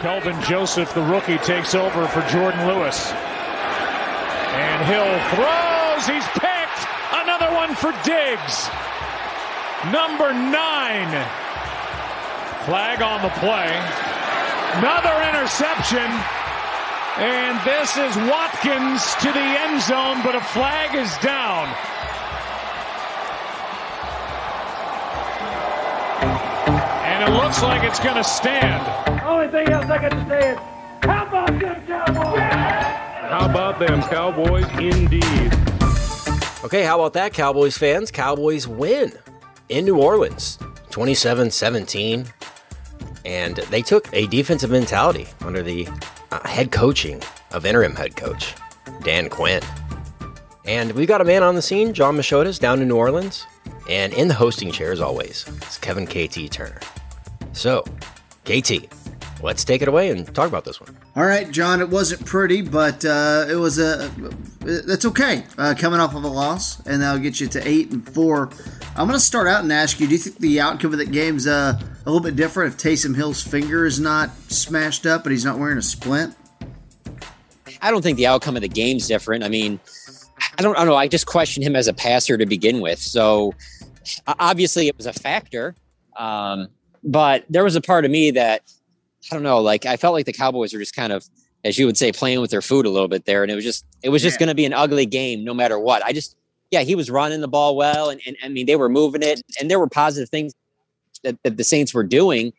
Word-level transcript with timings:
Kelvin 0.00 0.40
Joseph, 0.42 0.94
the 0.94 1.02
rookie, 1.02 1.36
takes 1.38 1.74
over 1.74 2.06
for 2.08 2.20
Jourdan 2.22 2.66
Lewis. 2.66 3.12
And 3.12 4.86
Hill 4.86 5.12
throws. 5.36 6.06
He's 6.08 6.26
picked. 6.40 6.80
Another 7.12 7.52
one 7.54 7.74
for 7.74 7.92
Diggs. 8.02 8.68
Number 9.92 10.32
nine. 10.32 11.12
Flag 12.64 13.02
on 13.02 13.20
the 13.20 13.28
play. 13.40 13.68
Another 14.80 15.16
interception. 15.28 16.08
And 17.20 17.60
this 17.66 17.96
is 17.98 18.16
Watkins 18.28 19.14
to 19.16 19.32
the 19.32 19.38
end 19.38 19.82
zone, 19.82 20.22
but 20.24 20.34
a 20.34 20.40
flag 20.40 20.94
is 20.94 21.14
down. 21.18 21.68
It 27.30 27.34
looks 27.34 27.62
like 27.62 27.84
it's 27.84 28.00
going 28.00 28.16
to 28.16 28.24
stand. 28.24 29.22
Only 29.22 29.46
thing 29.46 29.68
else 29.68 29.84
I 29.84 29.98
got 29.98 30.10
to 30.10 30.28
say 30.28 30.50
is, 30.50 30.58
how 31.04 31.26
about 31.28 31.60
them 31.60 31.86
Cowboys? 31.86 32.40
How 33.30 33.48
about 33.48 33.78
them 33.78 34.02
Cowboys, 34.02 34.64
indeed. 34.76 35.54
Okay, 36.64 36.82
how 36.82 36.98
about 36.98 37.12
that, 37.12 37.32
Cowboys 37.32 37.78
fans? 37.78 38.10
Cowboys 38.10 38.66
win 38.66 39.12
in 39.68 39.84
New 39.84 39.96
Orleans, 39.96 40.58
27-17. 40.90 42.28
And 43.24 43.56
they 43.56 43.82
took 43.82 44.12
a 44.12 44.26
defensive 44.26 44.72
mentality 44.72 45.28
under 45.42 45.62
the 45.62 45.88
uh, 46.32 46.48
head 46.48 46.72
coaching 46.72 47.22
of 47.52 47.64
interim 47.64 47.94
head 47.94 48.16
coach 48.16 48.56
Dan 49.04 49.28
Quinn. 49.28 49.62
And 50.64 50.90
we've 50.92 51.06
got 51.06 51.20
a 51.20 51.24
man 51.24 51.44
on 51.44 51.54
the 51.54 51.62
scene, 51.62 51.94
John 51.94 52.16
Machota's, 52.16 52.58
down 52.58 52.82
in 52.82 52.88
New 52.88 52.96
Orleans. 52.96 53.46
And 53.88 54.12
in 54.14 54.26
the 54.26 54.34
hosting 54.34 54.72
chair, 54.72 54.90
as 54.90 55.00
always, 55.00 55.46
is 55.68 55.78
Kevin 55.78 56.08
KT 56.08 56.50
Turner. 56.50 56.80
So, 57.60 57.84
KT, 58.46 58.88
let's 59.42 59.64
take 59.64 59.82
it 59.82 59.88
away 59.88 60.08
and 60.08 60.34
talk 60.34 60.48
about 60.48 60.64
this 60.64 60.80
one. 60.80 60.96
All 61.14 61.26
right, 61.26 61.50
John. 61.50 61.82
It 61.82 61.90
wasn't 61.90 62.24
pretty, 62.24 62.62
but 62.62 63.04
uh, 63.04 63.44
it 63.50 63.56
was 63.56 63.78
a. 63.78 64.10
That's 64.60 65.04
okay. 65.04 65.44
Uh, 65.58 65.74
coming 65.76 66.00
off 66.00 66.14
of 66.14 66.24
a 66.24 66.28
loss, 66.28 66.80
and 66.86 67.02
that'll 67.02 67.20
get 67.20 67.38
you 67.38 67.48
to 67.48 67.68
eight 67.68 67.90
and 67.90 68.08
four. 68.08 68.48
I'm 68.96 69.06
going 69.06 69.10
to 69.10 69.20
start 69.20 69.46
out 69.46 69.62
and 69.62 69.70
ask 69.70 70.00
you: 70.00 70.06
Do 70.06 70.14
you 70.14 70.18
think 70.18 70.38
the 70.38 70.58
outcome 70.58 70.92
of 70.92 71.00
that 71.00 71.12
game's 71.12 71.46
uh, 71.46 71.78
a 71.78 72.10
little 72.10 72.22
bit 72.22 72.34
different 72.34 72.72
if 72.72 72.80
Taysom 72.80 73.14
Hill's 73.14 73.42
finger 73.42 73.84
is 73.84 74.00
not 74.00 74.30
smashed 74.50 75.04
up, 75.04 75.22
but 75.22 75.30
he's 75.30 75.44
not 75.44 75.58
wearing 75.58 75.76
a 75.76 75.82
splint? 75.82 76.34
I 77.82 77.90
don't 77.90 78.00
think 78.00 78.16
the 78.16 78.26
outcome 78.26 78.56
of 78.56 78.62
the 78.62 78.68
game's 78.68 79.06
different. 79.06 79.44
I 79.44 79.50
mean, 79.50 79.78
I 80.58 80.62
don't, 80.62 80.76
I 80.76 80.78
don't 80.78 80.88
know. 80.88 80.96
I 80.96 81.08
just 81.08 81.26
question 81.26 81.62
him 81.62 81.76
as 81.76 81.88
a 81.88 81.92
passer 81.92 82.38
to 82.38 82.46
begin 82.46 82.80
with. 82.80 83.00
So 83.00 83.52
obviously, 84.26 84.88
it 84.88 84.96
was 84.96 85.04
a 85.04 85.12
factor. 85.12 85.74
Um, 86.16 86.68
but 87.02 87.44
there 87.48 87.64
was 87.64 87.76
a 87.76 87.80
part 87.80 88.04
of 88.04 88.10
me 88.10 88.30
that 88.32 88.62
I 89.30 89.34
don't 89.34 89.42
know, 89.42 89.60
like 89.60 89.86
I 89.86 89.96
felt 89.96 90.14
like 90.14 90.26
the 90.26 90.32
Cowboys 90.32 90.72
were 90.72 90.78
just 90.78 90.96
kind 90.96 91.12
of, 91.12 91.24
as 91.64 91.78
you 91.78 91.86
would 91.86 91.98
say, 91.98 92.10
playing 92.12 92.40
with 92.40 92.50
their 92.50 92.62
food 92.62 92.86
a 92.86 92.90
little 92.90 93.08
bit 93.08 93.26
there, 93.26 93.42
and 93.42 93.50
it 93.52 93.54
was 93.54 93.64
just 93.64 93.84
it 94.02 94.08
was 94.08 94.22
just 94.22 94.36
Yeah. 94.36 94.40
going 94.40 94.48
to 94.48 94.54
be 94.54 94.64
an 94.64 94.72
ugly 94.72 95.06
game 95.06 95.44
no 95.44 95.54
matter 95.54 95.78
what. 95.78 96.04
I 96.04 96.12
just, 96.12 96.36
yeah, 96.70 96.80
he 96.80 96.94
was 96.94 97.10
running 97.10 97.40
the 97.40 97.48
ball 97.48 97.76
well, 97.76 98.10
and, 98.10 98.20
and 98.26 98.36
I 98.42 98.48
mean 98.48 98.66
they 98.66 98.76
were 98.76 98.88
moving 98.88 99.22
it, 99.22 99.42
and 99.60 99.70
there 99.70 99.78
were 99.78 99.88
positive 99.88 100.28
things 100.30 100.52
that, 101.24 101.36
that 101.44 101.56
the 101.56 101.64
Saints 101.64 101.92
were 101.92 102.04
doing. 102.04 102.52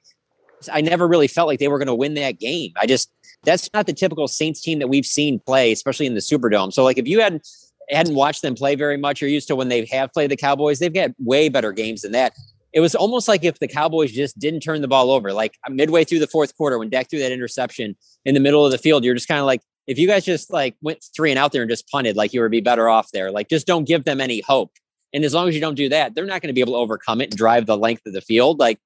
I 0.71 0.81
never 0.81 1.07
really 1.07 1.27
felt 1.27 1.47
like 1.47 1.57
they 1.59 1.67
were 1.67 1.79
going 1.79 1.87
to 1.87 1.95
win 1.95 2.13
that 2.16 2.39
game. 2.39 2.73
I 2.79 2.85
just 2.85 3.11
that's 3.43 3.67
not 3.73 3.87
the 3.87 3.93
typical 3.93 4.27
Saints 4.27 4.61
team 4.61 4.77
that 4.79 4.87
we've 4.87 5.05
seen 5.05 5.39
play, 5.39 5.71
especially 5.71 6.05
in 6.05 6.13
the 6.13 6.19
Superdome. 6.19 6.71
So 6.71 6.83
like 6.83 6.99
if 6.99 7.07
you 7.07 7.19
hadn't 7.21 7.47
hadn't 7.89 8.13
watched 8.16 8.43
them 8.43 8.53
play 8.53 8.75
very 8.75 8.97
much, 8.97 9.19
you're 9.19 9.29
used 9.29 9.47
to 9.47 9.55
when 9.55 9.69
they 9.69 9.85
have 9.85 10.13
played 10.13 10.29
the 10.29 10.37
Cowboys, 10.37 10.77
they've 10.77 10.93
got 10.93 11.09
way 11.19 11.49
better 11.49 11.71
games 11.71 12.03
than 12.03 12.11
that. 12.11 12.33
It 12.73 12.79
was 12.79 12.95
almost 12.95 13.27
like 13.27 13.43
if 13.43 13.59
the 13.59 13.67
Cowboys 13.67 14.11
just 14.11 14.39
didn't 14.39 14.61
turn 14.61 14.81
the 14.81 14.87
ball 14.87 15.11
over, 15.11 15.33
like 15.33 15.57
uh, 15.67 15.71
midway 15.71 16.03
through 16.03 16.19
the 16.19 16.27
fourth 16.27 16.55
quarter 16.55 16.79
when 16.79 16.89
Dak 16.89 17.09
threw 17.09 17.19
that 17.19 17.31
interception 17.31 17.95
in 18.25 18.33
the 18.33 18.39
middle 18.39 18.65
of 18.65 18.71
the 18.71 18.77
field, 18.77 19.03
you're 19.03 19.13
just 19.13 19.27
kind 19.27 19.39
of 19.39 19.45
like, 19.45 19.61
if 19.87 19.97
you 19.97 20.07
guys 20.07 20.23
just 20.23 20.51
like 20.51 20.75
went 20.81 21.03
three 21.15 21.31
and 21.31 21.39
out 21.39 21.51
there 21.51 21.61
and 21.63 21.69
just 21.69 21.89
punted, 21.89 22.15
like 22.15 22.33
you 22.33 22.41
would 22.41 22.51
be 22.51 22.61
better 22.61 22.87
off 22.87 23.09
there. 23.11 23.31
Like 23.31 23.49
just 23.49 23.67
don't 23.67 23.85
give 23.85 24.05
them 24.05 24.21
any 24.21 24.41
hope. 24.41 24.71
And 25.13 25.25
as 25.25 25.33
long 25.33 25.49
as 25.49 25.55
you 25.55 25.59
don't 25.59 25.75
do 25.75 25.89
that, 25.89 26.15
they're 26.15 26.25
not 26.25 26.41
going 26.41 26.47
to 26.47 26.53
be 26.53 26.61
able 26.61 26.73
to 26.73 26.77
overcome 26.77 27.19
it 27.19 27.31
and 27.31 27.37
drive 27.37 27.65
the 27.65 27.77
length 27.77 28.05
of 28.05 28.13
the 28.13 28.21
field. 28.21 28.59
Like, 28.59 28.79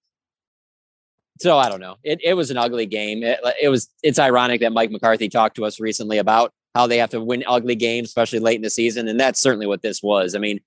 so 1.40 1.58
I 1.58 1.70
don't 1.70 1.82
know. 1.82 1.98
It, 2.04 2.22
it 2.24 2.34
was 2.34 2.50
an 2.50 2.58
ugly 2.58 2.86
game. 2.86 3.22
It, 3.22 3.40
it 3.62 3.70
was. 3.70 3.90
It's 4.02 4.20
ironic 4.20 4.62
that 4.62 4.72
Mike 4.72 4.90
McCarthy 4.90 5.28
talked 5.28 5.58
to 5.58 5.66
us 5.66 5.80
recently 5.82 6.18
about 6.18 6.54
how 6.74 6.88
they 6.88 6.98
have 6.98 7.10
to 7.10 7.22
win 7.22 7.44
ugly 7.46 7.76
games, 7.76 8.08
especially 8.08 8.40
late 8.40 8.56
in 8.56 8.62
the 8.62 8.70
season, 8.70 9.08
and 9.08 9.20
that's 9.20 9.42
certainly 9.42 9.68
what 9.68 9.82
this 9.82 10.02
was. 10.02 10.34
I 10.34 10.40
mean, 10.40 10.62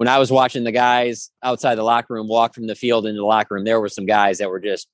when 0.00 0.08
I 0.08 0.16
was 0.16 0.32
watching 0.32 0.64
the 0.64 0.72
guys 0.72 1.30
outside 1.42 1.74
the 1.74 1.82
locker 1.82 2.14
room 2.14 2.26
walk 2.26 2.54
from 2.54 2.66
the 2.66 2.74
field 2.74 3.04
into 3.04 3.18
the 3.18 3.26
locker 3.26 3.54
room, 3.54 3.64
there 3.64 3.78
were 3.78 3.90
some 3.90 4.06
guys 4.06 4.38
that 4.38 4.48
were 4.48 4.58
just 4.58 4.88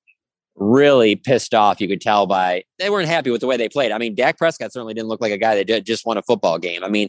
really 0.56 1.14
pissed 1.14 1.54
off. 1.54 1.80
You 1.80 1.86
could 1.86 2.00
tell 2.00 2.26
by 2.26 2.64
they 2.80 2.90
weren't 2.90 3.06
happy 3.06 3.30
with 3.30 3.40
the 3.40 3.46
way 3.46 3.56
they 3.56 3.68
played. 3.68 3.92
I 3.92 3.98
mean, 3.98 4.16
Dak 4.16 4.36
Prescott 4.36 4.72
certainly 4.72 4.94
didn't 4.94 5.06
look 5.06 5.20
like 5.20 5.30
a 5.30 5.38
guy 5.38 5.62
that 5.62 5.84
just 5.84 6.06
won 6.06 6.16
a 6.16 6.22
football 6.22 6.58
game. 6.58 6.82
I 6.82 6.88
mean, 6.88 7.08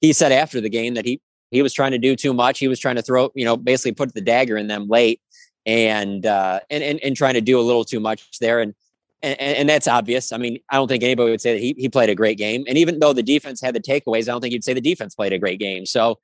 he 0.00 0.12
said 0.12 0.32
after 0.32 0.60
the 0.60 0.68
game 0.68 0.94
that 0.94 1.04
he 1.04 1.20
he 1.52 1.62
was 1.62 1.72
trying 1.72 1.92
to 1.92 1.98
do 1.98 2.16
too 2.16 2.34
much. 2.34 2.58
He 2.58 2.66
was 2.66 2.80
trying 2.80 2.96
to 2.96 3.02
throw, 3.02 3.30
you 3.36 3.44
know, 3.44 3.56
basically 3.56 3.92
put 3.92 4.14
the 4.14 4.20
dagger 4.20 4.56
in 4.56 4.66
them 4.66 4.88
late 4.88 5.20
and 5.64 6.26
uh 6.26 6.58
and 6.70 6.82
and, 6.82 6.98
and 7.04 7.16
trying 7.16 7.34
to 7.34 7.40
do 7.40 7.60
a 7.60 7.62
little 7.62 7.84
too 7.84 8.00
much 8.00 8.26
there 8.40 8.58
and 8.58 8.74
and, 9.22 9.38
and 9.40 9.68
that's 9.68 9.86
obvious. 9.86 10.32
I 10.32 10.38
mean, 10.38 10.58
I 10.70 10.74
don't 10.74 10.88
think 10.88 11.04
anybody 11.04 11.30
would 11.30 11.40
say 11.40 11.52
that 11.52 11.60
he, 11.60 11.76
he 11.78 11.88
played 11.88 12.10
a 12.10 12.16
great 12.16 12.36
game. 12.36 12.64
And 12.66 12.76
even 12.76 12.98
though 12.98 13.12
the 13.12 13.22
defense 13.22 13.60
had 13.60 13.76
the 13.76 13.80
takeaways, 13.80 14.22
I 14.22 14.32
don't 14.32 14.40
think 14.40 14.52
you'd 14.52 14.64
say 14.64 14.74
the 14.74 14.80
defense 14.80 15.14
played 15.14 15.32
a 15.32 15.38
great 15.38 15.60
game. 15.60 15.86
So 15.86 16.18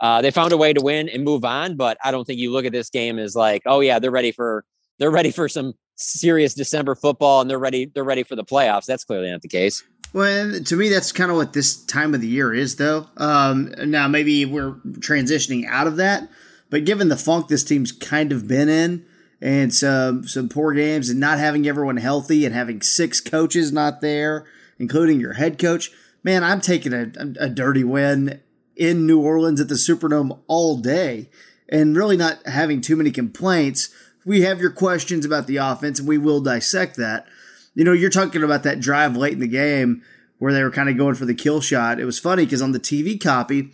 uh, 0.00 0.22
they 0.22 0.30
found 0.30 0.52
a 0.52 0.56
way 0.56 0.72
to 0.72 0.80
win 0.80 1.08
and 1.08 1.24
move 1.24 1.44
on. 1.44 1.76
But 1.76 1.98
I 2.02 2.10
don't 2.10 2.24
think 2.24 2.38
you 2.38 2.52
look 2.52 2.64
at 2.64 2.72
this 2.72 2.90
game 2.90 3.18
as 3.18 3.36
like, 3.36 3.62
oh 3.66 3.80
yeah, 3.80 3.98
they're 3.98 4.10
ready 4.10 4.32
for 4.32 4.64
they're 4.98 5.10
ready 5.10 5.30
for 5.30 5.48
some 5.48 5.74
serious 5.96 6.54
December 6.54 6.94
football 6.94 7.42
and 7.42 7.50
they're 7.50 7.58
ready 7.58 7.90
they're 7.94 8.04
ready 8.04 8.22
for 8.22 8.36
the 8.36 8.44
playoffs. 8.44 8.86
That's 8.86 9.04
clearly 9.04 9.30
not 9.30 9.42
the 9.42 9.48
case. 9.48 9.82
Well, 10.12 10.60
to 10.60 10.76
me, 10.76 10.88
that's 10.88 11.12
kind 11.12 11.30
of 11.30 11.36
what 11.36 11.52
this 11.52 11.84
time 11.84 12.14
of 12.14 12.20
the 12.20 12.26
year 12.26 12.52
is, 12.52 12.76
though. 12.76 13.06
Um, 13.16 13.72
now, 13.78 14.08
maybe 14.08 14.44
we're 14.44 14.72
transitioning 14.98 15.66
out 15.68 15.86
of 15.86 15.96
that, 15.96 16.28
but 16.68 16.84
given 16.84 17.08
the 17.08 17.16
funk 17.16 17.46
this 17.46 17.62
team's 17.62 17.92
kind 17.92 18.32
of 18.32 18.48
been 18.48 18.68
in, 18.68 19.06
and 19.40 19.72
some 19.72 20.26
some 20.26 20.48
poor 20.48 20.74
games, 20.74 21.10
and 21.10 21.20
not 21.20 21.38
having 21.38 21.66
everyone 21.68 21.98
healthy, 21.98 22.44
and 22.44 22.52
having 22.52 22.82
six 22.82 23.20
coaches 23.20 23.72
not 23.72 24.00
there, 24.00 24.46
including 24.80 25.20
your 25.20 25.34
head 25.34 25.58
coach, 25.58 25.92
man, 26.24 26.42
I'm 26.42 26.60
taking 26.60 26.92
a, 26.92 27.12
a, 27.16 27.44
a 27.44 27.48
dirty 27.48 27.84
win 27.84 28.40
in 28.80 29.06
New 29.06 29.20
Orleans 29.20 29.60
at 29.60 29.68
the 29.68 29.76
Superdome 29.76 30.40
all 30.48 30.76
day, 30.76 31.28
and 31.68 31.96
really 31.96 32.16
not 32.16 32.44
having 32.46 32.80
too 32.80 32.96
many 32.96 33.12
complaints. 33.12 33.90
We 34.24 34.40
have 34.42 34.60
your 34.60 34.70
questions 34.70 35.24
about 35.24 35.46
the 35.46 35.58
offense, 35.58 36.00
and 36.00 36.08
we 36.08 36.18
will 36.18 36.40
dissect 36.40 36.96
that 36.96 37.26
you 37.74 37.84
know, 37.84 37.92
you're 37.92 38.10
talking 38.10 38.42
about 38.42 38.62
that 38.64 38.80
drive 38.80 39.16
late 39.16 39.32
in 39.32 39.40
the 39.40 39.48
game 39.48 40.02
where 40.38 40.52
they 40.52 40.62
were 40.62 40.70
kind 40.70 40.88
of 40.88 40.96
going 40.96 41.14
for 41.14 41.26
the 41.26 41.34
kill 41.34 41.60
shot. 41.60 42.00
It 42.00 42.04
was 42.04 42.18
funny 42.18 42.44
because 42.44 42.62
on 42.62 42.72
the 42.72 42.80
TV 42.80 43.22
copy, 43.22 43.72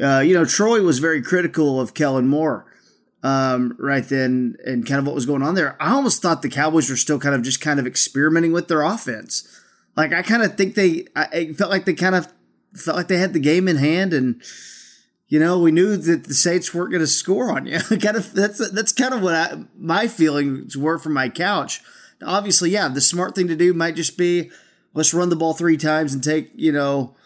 uh, 0.00 0.20
you 0.20 0.34
know, 0.34 0.44
Troy 0.44 0.82
was 0.82 0.98
very 0.98 1.22
critical 1.22 1.80
of 1.80 1.94
Kellen 1.94 2.28
Moore 2.28 2.66
um, 3.22 3.74
right 3.78 4.04
then 4.04 4.56
and 4.64 4.86
kind 4.86 4.98
of 4.98 5.06
what 5.06 5.14
was 5.14 5.26
going 5.26 5.42
on 5.42 5.54
there. 5.54 5.76
I 5.80 5.92
almost 5.92 6.22
thought 6.22 6.42
the 6.42 6.48
Cowboys 6.48 6.90
were 6.90 6.96
still 6.96 7.18
kind 7.18 7.34
of 7.34 7.42
just 7.42 7.60
kind 7.60 7.80
of 7.80 7.86
experimenting 7.86 8.52
with 8.52 8.68
their 8.68 8.82
offense. 8.82 9.48
Like 9.96 10.12
I 10.12 10.22
kind 10.22 10.42
of 10.42 10.56
think 10.56 10.74
they, 10.74 11.06
I 11.16 11.52
felt 11.52 11.70
like 11.70 11.84
they 11.84 11.94
kind 11.94 12.14
of 12.14 12.28
felt 12.76 12.96
like 12.96 13.08
they 13.08 13.18
had 13.18 13.32
the 13.32 13.40
game 13.40 13.68
in 13.68 13.76
hand 13.76 14.12
and. 14.12 14.42
You 15.26 15.40
know, 15.40 15.58
we 15.58 15.72
knew 15.72 15.96
that 15.96 16.24
the 16.24 16.34
Saints 16.34 16.72
weren't 16.72 16.90
going 16.90 17.00
to 17.00 17.08
score 17.08 17.50
on 17.50 17.66
you. 17.66 17.78
kind 18.00 18.16
of 18.16 18.32
that's 18.34 18.70
that's 18.70 18.92
kind 18.92 19.14
of 19.14 19.22
what 19.22 19.34
I, 19.34 19.64
my 19.76 20.06
feelings 20.06 20.76
were 20.76 20.98
from 20.98 21.14
my 21.14 21.28
couch 21.30 21.80
obviously, 22.22 22.70
yeah, 22.70 22.88
the 22.88 23.00
smart 23.00 23.34
thing 23.34 23.48
to 23.48 23.56
do 23.56 23.72
might 23.72 23.96
just 23.96 24.16
be 24.16 24.50
let's 24.92 25.14
run 25.14 25.28
the 25.28 25.36
ball 25.36 25.54
three 25.54 25.76
times 25.76 26.14
and 26.14 26.22
take, 26.22 26.50
you 26.54 26.72
know, 26.72 27.16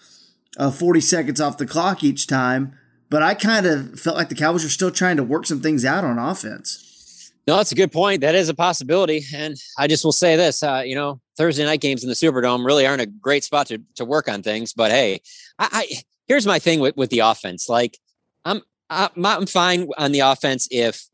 uh, 0.56 0.70
40 0.70 1.00
seconds 1.00 1.40
off 1.40 1.58
the 1.58 1.66
clock 1.66 2.02
each 2.02 2.26
time. 2.26 2.76
But 3.10 3.22
I 3.22 3.34
kind 3.34 3.66
of 3.66 3.98
felt 3.98 4.16
like 4.16 4.28
the 4.28 4.34
Cowboys 4.34 4.64
were 4.64 4.70
still 4.70 4.90
trying 4.90 5.16
to 5.16 5.24
work 5.24 5.46
some 5.46 5.60
things 5.60 5.84
out 5.84 6.04
on 6.04 6.18
offense. 6.18 7.32
No, 7.46 7.56
that's 7.56 7.72
a 7.72 7.74
good 7.76 7.92
point. 7.92 8.20
That 8.20 8.34
is 8.34 8.50
a 8.50 8.54
possibility. 8.54 9.24
And 9.34 9.56
I 9.78 9.86
just 9.86 10.04
will 10.04 10.12
say 10.12 10.36
this, 10.36 10.62
uh, 10.62 10.82
you 10.84 10.94
know, 10.94 11.20
Thursday 11.38 11.64
night 11.64 11.81
games 11.81 12.02
in 12.02 12.08
the 12.08 12.14
Superdome 12.14 12.67
really 12.67 12.87
aren't 12.87 13.00
a 13.00 13.06
great 13.06 13.44
spot 13.44 13.69
to, 13.69 13.81
to 13.94 14.05
work 14.05 14.29
on 14.29 14.43
things. 14.43 14.73
But 14.75 14.90
hey, 14.90 15.23
I, 15.58 15.69
I 15.73 15.87
here's 16.26 16.46
my 16.46 16.58
thing 16.58 16.81
with, 16.81 16.96
with 16.96 17.11
the 17.11 17.20
offense. 17.20 17.69
Like 17.69 17.96
I'm, 18.44 18.61
I'm 18.90 19.25
I'm 19.25 19.46
fine 19.46 19.88
on 19.96 20.12
the 20.12 20.20
offense 20.20 20.67
if 20.70 21.06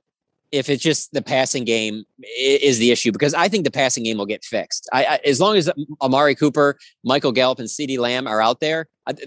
if 0.55 0.71
it's 0.71 0.83
just 0.83 1.13
the 1.13 1.21
passing 1.21 1.65
game 1.65 2.05
is 2.39 2.79
the 2.79 2.93
issue 2.93 3.11
because 3.11 3.35
I 3.35 3.49
think 3.49 3.65
the 3.65 3.73
passing 3.73 4.05
game 4.05 4.19
will 4.19 4.27
get 4.27 4.45
fixed. 4.45 4.89
I, 4.93 5.05
I 5.05 5.21
as 5.25 5.41
long 5.41 5.57
as 5.57 5.69
Amari 6.01 6.37
Cooper, 6.37 6.79
Michael 7.03 7.33
Gallup, 7.33 7.59
and 7.59 7.69
CeeDee 7.69 7.99
Lamb 7.99 8.29
are 8.29 8.41
out 8.41 8.61
there, 8.61 8.87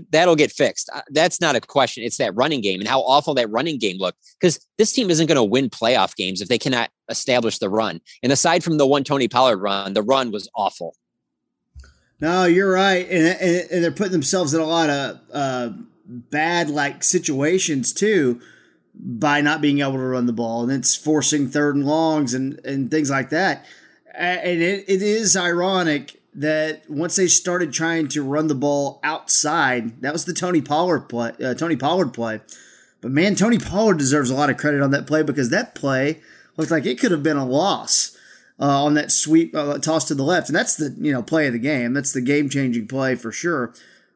that'll 0.10 0.38
get 0.38 0.52
fixed. 0.52 0.90
That's 1.10 1.42
not 1.42 1.58
a 1.58 1.62
question. 1.62 2.04
It's 2.06 2.18
that 2.18 2.34
running 2.36 2.62
game 2.62 2.80
and 2.80 2.88
how 2.88 3.02
awful 3.02 3.34
that 3.34 3.52
running 3.52 3.78
game 3.78 3.98
looked 3.98 4.20
because 4.40 4.66
this 4.78 4.94
team 4.94 5.10
isn't 5.10 5.28
going 5.28 5.36
to 5.36 5.44
win 5.44 5.70
playoff 5.70 6.16
games 6.16 6.40
if 6.40 6.48
they 6.48 6.58
cannot 6.58 6.90
establish 7.10 7.60
the 7.60 7.70
run. 7.70 8.00
And 8.24 8.32
aside 8.32 8.64
from 8.64 8.78
the 8.78 8.88
one 8.88 9.04
Tony 9.04 9.28
Pollard 9.28 9.58
run, 9.58 9.94
the 9.94 10.04
run 10.04 10.32
was 10.32 10.50
awful. 10.56 10.96
No, 12.22 12.46
you're 12.46 12.72
right, 12.72 13.08
and, 13.10 13.28
and, 13.40 13.72
and 13.72 13.84
they're 13.84 13.92
putting 13.92 14.14
themselves 14.14 14.54
in 14.54 14.62
a 14.62 14.66
lot 14.66 14.90
of 14.90 15.20
uh, 15.32 15.70
bad 16.06 16.70
like 16.70 17.04
situations 17.04 17.94
too 17.94 18.42
by 19.00 19.42
not 19.42 19.62
being 19.62 19.80
able 19.80 19.94
to 19.94 20.00
run 20.00 20.26
the 20.26 20.34
ball, 20.34 20.64
and 20.64 20.72
it's 20.72 20.96
forcing 20.96 21.48
third 21.48 21.76
and 21.76 21.86
longs 21.86 22.34
and 22.34 22.60
and 22.66 22.90
things 22.90 23.10
like 23.10 23.30
that. 23.30 23.66
And 24.14 24.62
it, 24.62 24.86
it 24.88 25.02
is 25.02 25.38
ironic 25.38 26.20
that 26.34 26.90
once 26.90 27.16
they 27.16 27.28
started 27.28 27.72
trying 27.72 28.08
to 28.10 28.24
run 28.24 28.48
the 28.48 28.56
ball 28.56 29.00
outside, 29.04 30.02
that 30.02 30.14
was 30.14 30.26
the 30.26 30.34
Tony 30.34 30.62
Pollard 30.62 31.10
play. 31.10 31.34
Uh, 31.44 31.54
Tony 31.54 31.76
Pollard 31.76 32.14
play, 32.14 32.42
but 33.02 33.12
man, 33.12 33.36
Tony 33.36 33.60
Pollard 33.60 33.98
deserves 33.98 34.30
a 34.30 34.36
lot 34.36 34.50
of 34.50 34.58
credit 34.58 34.82
on 34.82 34.92
that 34.92 35.08
play 35.08 35.24
because 35.24 35.50
that 35.50 35.76
play 35.76 36.20
looked 36.56 36.72
like 36.72 36.86
it 36.86 37.00
could 37.00 37.12
have 37.12 37.24
been 37.24 37.38
a 37.38 37.46
loss 37.46 38.18
uh, 38.60 38.84
on 38.84 38.96
that 38.96 39.12
sweep 39.12 39.56
uh, 39.56 39.78
toss 39.78 40.06
to 40.06 40.16
the 40.16 40.24
left, 40.24 40.50
and 40.50 40.56
that's 40.56 40.76
the 40.76 40.96
you 41.00 41.12
know 41.12 41.22
play 41.22 41.48
of 41.48 41.54
the 41.54 41.60
game. 41.60 41.94
That's 41.94 42.14
the 42.14 42.22
game 42.22 42.50
changing 42.50 42.88
play 42.88 43.16
for 43.16 43.32
sure. 43.32 43.74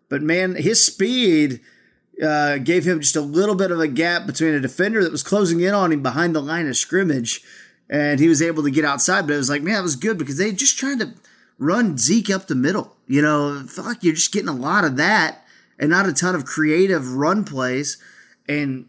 But 0.09 0.21
man, 0.21 0.55
his 0.55 0.85
speed 0.85 1.61
uh, 2.21 2.57
gave 2.57 2.85
him 2.85 2.99
just 2.99 3.15
a 3.15 3.21
little 3.21 3.55
bit 3.55 3.71
of 3.71 3.79
a 3.79 3.87
gap 3.87 4.25
between 4.25 4.53
a 4.53 4.59
defender 4.59 5.03
that 5.03 5.11
was 5.11 5.23
closing 5.23 5.59
in 5.61 5.73
on 5.73 5.91
him 5.91 6.03
behind 6.03 6.35
the 6.35 6.41
line 6.41 6.67
of 6.67 6.77
scrimmage, 6.77 7.41
and 7.89 8.19
he 8.19 8.27
was 8.27 8.41
able 8.41 8.63
to 8.63 8.71
get 8.71 8.85
outside. 8.85 9.27
But 9.27 9.33
it 9.33 9.37
was 9.37 9.49
like, 9.49 9.63
man, 9.63 9.79
it 9.79 9.83
was 9.83 9.95
good 9.95 10.17
because 10.17 10.37
they 10.37 10.51
just 10.51 10.77
trying 10.77 10.99
to 10.99 11.13
run 11.57 11.97
Zeke 11.97 12.29
up 12.29 12.47
the 12.47 12.55
middle. 12.55 12.95
You 13.07 13.21
know, 13.21 13.63
feel 13.67 13.85
like 13.85 14.03
you're 14.03 14.15
just 14.15 14.33
getting 14.33 14.49
a 14.49 14.53
lot 14.53 14.85
of 14.85 14.97
that 14.97 15.45
and 15.79 15.89
not 15.89 16.07
a 16.07 16.13
ton 16.13 16.35
of 16.35 16.45
creative 16.45 17.13
run 17.13 17.43
plays. 17.43 17.97
And 18.47 18.87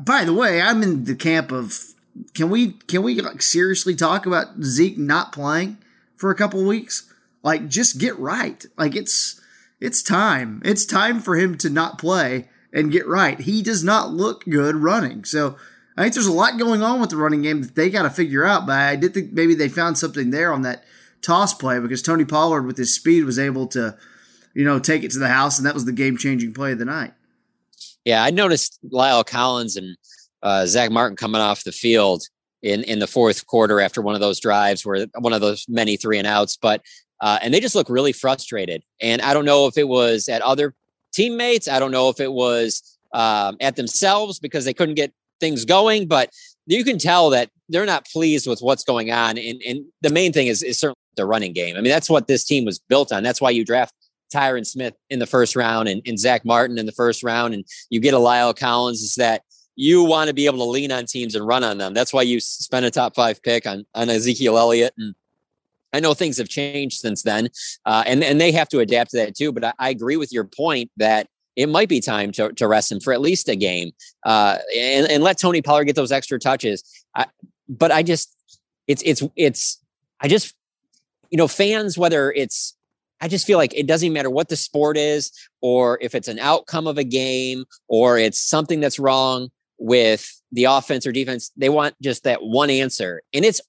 by 0.00 0.24
the 0.24 0.32
way, 0.32 0.60
I'm 0.60 0.82
in 0.82 1.04
the 1.04 1.16
camp 1.16 1.50
of 1.50 1.78
can 2.34 2.48
we 2.48 2.72
can 2.72 3.02
we 3.02 3.20
like 3.20 3.42
seriously 3.42 3.94
talk 3.94 4.26
about 4.26 4.62
Zeke 4.62 4.98
not 4.98 5.32
playing 5.32 5.78
for 6.14 6.30
a 6.30 6.34
couple 6.34 6.64
weeks? 6.64 7.12
Like, 7.42 7.68
just 7.68 7.98
get 7.98 8.16
right. 8.18 8.64
Like 8.78 8.94
it's 8.94 9.40
it's 9.80 10.02
time. 10.02 10.62
It's 10.64 10.86
time 10.86 11.20
for 11.20 11.36
him 11.36 11.58
to 11.58 11.68
not 11.68 11.98
play 11.98 12.48
and 12.72 12.92
get 12.92 13.06
right. 13.06 13.40
He 13.40 13.62
does 13.62 13.84
not 13.84 14.10
look 14.10 14.44
good 14.44 14.76
running. 14.76 15.24
So 15.24 15.56
I 15.96 16.02
think 16.02 16.14
there's 16.14 16.26
a 16.26 16.32
lot 16.32 16.58
going 16.58 16.82
on 16.82 17.00
with 17.00 17.10
the 17.10 17.16
running 17.16 17.42
game 17.42 17.62
that 17.62 17.74
they 17.74 17.90
got 17.90 18.02
to 18.02 18.10
figure 18.10 18.44
out. 18.44 18.66
But 18.66 18.78
I 18.78 18.96
did 18.96 19.14
think 19.14 19.32
maybe 19.32 19.54
they 19.54 19.68
found 19.68 19.98
something 19.98 20.30
there 20.30 20.52
on 20.52 20.62
that 20.62 20.84
toss 21.20 21.54
play 21.54 21.78
because 21.78 22.02
Tony 22.02 22.24
Pollard 22.24 22.66
with 22.66 22.78
his 22.78 22.94
speed 22.94 23.24
was 23.24 23.38
able 23.38 23.66
to, 23.68 23.96
you 24.54 24.64
know, 24.64 24.78
take 24.78 25.04
it 25.04 25.10
to 25.12 25.18
the 25.18 25.28
house, 25.28 25.58
and 25.58 25.66
that 25.66 25.74
was 25.74 25.84
the 25.84 25.92
game 25.92 26.16
changing 26.16 26.52
play 26.54 26.72
of 26.72 26.78
the 26.78 26.84
night. 26.84 27.12
Yeah, 28.04 28.22
I 28.22 28.30
noticed 28.30 28.78
La'el 28.90 29.24
Collins 29.24 29.76
and 29.76 29.96
uh, 30.42 30.66
Zack 30.66 30.90
Martin 30.90 31.16
coming 31.16 31.40
off 31.40 31.64
the 31.64 31.72
field 31.72 32.24
in 32.62 32.82
in 32.84 32.98
the 32.98 33.06
fourth 33.06 33.46
quarter 33.46 33.80
after 33.80 34.02
one 34.02 34.14
of 34.14 34.20
those 34.20 34.40
drives 34.40 34.84
where 34.84 35.06
one 35.18 35.32
of 35.32 35.40
those 35.40 35.66
many 35.68 35.96
three 35.96 36.18
and 36.18 36.26
outs, 36.26 36.56
but 36.56 36.82
uh, 37.20 37.38
and 37.40 37.54
they 37.54 37.60
just 37.60 37.74
look 37.74 37.88
really 37.88 38.12
frustrated. 38.12 38.82
And 39.00 39.22
I 39.22 39.34
don't 39.34 39.44
know 39.44 39.66
if 39.68 39.78
it 39.78 39.86
was 39.86 40.28
at 40.28 40.42
other 40.42 40.74
teammates. 41.12 41.68
I 41.68 41.78
don't 41.78 41.90
know 41.90 42.08
if 42.08 42.20
it 42.20 42.32
was 42.32 42.98
um, 43.12 43.56
at 43.60 43.76
themselves 43.76 44.38
because 44.38 44.64
they 44.64 44.74
couldn't 44.74 44.94
get 44.94 45.12
things 45.40 45.64
going, 45.64 46.08
but 46.08 46.30
you 46.66 46.84
can 46.84 46.98
tell 46.98 47.30
that 47.30 47.50
they're 47.68 47.86
not 47.86 48.06
pleased 48.06 48.46
with 48.46 48.60
what's 48.60 48.84
going 48.84 49.10
on. 49.10 49.38
And, 49.38 49.60
and 49.66 49.84
the 50.00 50.10
main 50.10 50.32
thing 50.32 50.46
is, 50.46 50.62
is 50.62 50.78
certainly 50.78 50.96
the 51.16 51.26
running 51.26 51.52
game. 51.52 51.76
I 51.76 51.80
mean, 51.80 51.90
that's 51.90 52.08
what 52.08 52.28
this 52.28 52.44
team 52.44 52.64
was 52.64 52.78
built 52.78 53.12
on. 53.12 53.22
That's 53.22 53.40
why 53.40 53.50
you 53.50 53.64
draft 53.64 53.94
Tyron 54.32 54.66
Smith 54.66 54.94
in 55.10 55.18
the 55.18 55.26
first 55.26 55.56
round 55.56 55.88
and, 55.88 56.00
and 56.06 56.18
Zack 56.18 56.44
Martin 56.44 56.78
in 56.78 56.86
the 56.86 56.92
first 56.92 57.22
round, 57.22 57.54
and 57.54 57.64
you 57.90 58.00
get 58.00 58.14
a 58.14 58.18
La'el 58.18 58.56
Collins. 58.56 59.02
Is 59.02 59.14
that 59.16 59.42
you 59.76 60.04
want 60.04 60.28
to 60.28 60.34
be 60.34 60.46
able 60.46 60.58
to 60.58 60.64
lean 60.64 60.92
on 60.92 61.06
teams 61.06 61.34
and 61.34 61.46
run 61.46 61.64
on 61.64 61.78
them? 61.78 61.92
That's 61.94 62.12
why 62.12 62.22
you 62.22 62.40
spend 62.40 62.86
a 62.86 62.90
top 62.90 63.14
five 63.14 63.42
pick 63.42 63.66
on 63.66 63.84
on 63.94 64.08
Ezekiel 64.08 64.56
Elliott 64.56 64.94
and 64.96 65.14
I 65.92 66.00
know 66.00 66.14
things 66.14 66.38
have 66.38 66.48
changed 66.48 66.98
since 66.98 67.22
then, 67.22 67.48
uh, 67.84 68.04
and 68.06 68.24
and 68.24 68.40
they 68.40 68.52
have 68.52 68.68
to 68.70 68.80
adapt 68.80 69.10
to 69.10 69.18
that 69.18 69.36
too. 69.36 69.52
But 69.52 69.64
I, 69.64 69.72
I, 69.78 69.90
agree 69.90 70.16
with 70.16 70.32
your 70.32 70.44
point 70.44 70.90
that 70.96 71.28
it 71.54 71.68
might 71.68 71.88
be 71.88 72.00
time 72.00 72.32
to, 72.32 72.52
to 72.52 72.66
rest 72.66 72.90
him 72.90 73.00
for 73.00 73.12
at 73.12 73.20
least 73.20 73.48
a 73.48 73.56
game, 73.56 73.92
uh, 74.24 74.58
and 74.76 75.10
and 75.10 75.22
let 75.22 75.38
Tony 75.38 75.60
Pollard 75.60 75.84
get 75.84 75.96
those 75.96 76.12
extra 76.12 76.38
touches. 76.38 76.82
I, 77.14 77.26
but 77.68 77.90
I 77.90 78.02
just, 78.02 78.34
it's 78.86 79.02
it's 79.04 79.22
it's, 79.36 79.82
I 80.20 80.28
just, 80.28 80.54
you 81.30 81.38
know, 81.38 81.48
fans 81.48 81.98
whether 81.98 82.32
it's. 82.32 82.76
I 83.20 83.28
just 83.28 83.46
feel 83.46 83.56
like 83.56 83.72
it 83.72 83.86
doesn't 83.86 84.12
matter 84.12 84.30
what 84.30 84.48
the 84.48 84.56
sport 84.56 84.96
is, 84.96 85.30
or 85.60 85.96
if 86.02 86.16
it's 86.16 86.26
an 86.26 86.40
outcome 86.40 86.88
of 86.88 86.98
a 86.98 87.04
game, 87.04 87.64
or 87.86 88.18
it's 88.18 88.40
something 88.40 88.80
that's 88.80 88.98
wrong 88.98 89.48
with 89.78 90.28
the 90.50 90.64
offense 90.64 91.06
or 91.06 91.12
defense. 91.12 91.52
They 91.56 91.68
want 91.68 91.94
just 92.02 92.24
that 92.24 92.42
one 92.42 92.68
answer, 92.68 93.22
and 93.32 93.44
it's 93.44 93.60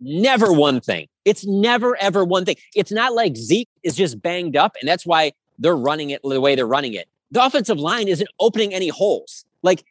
never 0.00 0.50
one 0.50 0.80
thing. 0.80 1.08
It's 1.24 1.46
never 1.46 1.96
ever 2.00 2.24
one 2.24 2.44
thing. 2.44 2.56
It's 2.74 2.92
not 2.92 3.14
like 3.14 3.36
Zeke 3.36 3.68
is 3.82 3.94
just 3.94 4.20
banged 4.20 4.56
up 4.56 4.76
and 4.80 4.88
that's 4.88 5.06
why 5.06 5.32
they're 5.58 5.76
running 5.76 6.10
it 6.10 6.20
the 6.22 6.40
way 6.40 6.54
they're 6.54 6.66
running 6.66 6.94
it. 6.94 7.08
The 7.30 7.44
offensive 7.44 7.78
line 7.78 8.08
isn't 8.08 8.28
opening 8.40 8.74
any 8.74 8.88
holes. 8.88 9.44
Like 9.62 9.84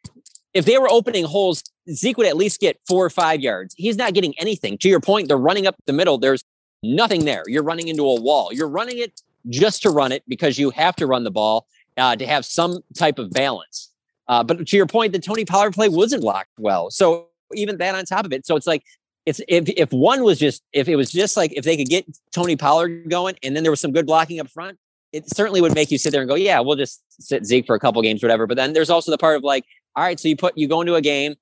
if 0.54 0.66
they 0.66 0.78
were 0.78 0.89
opening 0.89 1.25
holes, 1.25 1.63
Zeke 1.89 2.18
would 2.18 2.28
at 2.28 2.38
least 2.38 2.60
get 2.60 2.80
four 2.88 3.06
or 3.06 3.10
five 3.10 3.42
yards. 3.42 3.74
He's 3.78 3.95
not 3.95 4.13
getting 4.13 4.38
anything. 4.38 4.78
To 4.80 4.89
your 4.89 5.00
point, 5.00 5.28
they're 5.28 5.38
running 5.38 5.68
up 5.68 5.75
the 5.86 5.94
middle. 5.94 6.18
There's 6.18 6.44
nothing 6.83 7.25
there. 7.25 7.44
You're 7.48 7.63
running 7.63 7.88
into 7.88 8.04
a 8.04 8.19
wall. 8.19 8.50
You're 8.51 8.69
running 8.69 8.98
it 8.98 9.22
just 9.50 9.81
to 9.84 9.89
run 9.89 10.12
it 10.12 10.24
because 10.27 10.60
you 10.60 10.69
have 10.72 10.95
to 10.98 11.07
run 11.07 11.24
the 11.24 11.31
ball 11.31 11.66
uh, 11.98 12.16
to 12.16 12.27
have 12.27 12.45
some 12.45 12.80
type 12.98 13.18
of 13.18 13.31
balance. 13.31 13.89
Uh, 14.27 14.44
but 14.44 14.66
to 14.68 14.77
your 14.77 14.86
point, 14.86 15.13
the 15.13 15.19
Tony 15.19 15.45
Pollard 15.45 15.74
play 15.74 15.89
wasn't 15.89 16.24
locked 16.24 16.51
well. 16.57 16.92
So 16.92 17.27
even 17.54 17.77
that 17.77 17.95
on 17.95 18.06
top 18.06 18.25
of 18.25 18.31
it. 18.31 18.45
So 18.45 18.56
it's 18.56 18.68
like 18.68 18.84
it's 19.26 19.42
if 19.48 19.70
if 19.70 19.92
one 19.92 20.24
was 20.24 20.40
just 20.40 20.64
if 20.74 20.88
it 20.88 20.96
was 20.96 21.12
just 21.12 21.38
like 21.38 21.54
if 21.54 21.64
they 21.64 21.78
could 21.78 21.90
get 21.90 22.06
Tony 22.32 22.56
Pollard 22.56 23.10
going 23.10 23.36
and 23.44 23.56
then 23.56 23.64
there 23.64 23.72
was 23.72 23.80
some 23.80 23.92
good 23.92 24.06
blocking 24.06 24.40
up 24.40 24.50
front, 24.50 24.78
it 25.14 25.30
certainly 25.30 25.62
would 25.62 25.76
make 25.76 25.92
you 25.92 25.98
sit 25.98 26.12
there 26.12 26.22
and 26.22 26.30
go, 26.30 26.36
yeah, 26.36 26.60
we'll 26.60 26.76
just 26.76 27.02
sit 27.22 27.46
Zeke 27.46 27.66
for 27.66 27.76
a 27.76 27.80
couple 27.80 28.02
games, 28.02 28.24
whatever. 28.24 28.48
But 28.48 28.58
then 28.58 28.74
there's 28.74 28.90
also 28.90 29.12
the 29.12 29.18
part 29.18 29.38
of 29.38 29.44
like, 29.44 29.66
all 29.96 30.04
right, 30.04 30.20
so 30.20 30.28
you 30.28 30.36
put 30.36 30.58
you 30.58 30.68
go 30.68 30.82
into 30.82 30.96
a 30.96 31.02
game, 31.02 31.36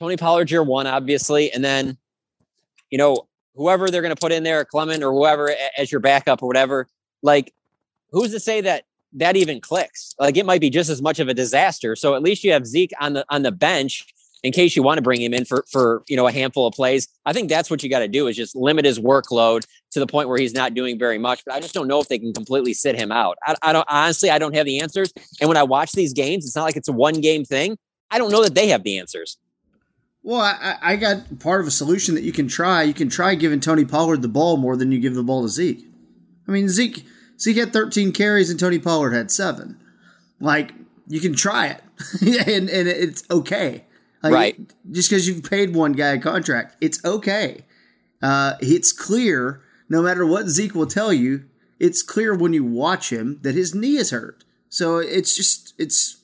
Tony 0.00 0.16
Pollard's 0.16 0.52
your 0.52 0.62
one, 0.62 0.86
obviously, 0.86 1.50
and 1.52 1.64
then 1.64 1.96
you 2.90 2.98
know 2.98 3.26
whoever 3.56 3.90
they're 3.90 4.02
going 4.02 4.14
to 4.14 4.20
put 4.20 4.32
in 4.32 4.44
there, 4.44 4.64
Clement 4.64 5.02
or 5.02 5.12
whoever 5.12 5.52
as 5.76 5.90
your 5.90 6.00
backup 6.00 6.42
or 6.42 6.46
whatever. 6.46 6.86
Like, 7.22 7.52
who's 8.10 8.30
to 8.32 8.40
say 8.40 8.60
that 8.60 8.84
that 9.14 9.36
even 9.36 9.60
clicks? 9.60 10.14
Like, 10.20 10.36
it 10.36 10.46
might 10.46 10.60
be 10.60 10.70
just 10.70 10.90
as 10.90 11.02
much 11.02 11.18
of 11.18 11.28
a 11.28 11.34
disaster. 11.34 11.96
So 11.96 12.14
at 12.14 12.22
least 12.22 12.44
you 12.44 12.52
have 12.52 12.66
Zeke 12.66 12.92
on 13.00 13.14
the 13.14 13.24
on 13.30 13.42
the 13.42 13.52
bench 13.52 14.06
in 14.46 14.52
case 14.52 14.76
you 14.76 14.82
want 14.82 14.98
to 14.98 15.02
bring 15.02 15.20
him 15.20 15.34
in 15.34 15.44
for 15.44 15.64
for 15.70 16.02
you 16.08 16.16
know 16.16 16.26
a 16.26 16.32
handful 16.32 16.66
of 16.66 16.74
plays. 16.74 17.08
I 17.24 17.32
think 17.32 17.48
that's 17.48 17.68
what 17.68 17.82
you 17.82 17.90
got 17.90 17.98
to 17.98 18.08
do 18.08 18.28
is 18.28 18.36
just 18.36 18.54
limit 18.54 18.84
his 18.84 18.98
workload 18.98 19.66
to 19.90 20.00
the 20.00 20.06
point 20.06 20.28
where 20.28 20.38
he's 20.38 20.54
not 20.54 20.74
doing 20.74 20.98
very 20.98 21.18
much. 21.18 21.44
But 21.44 21.54
I 21.54 21.60
just 21.60 21.74
don't 21.74 21.88
know 21.88 22.00
if 22.00 22.08
they 22.08 22.18
can 22.18 22.32
completely 22.32 22.72
sit 22.72 22.94
him 22.98 23.10
out. 23.10 23.36
I, 23.44 23.56
I 23.62 23.72
don't 23.72 23.86
honestly, 23.88 24.30
I 24.30 24.38
don't 24.38 24.54
have 24.54 24.66
the 24.66 24.80
answers. 24.80 25.12
And 25.40 25.48
when 25.48 25.56
I 25.56 25.64
watch 25.64 25.92
these 25.92 26.12
games, 26.12 26.46
it's 26.46 26.54
not 26.56 26.64
like 26.64 26.76
it's 26.76 26.88
a 26.88 26.92
one 26.92 27.20
game 27.20 27.44
thing. 27.44 27.76
I 28.10 28.18
don't 28.18 28.30
know 28.30 28.44
that 28.44 28.54
they 28.54 28.68
have 28.68 28.84
the 28.84 28.98
answers. 28.98 29.36
Well, 30.22 30.40
I, 30.40 30.76
I 30.80 30.96
got 30.96 31.38
part 31.38 31.60
of 31.60 31.66
a 31.66 31.70
solution 31.70 32.14
that 32.14 32.24
you 32.24 32.32
can 32.32 32.48
try. 32.48 32.82
You 32.82 32.94
can 32.94 33.08
try 33.08 33.34
giving 33.34 33.60
Tony 33.60 33.84
Pollard 33.84 34.22
the 34.22 34.28
ball 34.28 34.56
more 34.56 34.76
than 34.76 34.92
you 34.92 34.98
give 34.98 35.14
the 35.14 35.22
ball 35.22 35.42
to 35.42 35.48
Zeke. 35.48 35.84
I 36.48 36.52
mean, 36.52 36.68
Zeke 36.68 37.04
Zeke 37.38 37.56
had 37.56 37.72
13 37.72 38.12
carries 38.12 38.50
and 38.50 38.58
Tony 38.58 38.78
Pollard 38.78 39.12
had 39.12 39.30
seven. 39.30 39.80
Like 40.40 40.74
you 41.08 41.20
can 41.20 41.34
try 41.34 41.68
it, 41.68 41.82
and 42.48 42.68
and 42.68 42.88
it's 42.88 43.24
okay. 43.30 43.84
Like, 44.30 44.56
right. 44.58 44.74
Just 44.90 45.10
because 45.10 45.26
you've 45.26 45.48
paid 45.48 45.74
one 45.74 45.92
guy 45.92 46.08
a 46.08 46.18
contract, 46.18 46.76
it's 46.80 47.04
okay. 47.04 47.64
Uh, 48.22 48.54
it's 48.60 48.92
clear, 48.92 49.62
no 49.88 50.02
matter 50.02 50.24
what 50.24 50.48
Zeke 50.48 50.74
will 50.74 50.86
tell 50.86 51.12
you, 51.12 51.44
it's 51.78 52.02
clear 52.02 52.34
when 52.34 52.52
you 52.52 52.64
watch 52.64 53.12
him 53.12 53.38
that 53.42 53.54
his 53.54 53.74
knee 53.74 53.96
is 53.96 54.10
hurt. 54.10 54.44
So 54.68 54.98
it's 54.98 55.36
just 55.36 55.74
it's 55.78 56.22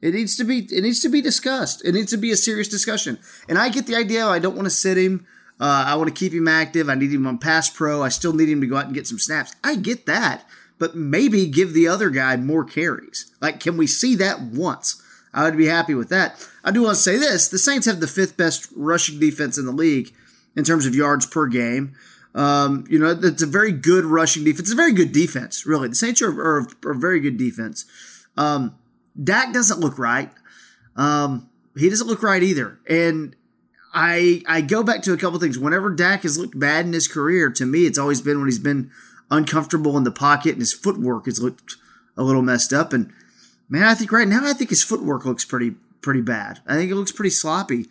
it 0.00 0.14
needs 0.14 0.36
to 0.36 0.44
be 0.44 0.60
it 0.70 0.82
needs 0.82 1.00
to 1.00 1.08
be 1.08 1.20
discussed. 1.20 1.84
It 1.84 1.92
needs 1.92 2.10
to 2.10 2.16
be 2.16 2.30
a 2.30 2.36
serious 2.36 2.68
discussion. 2.68 3.18
And 3.48 3.58
I 3.58 3.68
get 3.68 3.86
the 3.86 3.96
idea. 3.96 4.26
I 4.26 4.38
don't 4.38 4.56
want 4.56 4.66
to 4.66 4.70
sit 4.70 4.96
him. 4.96 5.26
Uh, 5.60 5.84
I 5.86 5.94
want 5.94 6.08
to 6.08 6.14
keep 6.14 6.32
him 6.32 6.48
active. 6.48 6.88
I 6.88 6.94
need 6.94 7.12
him 7.12 7.26
on 7.26 7.38
pass 7.38 7.70
pro. 7.70 8.02
I 8.02 8.08
still 8.08 8.32
need 8.32 8.48
him 8.48 8.60
to 8.60 8.66
go 8.66 8.76
out 8.76 8.86
and 8.86 8.94
get 8.94 9.06
some 9.06 9.18
snaps. 9.18 9.54
I 9.62 9.76
get 9.76 10.06
that, 10.06 10.44
but 10.78 10.96
maybe 10.96 11.46
give 11.46 11.72
the 11.72 11.86
other 11.86 12.10
guy 12.10 12.36
more 12.36 12.64
carries. 12.64 13.30
Like, 13.40 13.60
can 13.60 13.76
we 13.76 13.86
see 13.86 14.16
that 14.16 14.40
once? 14.40 15.01
I 15.34 15.44
would 15.44 15.56
be 15.56 15.66
happy 15.66 15.94
with 15.94 16.08
that. 16.10 16.46
I 16.64 16.70
do 16.70 16.82
want 16.82 16.96
to 16.96 17.02
say 17.02 17.16
this: 17.16 17.48
the 17.48 17.58
Saints 17.58 17.86
have 17.86 18.00
the 18.00 18.06
fifth 18.06 18.36
best 18.36 18.68
rushing 18.76 19.18
defense 19.18 19.58
in 19.58 19.66
the 19.66 19.72
league 19.72 20.12
in 20.56 20.64
terms 20.64 20.86
of 20.86 20.94
yards 20.94 21.26
per 21.26 21.46
game. 21.46 21.94
Um, 22.34 22.84
you 22.88 22.98
know, 22.98 23.18
it's 23.22 23.42
a 23.42 23.46
very 23.46 23.72
good 23.72 24.04
rushing 24.04 24.44
defense. 24.44 24.60
It's 24.60 24.72
a 24.72 24.76
very 24.76 24.92
good 24.92 25.12
defense, 25.12 25.66
really. 25.66 25.88
The 25.88 25.94
Saints 25.94 26.22
are, 26.22 26.30
are, 26.30 26.66
are 26.84 26.92
a 26.92 26.98
very 26.98 27.20
good 27.20 27.36
defense. 27.36 27.84
Um, 28.36 28.74
Dak 29.22 29.52
doesn't 29.52 29.80
look 29.80 29.98
right. 29.98 30.30
Um, 30.96 31.50
he 31.76 31.88
doesn't 31.88 32.06
look 32.06 32.22
right 32.22 32.42
either. 32.42 32.78
And 32.88 33.36
I 33.92 34.42
I 34.46 34.60
go 34.60 34.82
back 34.82 35.02
to 35.02 35.12
a 35.12 35.16
couple 35.16 35.38
things. 35.38 35.58
Whenever 35.58 35.90
Dak 35.90 36.22
has 36.22 36.38
looked 36.38 36.58
bad 36.58 36.86
in 36.86 36.92
his 36.92 37.08
career, 37.08 37.50
to 37.50 37.66
me, 37.66 37.86
it's 37.86 37.98
always 37.98 38.20
been 38.20 38.38
when 38.38 38.48
he's 38.48 38.58
been 38.58 38.90
uncomfortable 39.30 39.96
in 39.96 40.04
the 40.04 40.10
pocket 40.10 40.52
and 40.52 40.60
his 40.60 40.72
footwork 40.72 41.26
has 41.26 41.40
looked 41.40 41.76
a 42.16 42.22
little 42.22 42.42
messed 42.42 42.72
up. 42.72 42.92
And 42.92 43.12
man, 43.68 43.84
I 43.84 43.94
think 43.94 44.12
right 44.12 44.28
now, 44.28 44.40
I 44.44 44.52
think 44.52 44.70
his 44.70 44.84
footwork 44.84 45.24
looks 45.24 45.44
pretty 45.44 45.74
pretty 46.00 46.20
bad. 46.20 46.60
I 46.66 46.74
think 46.74 46.90
it 46.90 46.96
looks 46.96 47.12
pretty 47.12 47.30
sloppy. 47.30 47.86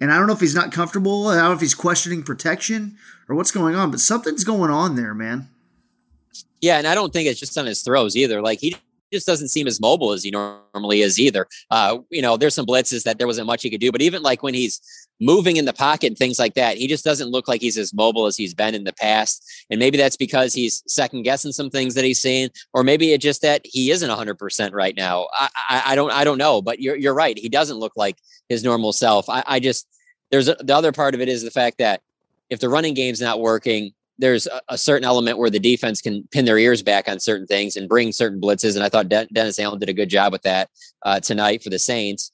And 0.00 0.12
I 0.12 0.18
don't 0.18 0.28
know 0.28 0.32
if 0.32 0.40
he's 0.40 0.54
not 0.54 0.70
comfortable. 0.72 1.26
I 1.26 1.36
don't 1.36 1.44
know 1.44 1.52
if 1.52 1.60
he's 1.60 1.74
questioning 1.74 2.22
protection 2.22 2.96
or 3.28 3.34
what's 3.34 3.50
going 3.50 3.74
on, 3.74 3.90
but 3.90 3.98
something's 4.00 4.44
going 4.44 4.70
on 4.70 4.94
there, 4.94 5.12
man. 5.12 5.48
Yeah, 6.60 6.78
and 6.78 6.86
I 6.86 6.94
don't 6.94 7.12
think 7.12 7.28
it's 7.28 7.40
just 7.40 7.58
on 7.58 7.66
his 7.66 7.82
throws 7.82 8.16
either. 8.16 8.40
Like 8.40 8.60
he 8.60 8.76
just 9.12 9.26
doesn't 9.26 9.48
seem 9.48 9.66
as 9.66 9.80
mobile 9.80 10.12
as 10.12 10.22
he 10.22 10.30
normally 10.30 11.00
is 11.00 11.18
either. 11.18 11.46
Uh, 11.70 11.98
you 12.10 12.22
know, 12.22 12.36
there's 12.36 12.54
some 12.54 12.66
blitzes 12.66 13.04
that 13.04 13.18
there 13.18 13.26
wasn't 13.26 13.46
much 13.46 13.62
he 13.62 13.70
could 13.70 13.80
do, 13.80 13.92
but 13.92 14.02
even 14.02 14.22
like 14.22 14.42
when 14.42 14.54
he's 14.54 14.80
moving 15.20 15.56
in 15.56 15.64
the 15.64 15.72
pocket 15.72 16.08
and 16.08 16.18
things 16.18 16.38
like 16.38 16.54
that, 16.54 16.76
he 16.76 16.86
just 16.86 17.04
doesn't 17.04 17.30
look 17.30 17.48
like 17.48 17.60
he's 17.60 17.78
as 17.78 17.92
mobile 17.92 18.26
as 18.26 18.36
he's 18.36 18.54
been 18.54 18.74
in 18.74 18.84
the 18.84 18.92
past. 18.92 19.44
And 19.70 19.78
maybe 19.78 19.98
that's 19.98 20.16
because 20.16 20.54
he's 20.54 20.82
second 20.86 21.22
guessing 21.22 21.52
some 21.52 21.70
things 21.70 21.94
that 21.94 22.04
he's 22.04 22.20
saying, 22.20 22.50
or 22.72 22.84
maybe 22.84 23.12
it's 23.12 23.22
just 23.22 23.42
that 23.42 23.62
he 23.64 23.90
isn't 23.90 24.08
100% 24.10 24.72
right 24.72 24.96
now. 24.96 25.28
I, 25.32 25.48
I, 25.68 25.82
I 25.86 25.94
don't 25.94 26.12
I 26.12 26.24
don't 26.24 26.38
know, 26.38 26.62
but 26.62 26.80
you're 26.80 26.96
you're 26.96 27.14
right. 27.14 27.36
He 27.38 27.48
doesn't 27.48 27.78
look 27.78 27.92
like 27.96 28.16
his 28.48 28.64
normal 28.64 28.92
self. 28.92 29.28
I, 29.28 29.42
I 29.46 29.60
just 29.60 29.88
there's 30.30 30.48
a, 30.48 30.56
the 30.60 30.74
other 30.74 30.92
part 30.92 31.14
of 31.14 31.20
it 31.20 31.28
is 31.28 31.42
the 31.42 31.50
fact 31.50 31.78
that 31.78 32.02
if 32.50 32.60
the 32.60 32.68
running 32.68 32.94
game's 32.94 33.20
not 33.20 33.40
working, 33.40 33.92
there's 34.18 34.46
a, 34.46 34.60
a, 34.70 34.78
certain 34.78 35.04
element 35.04 35.38
where 35.38 35.50
the 35.50 35.60
defense 35.60 36.00
can 36.00 36.26
pin 36.32 36.44
their 36.44 36.58
ears 36.58 36.82
back 36.82 37.08
on 37.08 37.20
certain 37.20 37.46
things 37.46 37.76
and 37.76 37.88
bring 37.88 38.12
certain 38.12 38.40
blitzes. 38.40 38.74
And 38.74 38.84
I 38.84 38.88
thought 38.88 39.08
De- 39.08 39.28
Dennis 39.32 39.58
Allen 39.58 39.78
did 39.78 39.88
a 39.88 39.94
good 39.94 40.10
job 40.10 40.32
with 40.32 40.42
that 40.42 40.68
uh, 41.04 41.20
tonight 41.20 41.62
for 41.62 41.70
the 41.70 41.78
Saints. 41.78 42.30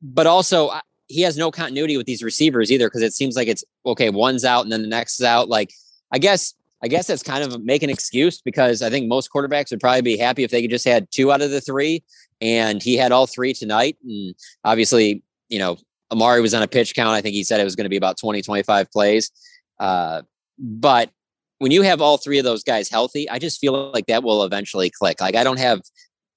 But 0.00 0.26
also, 0.26 0.70
he 1.08 1.22
has 1.22 1.36
no 1.36 1.50
continuity 1.50 1.96
with 1.96 2.06
these 2.06 2.22
receivers 2.22 2.70
either 2.70 2.86
because 2.86 3.02
it 3.02 3.12
seems 3.12 3.36
like 3.36 3.48
it's 3.48 3.64
okay, 3.84 4.10
one's 4.10 4.44
out 4.44 4.62
and 4.62 4.72
then 4.72 4.82
the 4.82 4.88
next 4.88 5.18
is 5.18 5.26
out. 5.26 5.48
Like, 5.48 5.72
I 6.12 6.18
guess. 6.18 6.54
I 6.82 6.88
guess 6.88 7.06
that's 7.06 7.22
kind 7.22 7.42
of 7.42 7.64
make 7.64 7.82
an 7.82 7.88
excuse 7.88 8.42
because 8.42 8.82
I 8.82 8.90
think 8.90 9.08
most 9.08 9.32
quarterbacks 9.32 9.70
would 9.70 9.80
probably 9.80 10.02
be 10.02 10.18
happy 10.18 10.44
if 10.44 10.50
they 10.50 10.60
could 10.60 10.70
just 10.70 10.84
had 10.84 11.10
two 11.10 11.32
out 11.32 11.40
of 11.40 11.50
the 11.50 11.60
three, 11.60 12.04
and 12.42 12.82
he 12.82 12.98
had 12.98 13.12
all 13.12 13.26
three 13.26 13.54
tonight. 13.54 13.96
And 14.04 14.34
obviously, 14.62 15.22
you 15.48 15.58
know, 15.58 15.78
Amari 16.12 16.42
was 16.42 16.54
on 16.54 16.62
a 16.62 16.68
pitch 16.68 16.94
count. 16.94 17.10
I 17.10 17.22
think 17.22 17.34
he 17.34 17.44
said 17.44 17.60
it 17.60 17.64
was 17.64 17.76
going 17.76 17.86
to 17.86 17.90
be 17.90 17.96
about 17.96 18.18
20, 18.18 18.42
25 18.42 18.90
plays. 18.92 19.30
Uh, 19.78 20.22
but 20.58 21.10
when 21.58 21.72
you 21.72 21.82
have 21.82 22.00
all 22.00 22.16
three 22.16 22.38
of 22.38 22.44
those 22.44 22.62
guys 22.62 22.88
healthy, 22.88 23.28
I 23.28 23.38
just 23.38 23.60
feel 23.60 23.90
like 23.92 24.06
that 24.06 24.22
will 24.22 24.44
eventually 24.44 24.90
click. 24.90 25.20
Like 25.20 25.36
I 25.36 25.44
don't 25.44 25.58
have 25.58 25.80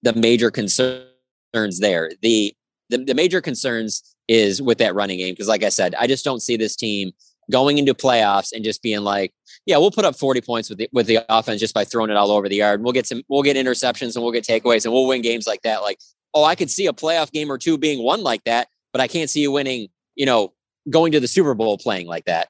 the 0.01 0.13
major 0.13 0.51
concerns 0.51 1.79
there. 1.79 2.11
The 2.21 2.53
the, 2.89 3.03
the 3.03 3.13
major 3.13 3.41
concerns 3.41 4.15
is 4.27 4.61
with 4.61 4.77
that 4.79 4.95
running 4.95 5.17
game 5.17 5.33
because, 5.33 5.47
like 5.47 5.63
I 5.63 5.69
said, 5.69 5.95
I 5.95 6.07
just 6.07 6.25
don't 6.25 6.41
see 6.41 6.57
this 6.57 6.75
team 6.75 7.11
going 7.51 7.77
into 7.77 7.93
playoffs 7.93 8.51
and 8.51 8.63
just 8.63 8.81
being 8.81 9.01
like, 9.01 9.33
yeah, 9.65 9.77
we'll 9.77 9.91
put 9.91 10.05
up 10.05 10.15
40 10.15 10.41
points 10.41 10.69
with 10.69 10.77
the, 10.77 10.89
with 10.93 11.07
the 11.07 11.25
offense 11.29 11.59
just 11.59 11.73
by 11.73 11.83
throwing 11.83 12.11
it 12.11 12.15
all 12.15 12.31
over 12.31 12.47
the 12.47 12.57
yard. 12.57 12.83
We'll 12.83 12.93
get 12.93 13.07
some, 13.07 13.23
we'll 13.27 13.43
get 13.43 13.57
interceptions 13.57 14.15
and 14.15 14.23
we'll 14.23 14.31
get 14.31 14.45
takeaways 14.45 14.85
and 14.85 14.93
we'll 14.93 15.07
win 15.07 15.21
games 15.21 15.47
like 15.47 15.61
that. 15.63 15.81
Like, 15.81 15.99
oh, 16.33 16.43
I 16.43 16.55
could 16.55 16.69
see 16.69 16.85
a 16.85 16.93
playoff 16.93 17.31
game 17.31 17.51
or 17.51 17.57
two 17.57 17.77
being 17.77 18.03
won 18.03 18.21
like 18.21 18.43
that, 18.43 18.67
but 18.91 19.01
I 19.01 19.07
can't 19.07 19.29
see 19.29 19.41
you 19.41 19.51
winning, 19.51 19.89
you 20.15 20.27
know, 20.27 20.53
going 20.89 21.11
to 21.13 21.19
the 21.19 21.27
Super 21.27 21.55
Bowl 21.55 21.77
playing 21.77 22.07
like 22.07 22.25
that. 22.25 22.49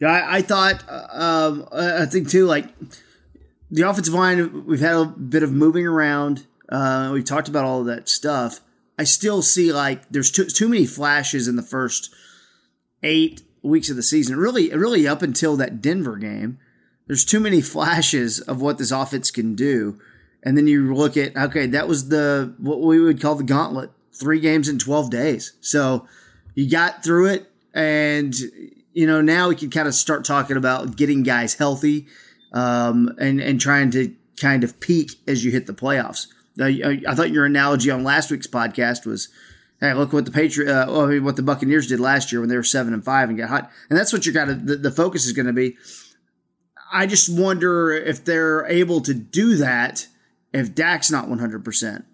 Yeah, 0.00 0.08
I, 0.10 0.36
I 0.36 0.42
thought, 0.42 0.84
uh, 0.88 1.06
um, 1.10 1.68
I 1.72 2.06
think 2.06 2.28
too, 2.28 2.46
like 2.46 2.66
the 3.70 3.82
offensive 3.82 4.14
line, 4.14 4.64
we've 4.66 4.80
had 4.80 4.94
a 4.94 5.04
bit 5.06 5.42
of 5.42 5.52
moving 5.52 5.86
around. 5.86 6.46
Uh, 6.68 7.10
we 7.12 7.22
talked 7.22 7.48
about 7.48 7.64
all 7.64 7.80
of 7.80 7.86
that 7.86 8.08
stuff. 8.08 8.60
I 8.98 9.04
still 9.04 9.42
see 9.42 9.72
like 9.72 10.08
there's 10.08 10.30
too, 10.30 10.46
too 10.46 10.68
many 10.68 10.86
flashes 10.86 11.48
in 11.48 11.56
the 11.56 11.62
first 11.62 12.14
eight 13.02 13.42
weeks 13.62 13.90
of 13.90 13.96
the 13.96 14.02
season. 14.02 14.36
Really, 14.36 14.70
really 14.70 15.06
up 15.06 15.22
until 15.22 15.56
that 15.56 15.80
Denver 15.80 16.16
game, 16.16 16.58
there's 17.06 17.24
too 17.24 17.40
many 17.40 17.60
flashes 17.60 18.40
of 18.40 18.60
what 18.60 18.78
this 18.78 18.90
offense 18.90 19.30
can 19.30 19.54
do. 19.54 20.00
And 20.42 20.56
then 20.56 20.66
you 20.66 20.94
look 20.94 21.16
at 21.16 21.36
okay, 21.36 21.66
that 21.66 21.88
was 21.88 22.08
the 22.08 22.54
what 22.58 22.80
we 22.80 23.00
would 23.00 23.20
call 23.20 23.34
the 23.34 23.44
gauntlet, 23.44 23.90
three 24.12 24.40
games 24.40 24.68
in 24.68 24.78
12 24.78 25.10
days. 25.10 25.52
So 25.60 26.06
you 26.54 26.70
got 26.70 27.02
through 27.02 27.26
it, 27.26 27.50
and 27.74 28.34
you 28.92 29.06
know, 29.06 29.20
now 29.20 29.48
we 29.48 29.54
can 29.54 29.70
kind 29.70 29.88
of 29.88 29.94
start 29.94 30.24
talking 30.24 30.56
about 30.56 30.96
getting 30.96 31.22
guys 31.22 31.54
healthy 31.54 32.06
um, 32.52 33.14
and 33.18 33.40
and 33.40 33.60
trying 33.60 33.90
to 33.92 34.14
kind 34.40 34.64
of 34.64 34.80
peak 34.80 35.12
as 35.26 35.44
you 35.44 35.50
hit 35.50 35.66
the 35.66 35.74
playoffs. 35.74 36.26
I, 36.60 37.00
I 37.06 37.14
thought 37.14 37.30
your 37.30 37.44
analogy 37.44 37.90
on 37.90 38.02
last 38.02 38.30
week's 38.30 38.46
podcast 38.46 39.06
was, 39.06 39.28
hey, 39.80 39.92
look 39.94 40.12
what 40.12 40.24
the 40.24 40.30
Patriot, 40.30 40.68
uh, 40.68 40.86
well, 40.88 41.02
I 41.02 41.06
mean, 41.06 41.24
what 41.24 41.36
the 41.36 41.42
Buccaneers 41.42 41.86
did 41.86 42.00
last 42.00 42.32
year 42.32 42.40
when 42.40 42.48
they 42.48 42.56
were 42.56 42.64
seven 42.64 42.92
and 42.92 43.04
five 43.04 43.28
and 43.28 43.38
got 43.38 43.48
hot, 43.48 43.70
and 43.88 43.98
that's 43.98 44.12
what 44.12 44.26
you're 44.26 44.34
kind 44.34 44.50
of 44.50 44.66
the, 44.66 44.76
the 44.76 44.90
focus 44.90 45.26
is 45.26 45.32
going 45.32 45.46
to 45.46 45.52
be. 45.52 45.76
I 46.92 47.06
just 47.06 47.28
wonder 47.28 47.92
if 47.92 48.24
they're 48.24 48.66
able 48.66 49.00
to 49.02 49.14
do 49.14 49.56
that 49.56 50.06
if 50.52 50.74
Dak's 50.74 51.10
not 51.10 51.28
100 51.28 51.64
percent 51.64 52.06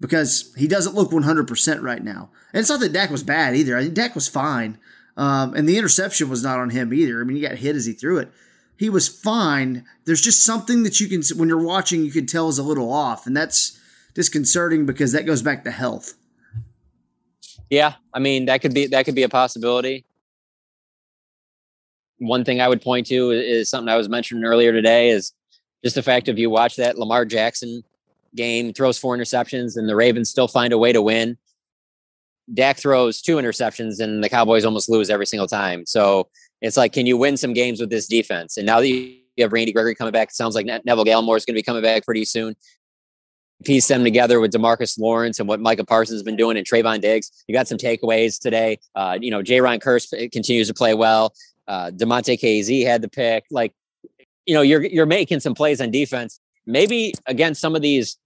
because 0.00 0.52
he 0.56 0.66
doesn't 0.66 0.94
look 0.94 1.12
100 1.12 1.46
percent 1.46 1.82
right 1.82 2.02
now. 2.02 2.30
And 2.52 2.60
it's 2.60 2.70
not 2.70 2.80
that 2.80 2.92
Dak 2.92 3.10
was 3.10 3.22
bad 3.22 3.54
either. 3.54 3.76
I 3.76 3.82
think 3.82 3.94
Dak 3.94 4.14
was 4.14 4.28
fine. 4.28 4.78
Um, 5.16 5.54
and 5.54 5.68
the 5.68 5.78
interception 5.78 6.28
was 6.28 6.42
not 6.42 6.58
on 6.58 6.70
him 6.70 6.92
either. 6.92 7.20
I 7.20 7.24
mean, 7.24 7.36
he 7.36 7.42
got 7.42 7.56
hit 7.56 7.76
as 7.76 7.86
he 7.86 7.92
threw 7.92 8.18
it. 8.18 8.30
He 8.76 8.90
was 8.90 9.08
fine. 9.08 9.86
There's 10.04 10.20
just 10.20 10.44
something 10.44 10.82
that 10.82 11.00
you 11.00 11.08
can, 11.08 11.22
when 11.38 11.48
you're 11.48 11.64
watching, 11.64 12.04
you 12.04 12.10
can 12.10 12.26
tell 12.26 12.48
is 12.48 12.58
a 12.58 12.62
little 12.62 12.92
off. 12.92 13.26
And 13.26 13.34
that's 13.34 13.80
disconcerting 14.14 14.84
because 14.84 15.12
that 15.12 15.24
goes 15.24 15.40
back 15.40 15.64
to 15.64 15.70
health. 15.70 16.14
Yeah. 17.70 17.94
I 18.12 18.18
mean, 18.18 18.46
that 18.46 18.60
could 18.60 18.74
be, 18.74 18.86
that 18.88 19.06
could 19.06 19.14
be 19.14 19.22
a 19.22 19.28
possibility. 19.28 20.04
One 22.18 22.44
thing 22.44 22.60
I 22.60 22.68
would 22.68 22.82
point 22.82 23.06
to 23.06 23.30
is 23.30 23.70
something 23.70 23.88
I 23.88 23.96
was 23.96 24.08
mentioning 24.08 24.44
earlier 24.44 24.72
today 24.72 25.08
is 25.08 25.32
just 25.82 25.94
the 25.94 26.02
fact 26.02 26.28
if 26.28 26.38
you 26.38 26.50
watch 26.50 26.76
that 26.76 26.98
Lamar 26.98 27.24
Jackson 27.24 27.82
game, 28.34 28.72
throws 28.72 28.98
four 28.98 29.16
interceptions, 29.16 29.76
and 29.76 29.88
the 29.88 29.96
Ravens 29.96 30.28
still 30.28 30.48
find 30.48 30.72
a 30.72 30.78
way 30.78 30.92
to 30.92 31.00
win. 31.00 31.38
Dak 32.54 32.78
throws 32.78 33.20
two 33.20 33.36
interceptions 33.36 34.00
and 34.00 34.22
the 34.22 34.28
Cowboys 34.28 34.64
almost 34.64 34.88
lose 34.88 35.10
every 35.10 35.26
single 35.26 35.48
time. 35.48 35.84
So 35.86 36.28
it's 36.62 36.76
like, 36.76 36.92
can 36.92 37.06
you 37.06 37.16
win 37.16 37.36
some 37.36 37.52
games 37.52 37.80
with 37.80 37.90
this 37.90 38.06
defense? 38.06 38.56
And 38.56 38.66
now 38.66 38.80
that 38.80 38.88
you 38.88 39.18
have 39.38 39.52
Randy 39.52 39.72
Gregory 39.72 39.94
coming 39.94 40.12
back, 40.12 40.28
it 40.28 40.34
sounds 40.34 40.54
like 40.54 40.66
Neville 40.66 41.04
Gallimore 41.04 41.36
is 41.36 41.44
going 41.44 41.54
to 41.54 41.58
be 41.58 41.62
coming 41.62 41.82
back 41.82 42.04
pretty 42.04 42.24
soon. 42.24 42.54
Piece 43.64 43.88
them 43.88 44.04
together 44.04 44.38
with 44.38 44.52
Demarcus 44.52 44.98
Lawrence 44.98 45.40
and 45.40 45.48
what 45.48 45.60
Micah 45.60 45.84
Parsons 45.84 46.16
has 46.16 46.22
been 46.22 46.36
doing 46.36 46.56
and 46.56 46.66
Trevon 46.66 47.00
Diggs. 47.00 47.32
You 47.48 47.54
got 47.54 47.66
some 47.66 47.78
takeaways 47.78 48.38
today. 48.38 48.78
Uh, 48.94 49.18
you 49.20 49.30
know, 49.30 49.42
Jayron 49.42 49.80
Kearse 49.80 50.30
continues 50.30 50.68
to 50.68 50.74
play 50.74 50.94
well. 50.94 51.32
Uh, 51.66 51.90
Damontae 51.90 52.38
Kazee 52.38 52.86
had 52.86 53.02
the 53.02 53.08
pick. 53.08 53.44
Like, 53.50 53.72
you 54.44 54.54
know, 54.54 54.62
you're 54.62 54.84
you're 54.84 55.06
making 55.06 55.40
some 55.40 55.54
plays 55.54 55.80
on 55.80 55.90
defense. 55.90 56.38
Maybe 56.66 57.14
against 57.26 57.60
some 57.60 57.74
of 57.74 57.82
these 57.82 58.18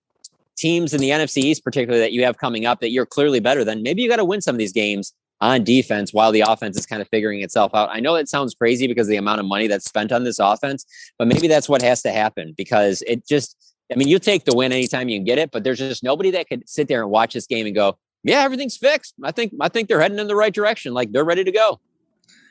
teams 0.61 0.95
in 0.95 1.00
the 1.00 1.11
NFC 1.11 1.38
East, 1.38 1.64
particularly 1.64 2.00
that 2.00 2.12
you 2.12 2.25
have 2.25 2.38
coming 2.38 2.67
up 2.67 2.81
that 2.81 2.90
you're 2.90 3.07
clearly 3.07 3.40
better 3.40 3.64
than, 3.64 3.83
maybe 3.83 4.02
you 4.02 4.09
got 4.09 4.17
to 4.17 4.25
win 4.25 4.40
some 4.40 4.55
of 4.55 4.59
these 4.59 4.73
games 4.73 5.12
on 5.40 5.64
defense 5.64 6.12
while 6.12 6.33
the 6.33 6.45
offense 6.47 6.79
is 6.79 6.85
kind 6.87 7.00
of 7.00 7.09
figuring 7.09 7.40
itself 7.40 7.75
out. 7.75 7.88
I 7.90 8.00
know 8.00 8.14
it 8.14 8.29
sounds 8.29 8.55
crazy 8.55 8.87
because 8.87 9.09
the 9.09 9.17
amount 9.17 9.40
of 9.40 9.47
money 9.47 9.67
that's 9.67 9.87
spent 9.87 10.12
on 10.12 10.25
this 10.25 10.38
offense, 10.38 10.85
but 11.19 11.26
maybe 11.26 11.49
that's 11.49 11.69
what 11.69 11.81
has 11.83 12.02
to 12.02 12.12
happen 12.12 12.55
because 12.57 13.02
it 13.07 13.26
just, 13.26 13.57
I 13.90 13.97
mean, 13.97 14.09
you 14.09 14.19
take 14.19 14.45
the 14.45 14.55
win 14.55 14.71
anytime 14.71 15.09
you 15.09 15.19
can 15.19 15.25
get 15.25 15.38
it, 15.38 15.50
but 15.50 15.64
there's 15.64 15.79
just 15.79 16.05
nobody 16.05 16.31
that 16.33 16.49
could 16.49 16.69
sit 16.69 16.88
there 16.88 17.02
and 17.02 17.11
watch 17.11 17.33
this 17.33 17.47
game 17.47 17.67
and 17.67 17.75
go, 17.75 17.99
yeah, 18.23 18.43
everything's 18.43 18.76
fixed. 18.76 19.14
I 19.25 19.33
think, 19.33 19.55
I 19.61 19.69
think 19.69 19.88
they're 19.88 20.00
heading 20.00 20.19
in 20.19 20.29
the 20.29 20.37
right 20.37 20.52
direction. 20.52 20.93
Like 20.93 21.11
they're 21.12 21.25
ready 21.25 21.43
to 21.43 21.52
go. 21.52 21.81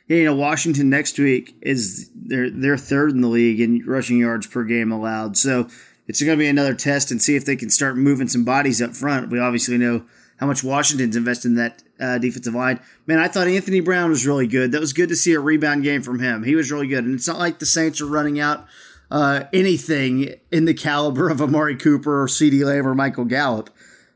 Yeah, 0.07 0.17
you 0.17 0.25
know, 0.25 0.35
Washington 0.35 0.89
next 0.89 1.19
week 1.19 1.55
is 1.61 2.09
they're 2.15 2.49
they're 2.49 2.79
third 2.79 3.11
in 3.11 3.21
the 3.21 3.27
league 3.27 3.59
in 3.59 3.85
rushing 3.85 4.17
yards 4.17 4.47
per 4.47 4.63
game 4.63 4.91
allowed. 4.91 5.37
So 5.37 5.67
it's 6.09 6.23
going 6.23 6.35
to 6.35 6.41
be 6.41 6.49
another 6.49 6.73
test 6.73 7.11
and 7.11 7.21
see 7.21 7.35
if 7.35 7.45
they 7.45 7.55
can 7.55 7.69
start 7.69 7.95
moving 7.95 8.27
some 8.27 8.43
bodies 8.43 8.81
up 8.81 8.95
front. 8.95 9.29
We 9.29 9.39
obviously 9.39 9.77
know 9.77 10.05
how 10.39 10.47
much 10.47 10.63
Washington's 10.63 11.15
invested 11.15 11.49
in 11.49 11.55
that 11.55 11.83
uh, 11.99 12.17
defensive 12.17 12.55
line. 12.55 12.79
Man, 13.05 13.19
I 13.19 13.27
thought 13.27 13.47
Anthony 13.47 13.79
Brown 13.79 14.09
was 14.09 14.25
really 14.25 14.47
good. 14.47 14.71
That 14.71 14.81
was 14.81 14.91
good 14.91 15.09
to 15.09 15.15
see 15.15 15.33
a 15.33 15.39
rebound 15.39 15.83
game 15.83 16.01
from 16.01 16.19
him. 16.19 16.43
He 16.43 16.55
was 16.55 16.71
really 16.71 16.87
good. 16.87 17.05
And 17.05 17.13
it's 17.13 17.27
not 17.27 17.37
like 17.37 17.59
the 17.59 17.67
Saints 17.67 18.01
are 18.01 18.07
running 18.07 18.39
out 18.39 18.65
uh, 19.11 19.43
anything 19.53 20.33
in 20.51 20.65
the 20.65 20.73
caliber 20.73 21.29
of 21.29 21.43
Amari 21.43 21.75
Cooper 21.75 22.23
or 22.23 22.25
CeeDee 22.25 22.65
Lamb 22.65 22.87
or 22.87 22.95
Michael 22.95 23.25
Gallup. 23.25 23.69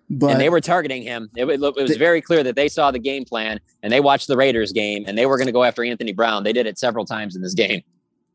But 0.10 0.32
and 0.32 0.42
they 0.42 0.50
were 0.50 0.62
targeting 0.62 1.04
him. 1.04 1.30
It, 1.36 1.46
it 1.48 1.60
was 1.60 1.92
they, 1.92 1.98
very 1.98 2.22
clear 2.22 2.42
that 2.42 2.56
they 2.56 2.70
saw 2.70 2.90
the 2.90 3.00
game 3.00 3.24
plan 3.24 3.60
and 3.84 3.94
they 3.94 4.00
watched 4.00 4.28
the 4.28 4.36
Raiders 4.36 4.72
game 4.72 5.06
and 5.06 5.16
they 5.16 5.28
were 5.28 5.38
going 5.38 5.48
to 5.48 5.54
go 5.54 5.64
after 5.64 5.84
Anthony 5.84 6.12
Brown. 6.12 6.44
They 6.44 6.54
did 6.54 6.66
it 6.66 6.80
several 6.80 7.06
times 7.06 7.36
in 7.36 7.44
this 7.44 7.54
game. 7.54 7.84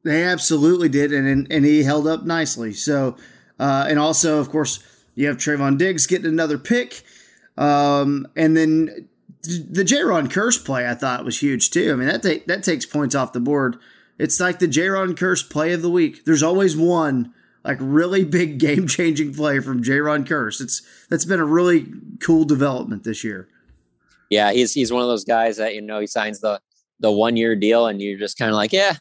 They 0.04 0.22
absolutely 0.22 0.88
did, 0.88 1.12
and 1.12 1.26
and, 1.26 1.46
and 1.50 1.64
he 1.64 1.82
held 1.82 2.06
up 2.06 2.24
nicely. 2.24 2.72
So 2.72 3.16
uh, 3.58 3.86
and 3.88 3.98
also, 3.98 4.38
of 4.38 4.50
course, 4.50 4.80
you 5.14 5.26
have 5.26 5.36
Trevon 5.36 5.78
Diggs 5.78 6.06
getting 6.06 6.26
another 6.26 6.58
pick. 6.58 7.02
Um, 7.56 8.28
and 8.36 8.56
then 8.56 9.08
the 9.42 9.82
Jayron 9.82 10.28
Kearse 10.28 10.64
play 10.64 10.88
I 10.88 10.94
thought 10.94 11.24
was 11.24 11.40
huge 11.40 11.70
too. 11.70 11.92
I 11.92 11.96
mean, 11.96 12.08
that, 12.08 12.22
take, 12.22 12.46
that 12.46 12.62
takes 12.62 12.86
points 12.86 13.14
off 13.14 13.32
the 13.32 13.40
board. 13.40 13.76
It's 14.18 14.38
like 14.40 14.58
the 14.58 14.68
Jayron 14.68 15.14
Kearse 15.14 15.48
play 15.48 15.72
of 15.72 15.82
the 15.82 15.90
week. 15.90 16.24
There's 16.24 16.42
always 16.42 16.76
one 16.76 17.32
like 17.64 17.78
really 17.80 18.24
big 18.38 18.58
game 18.58 18.86
changing 18.86 19.34
play 19.34 19.60
from 19.60 19.82
Jayron 19.82 20.26
Kearse. 20.26 20.60
It's 20.60 20.82
that's 21.08 21.24
been 21.24 21.40
a 21.40 21.44
really 21.44 21.86
cool 22.20 22.44
development 22.44 23.04
this 23.04 23.24
year. 23.24 23.48
Yeah, 24.30 24.52
he's 24.52 24.72
he's 24.74 24.92
one 24.92 25.02
of 25.02 25.08
those 25.08 25.24
guys 25.24 25.56
that 25.56 25.74
you 25.74 25.80
know 25.80 26.00
he 26.00 26.06
signs 26.06 26.40
the 26.40 26.60
the 27.00 27.10
one 27.10 27.36
year 27.36 27.54
deal, 27.54 27.86
and 27.86 28.02
you're 28.02 28.18
just 28.18 28.38
kind 28.38 28.50
of 28.50 28.56
like, 28.56 28.72
yeah, 28.72 28.96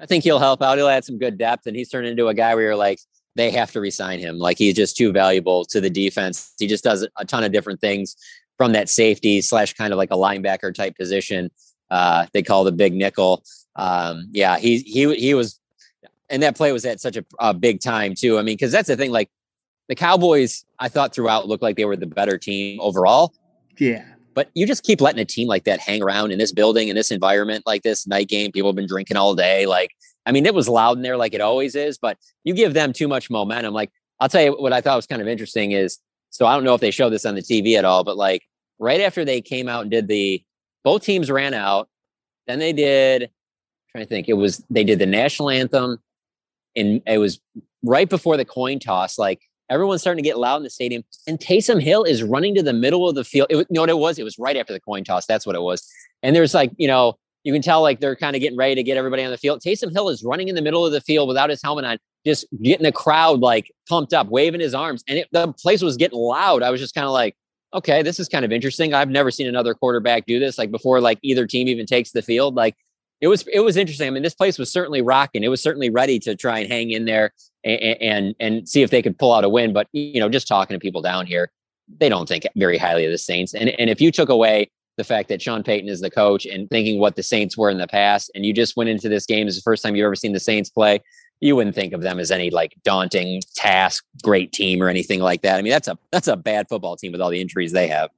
I 0.00 0.06
think 0.06 0.24
he'll 0.24 0.38
help 0.38 0.62
out. 0.62 0.78
He'll 0.78 0.88
add 0.88 1.04
some 1.04 1.18
good 1.18 1.38
depth, 1.38 1.66
and 1.66 1.76
he's 1.76 1.88
turned 1.88 2.06
into 2.06 2.28
a 2.28 2.34
guy 2.34 2.54
where 2.54 2.64
you're 2.64 2.76
like, 2.76 2.98
they 3.36 3.50
have 3.50 3.70
to 3.72 3.80
resign 3.80 4.18
him. 4.18 4.38
Like 4.38 4.58
he's 4.58 4.74
just 4.74 4.96
too 4.96 5.12
valuable 5.12 5.64
to 5.66 5.80
the 5.80 5.90
defense. 5.90 6.52
He 6.58 6.66
just 6.66 6.82
does 6.82 7.06
a 7.16 7.24
ton 7.24 7.44
of 7.44 7.52
different 7.52 7.80
things 7.80 8.16
from 8.56 8.72
that 8.72 8.88
safety 8.88 9.42
slash 9.42 9.74
kind 9.74 9.92
of 9.92 9.98
like 9.98 10.10
a 10.10 10.16
linebacker 10.16 10.74
type 10.74 10.96
position. 10.96 11.50
Uh, 11.90 12.26
they 12.32 12.42
call 12.42 12.64
the 12.64 12.72
big 12.72 12.94
nickel. 12.94 13.44
Um, 13.76 14.28
yeah, 14.32 14.56
he 14.58 14.78
he 14.78 15.14
he 15.14 15.34
was, 15.34 15.60
and 16.30 16.42
that 16.42 16.56
play 16.56 16.72
was 16.72 16.84
at 16.86 17.00
such 17.00 17.16
a, 17.16 17.24
a 17.38 17.52
big 17.52 17.80
time 17.80 18.14
too. 18.14 18.38
I 18.38 18.42
mean, 18.42 18.54
because 18.56 18.72
that's 18.72 18.88
the 18.88 18.96
thing. 18.96 19.12
Like 19.12 19.30
the 19.88 19.94
Cowboys, 19.94 20.64
I 20.78 20.88
thought 20.88 21.14
throughout 21.14 21.46
looked 21.46 21.62
like 21.62 21.76
they 21.76 21.84
were 21.84 21.96
the 21.96 22.06
better 22.06 22.38
team 22.38 22.80
overall. 22.80 23.34
Yeah. 23.78 24.04
But 24.36 24.50
you 24.54 24.66
just 24.66 24.84
keep 24.84 25.00
letting 25.00 25.20
a 25.20 25.24
team 25.24 25.48
like 25.48 25.64
that 25.64 25.80
hang 25.80 26.02
around 26.02 26.30
in 26.30 26.38
this 26.38 26.52
building, 26.52 26.88
in 26.88 26.94
this 26.94 27.10
environment, 27.10 27.64
like 27.66 27.82
this 27.82 28.06
night 28.06 28.28
game. 28.28 28.52
People 28.52 28.68
have 28.68 28.76
been 28.76 28.86
drinking 28.86 29.16
all 29.16 29.34
day. 29.34 29.64
Like, 29.64 29.92
I 30.26 30.30
mean, 30.30 30.44
it 30.44 30.54
was 30.54 30.68
loud 30.68 30.98
in 30.98 31.02
there, 31.02 31.16
like 31.16 31.32
it 31.32 31.40
always 31.40 31.74
is. 31.74 31.96
But 31.96 32.18
you 32.44 32.52
give 32.52 32.74
them 32.74 32.92
too 32.92 33.08
much 33.08 33.30
momentum. 33.30 33.72
Like, 33.72 33.90
I'll 34.20 34.28
tell 34.28 34.42
you 34.42 34.52
what 34.52 34.74
I 34.74 34.82
thought 34.82 34.96
was 34.96 35.06
kind 35.06 35.22
of 35.22 35.26
interesting 35.26 35.72
is. 35.72 35.98
So 36.30 36.44
I 36.44 36.54
don't 36.54 36.64
know 36.64 36.74
if 36.74 36.82
they 36.82 36.90
showed 36.90 37.10
this 37.10 37.24
on 37.24 37.34
the 37.34 37.40
TV 37.40 37.78
at 37.78 37.86
all, 37.86 38.04
but 38.04 38.18
like 38.18 38.42
right 38.78 39.00
after 39.00 39.24
they 39.24 39.40
came 39.40 39.68
out 39.68 39.82
and 39.82 39.90
did 39.90 40.06
the, 40.06 40.44
both 40.84 41.02
teams 41.02 41.30
ran 41.30 41.54
out. 41.54 41.88
Then 42.46 42.58
they 42.58 42.74
did. 42.74 43.22
I'm 43.22 43.28
trying 43.90 44.04
to 44.04 44.08
think, 44.08 44.28
it 44.28 44.34
was 44.34 44.62
they 44.68 44.84
did 44.84 44.98
the 44.98 45.06
national 45.06 45.48
anthem, 45.48 45.98
and 46.76 47.00
it 47.06 47.18
was 47.18 47.40
right 47.82 48.08
before 48.08 48.36
the 48.36 48.44
coin 48.44 48.80
toss. 48.80 49.18
Like 49.18 49.40
everyone's 49.70 50.00
starting 50.00 50.22
to 50.22 50.28
get 50.28 50.38
loud 50.38 50.58
in 50.58 50.62
the 50.62 50.70
stadium, 50.70 51.04
and 51.26 51.38
Taysom 51.38 51.82
Hill 51.82 52.04
is 52.04 52.22
running 52.22 52.54
to 52.54 52.62
the 52.62 52.72
middle 52.72 53.08
of 53.08 53.14
the 53.14 53.24
field. 53.24 53.48
It, 53.50 53.56
you 53.56 53.66
know 53.70 53.82
what 53.82 53.90
it 53.90 53.98
was? 53.98 54.18
It 54.18 54.24
was 54.24 54.38
right 54.38 54.56
after 54.56 54.72
the 54.72 54.80
coin 54.80 55.04
toss. 55.04 55.26
That's 55.26 55.46
what 55.46 55.56
it 55.56 55.62
was. 55.62 55.88
And 56.22 56.34
there's 56.34 56.54
like, 56.54 56.72
you 56.76 56.88
know, 56.88 57.18
you 57.44 57.52
can 57.52 57.62
tell 57.62 57.80
like 57.80 58.00
they're 58.00 58.16
kind 58.16 58.34
of 58.34 58.42
getting 58.42 58.58
ready 58.58 58.74
to 58.74 58.82
get 58.82 58.96
everybody 58.96 59.22
on 59.22 59.30
the 59.30 59.38
field. 59.38 59.60
Taysom 59.60 59.92
Hill 59.92 60.08
is 60.08 60.24
running 60.24 60.48
in 60.48 60.54
the 60.54 60.62
middle 60.62 60.84
of 60.84 60.92
the 60.92 61.00
field 61.00 61.28
without 61.28 61.48
his 61.48 61.62
helmet 61.62 61.84
on, 61.84 61.98
just 62.24 62.44
getting 62.60 62.84
the 62.84 62.92
crowd 62.92 63.40
like 63.40 63.70
pumped 63.88 64.12
up, 64.12 64.28
waving 64.28 64.60
his 64.60 64.74
arms, 64.74 65.04
and 65.08 65.18
it, 65.18 65.28
the 65.32 65.52
place 65.52 65.82
was 65.82 65.96
getting 65.96 66.18
loud. 66.18 66.62
I 66.62 66.70
was 66.70 66.80
just 66.80 66.94
kind 66.94 67.06
of 67.06 67.12
like, 67.12 67.36
okay, 67.72 68.02
this 68.02 68.18
is 68.18 68.28
kind 68.28 68.44
of 68.44 68.52
interesting. 68.52 68.94
I've 68.94 69.10
never 69.10 69.30
seen 69.30 69.46
another 69.46 69.74
quarterback 69.74 70.26
do 70.26 70.38
this 70.38 70.58
like 70.58 70.70
before, 70.70 71.00
like 71.00 71.18
either 71.22 71.46
team 71.46 71.68
even 71.68 71.86
takes 71.86 72.10
the 72.10 72.22
field. 72.22 72.56
Like 72.56 72.74
it 73.20 73.28
was 73.28 73.46
it 73.52 73.60
was 73.60 73.76
interesting. 73.76 74.06
I 74.06 74.10
mean, 74.10 74.22
this 74.22 74.34
place 74.34 74.58
was 74.58 74.70
certainly 74.70 75.02
rocking. 75.02 75.44
It 75.44 75.48
was 75.48 75.62
certainly 75.62 75.90
ready 75.90 76.18
to 76.20 76.34
try 76.34 76.58
and 76.58 76.70
hang 76.70 76.90
in 76.90 77.04
there 77.04 77.32
and, 77.66 78.34
and 78.40 78.68
see 78.68 78.82
if 78.82 78.90
they 78.90 79.02
could 79.02 79.18
pull 79.18 79.32
out 79.32 79.44
a 79.44 79.48
win. 79.48 79.72
But 79.72 79.88
you 79.92 80.20
know, 80.20 80.28
just 80.28 80.48
talking 80.48 80.74
to 80.74 80.80
people 80.80 81.02
down 81.02 81.26
here, 81.26 81.50
they 81.98 82.08
don't 82.08 82.28
think 82.28 82.46
very 82.56 82.78
highly 82.78 83.04
of 83.04 83.10
the 83.10 83.18
Saints. 83.18 83.54
And 83.54 83.70
and 83.70 83.90
if 83.90 84.00
you 84.00 84.10
took 84.10 84.28
away 84.28 84.70
the 84.96 85.04
fact 85.04 85.28
that 85.28 85.42
Sean 85.42 85.62
Payton 85.62 85.88
is 85.88 86.00
the 86.00 86.10
coach 86.10 86.46
and 86.46 86.70
thinking 86.70 86.98
what 86.98 87.16
the 87.16 87.22
Saints 87.22 87.56
were 87.56 87.70
in 87.70 87.78
the 87.78 87.86
past, 87.86 88.30
and 88.34 88.46
you 88.46 88.52
just 88.52 88.76
went 88.76 88.88
into 88.88 89.08
this 89.08 89.26
game 89.26 89.46
as 89.46 89.56
the 89.56 89.62
first 89.62 89.82
time 89.82 89.94
you've 89.94 90.06
ever 90.06 90.14
seen 90.14 90.32
the 90.32 90.40
Saints 90.40 90.70
play, 90.70 91.00
you 91.40 91.54
wouldn't 91.54 91.74
think 91.74 91.92
of 91.92 92.00
them 92.00 92.18
as 92.18 92.30
any 92.30 92.50
like 92.50 92.74
daunting 92.82 93.42
task, 93.54 94.04
great 94.22 94.52
team 94.52 94.82
or 94.82 94.88
anything 94.88 95.20
like 95.20 95.42
that. 95.42 95.58
I 95.58 95.62
mean, 95.62 95.70
that's 95.72 95.88
a 95.88 95.98
that's 96.10 96.28
a 96.28 96.36
bad 96.36 96.68
football 96.68 96.96
team 96.96 97.12
with 97.12 97.20
all 97.20 97.30
the 97.30 97.40
injuries 97.40 97.72
they 97.72 97.88
have. 97.88 98.10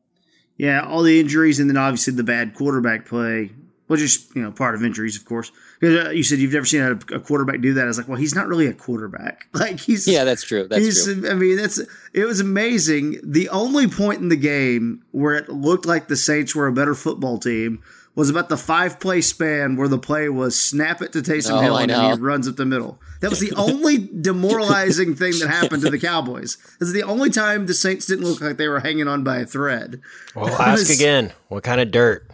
Yeah, 0.56 0.84
all 0.84 1.02
the 1.02 1.20
injuries, 1.20 1.60
and 1.60 1.70
then 1.70 1.76
obviously 1.76 2.14
the 2.14 2.24
bad 2.24 2.54
quarterback 2.54 3.06
play, 3.06 3.52
which 3.88 4.00
is 4.00 4.28
you 4.34 4.42
know 4.42 4.52
part 4.52 4.74
of 4.74 4.84
injuries, 4.84 5.16
of 5.16 5.24
course. 5.24 5.50
Uh, 5.82 6.10
you 6.10 6.22
said 6.22 6.38
you've 6.38 6.52
never 6.52 6.66
seen 6.66 6.82
a, 6.82 6.92
a, 7.14 7.20
quarterback 7.20 7.60
do 7.60 7.74
that. 7.74 7.84
I 7.84 7.86
was 7.86 7.98
like, 7.98 8.08
well, 8.08 8.18
he's 8.18 8.34
not 8.34 8.46
really 8.46 8.66
a 8.66 8.72
quarterback. 8.72 9.48
Like 9.58 9.80
he's 9.80 10.06
yeah, 10.06 10.22
that's 10.22 10.44
true. 10.44 10.68
That's 10.68 11.04
true. 11.04 11.28
I 11.28 11.34
mean, 11.34 11.56
that's 11.56 11.80
it 12.12 12.24
was 12.24 12.38
amazing. 12.38 13.18
The 13.24 13.48
only 13.48 13.88
point 13.88 14.20
in 14.20 14.28
the 14.28 14.36
game 14.36 15.02
where 15.10 15.34
it 15.34 15.48
looked 15.48 15.84
like 15.84 16.06
the 16.06 16.16
Saints 16.16 16.54
were 16.54 16.68
a 16.68 16.72
better 16.72 16.94
football 16.94 17.38
team 17.38 17.82
was 18.14 18.30
about 18.30 18.48
the 18.48 18.56
five 18.56 18.98
play 19.00 19.20
span 19.20 19.76
where 19.76 19.88
the 19.88 19.98
play 19.98 20.28
was 20.28 20.60
snap 20.60 21.02
it 21.02 21.12
to 21.12 21.20
Taysom 21.20 21.58
oh, 21.58 21.60
Hill 21.60 21.78
and 21.78 21.90
he 21.90 22.20
runs 22.20 22.48
up 22.48 22.56
the 22.56 22.66
middle. 22.66 23.00
That 23.20 23.30
was 23.30 23.40
the 23.40 23.52
only 23.56 23.98
demoralizing 23.98 25.14
thing 25.14 25.38
that 25.38 25.48
happened 25.48 25.82
to 25.82 25.90
the 25.90 25.98
Cowboys. 25.98 26.56
This 26.78 26.88
is 26.88 26.92
the 26.92 27.04
only 27.04 27.30
time 27.30 27.66
the 27.66 27.74
Saints 27.74 28.06
didn't 28.06 28.24
look 28.24 28.40
like 28.40 28.56
they 28.56 28.68
were 28.68 28.80
hanging 28.80 29.08
on 29.08 29.24
by 29.24 29.38
a 29.38 29.46
thread. 29.46 30.00
Well, 30.34 30.48
ask 30.60 30.92
again. 30.92 31.32
What 31.48 31.62
kind 31.62 31.80
of 31.80 31.90
dirt 31.90 32.27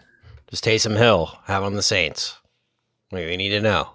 does 0.55 0.61
Taysom 0.61 0.97
Hill 0.97 1.37
have 1.47 1.65
on 1.65 1.75
the 1.75 1.83
Saints? 1.83 2.39
We 3.11 3.37
need 3.37 3.49
to 3.49 3.61
know. 3.61 3.89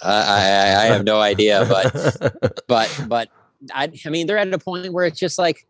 I, 0.00 0.12
I, 0.12 0.82
I 0.82 0.84
have 0.86 1.04
no 1.04 1.20
idea, 1.20 1.66
but 1.68 2.62
but 2.68 3.04
but 3.08 3.28
I, 3.74 3.92
I 4.06 4.08
mean, 4.08 4.26
they're 4.28 4.38
at 4.38 4.52
a 4.52 4.58
point 4.58 4.92
where 4.92 5.04
it's 5.04 5.18
just 5.18 5.38
like 5.38 5.66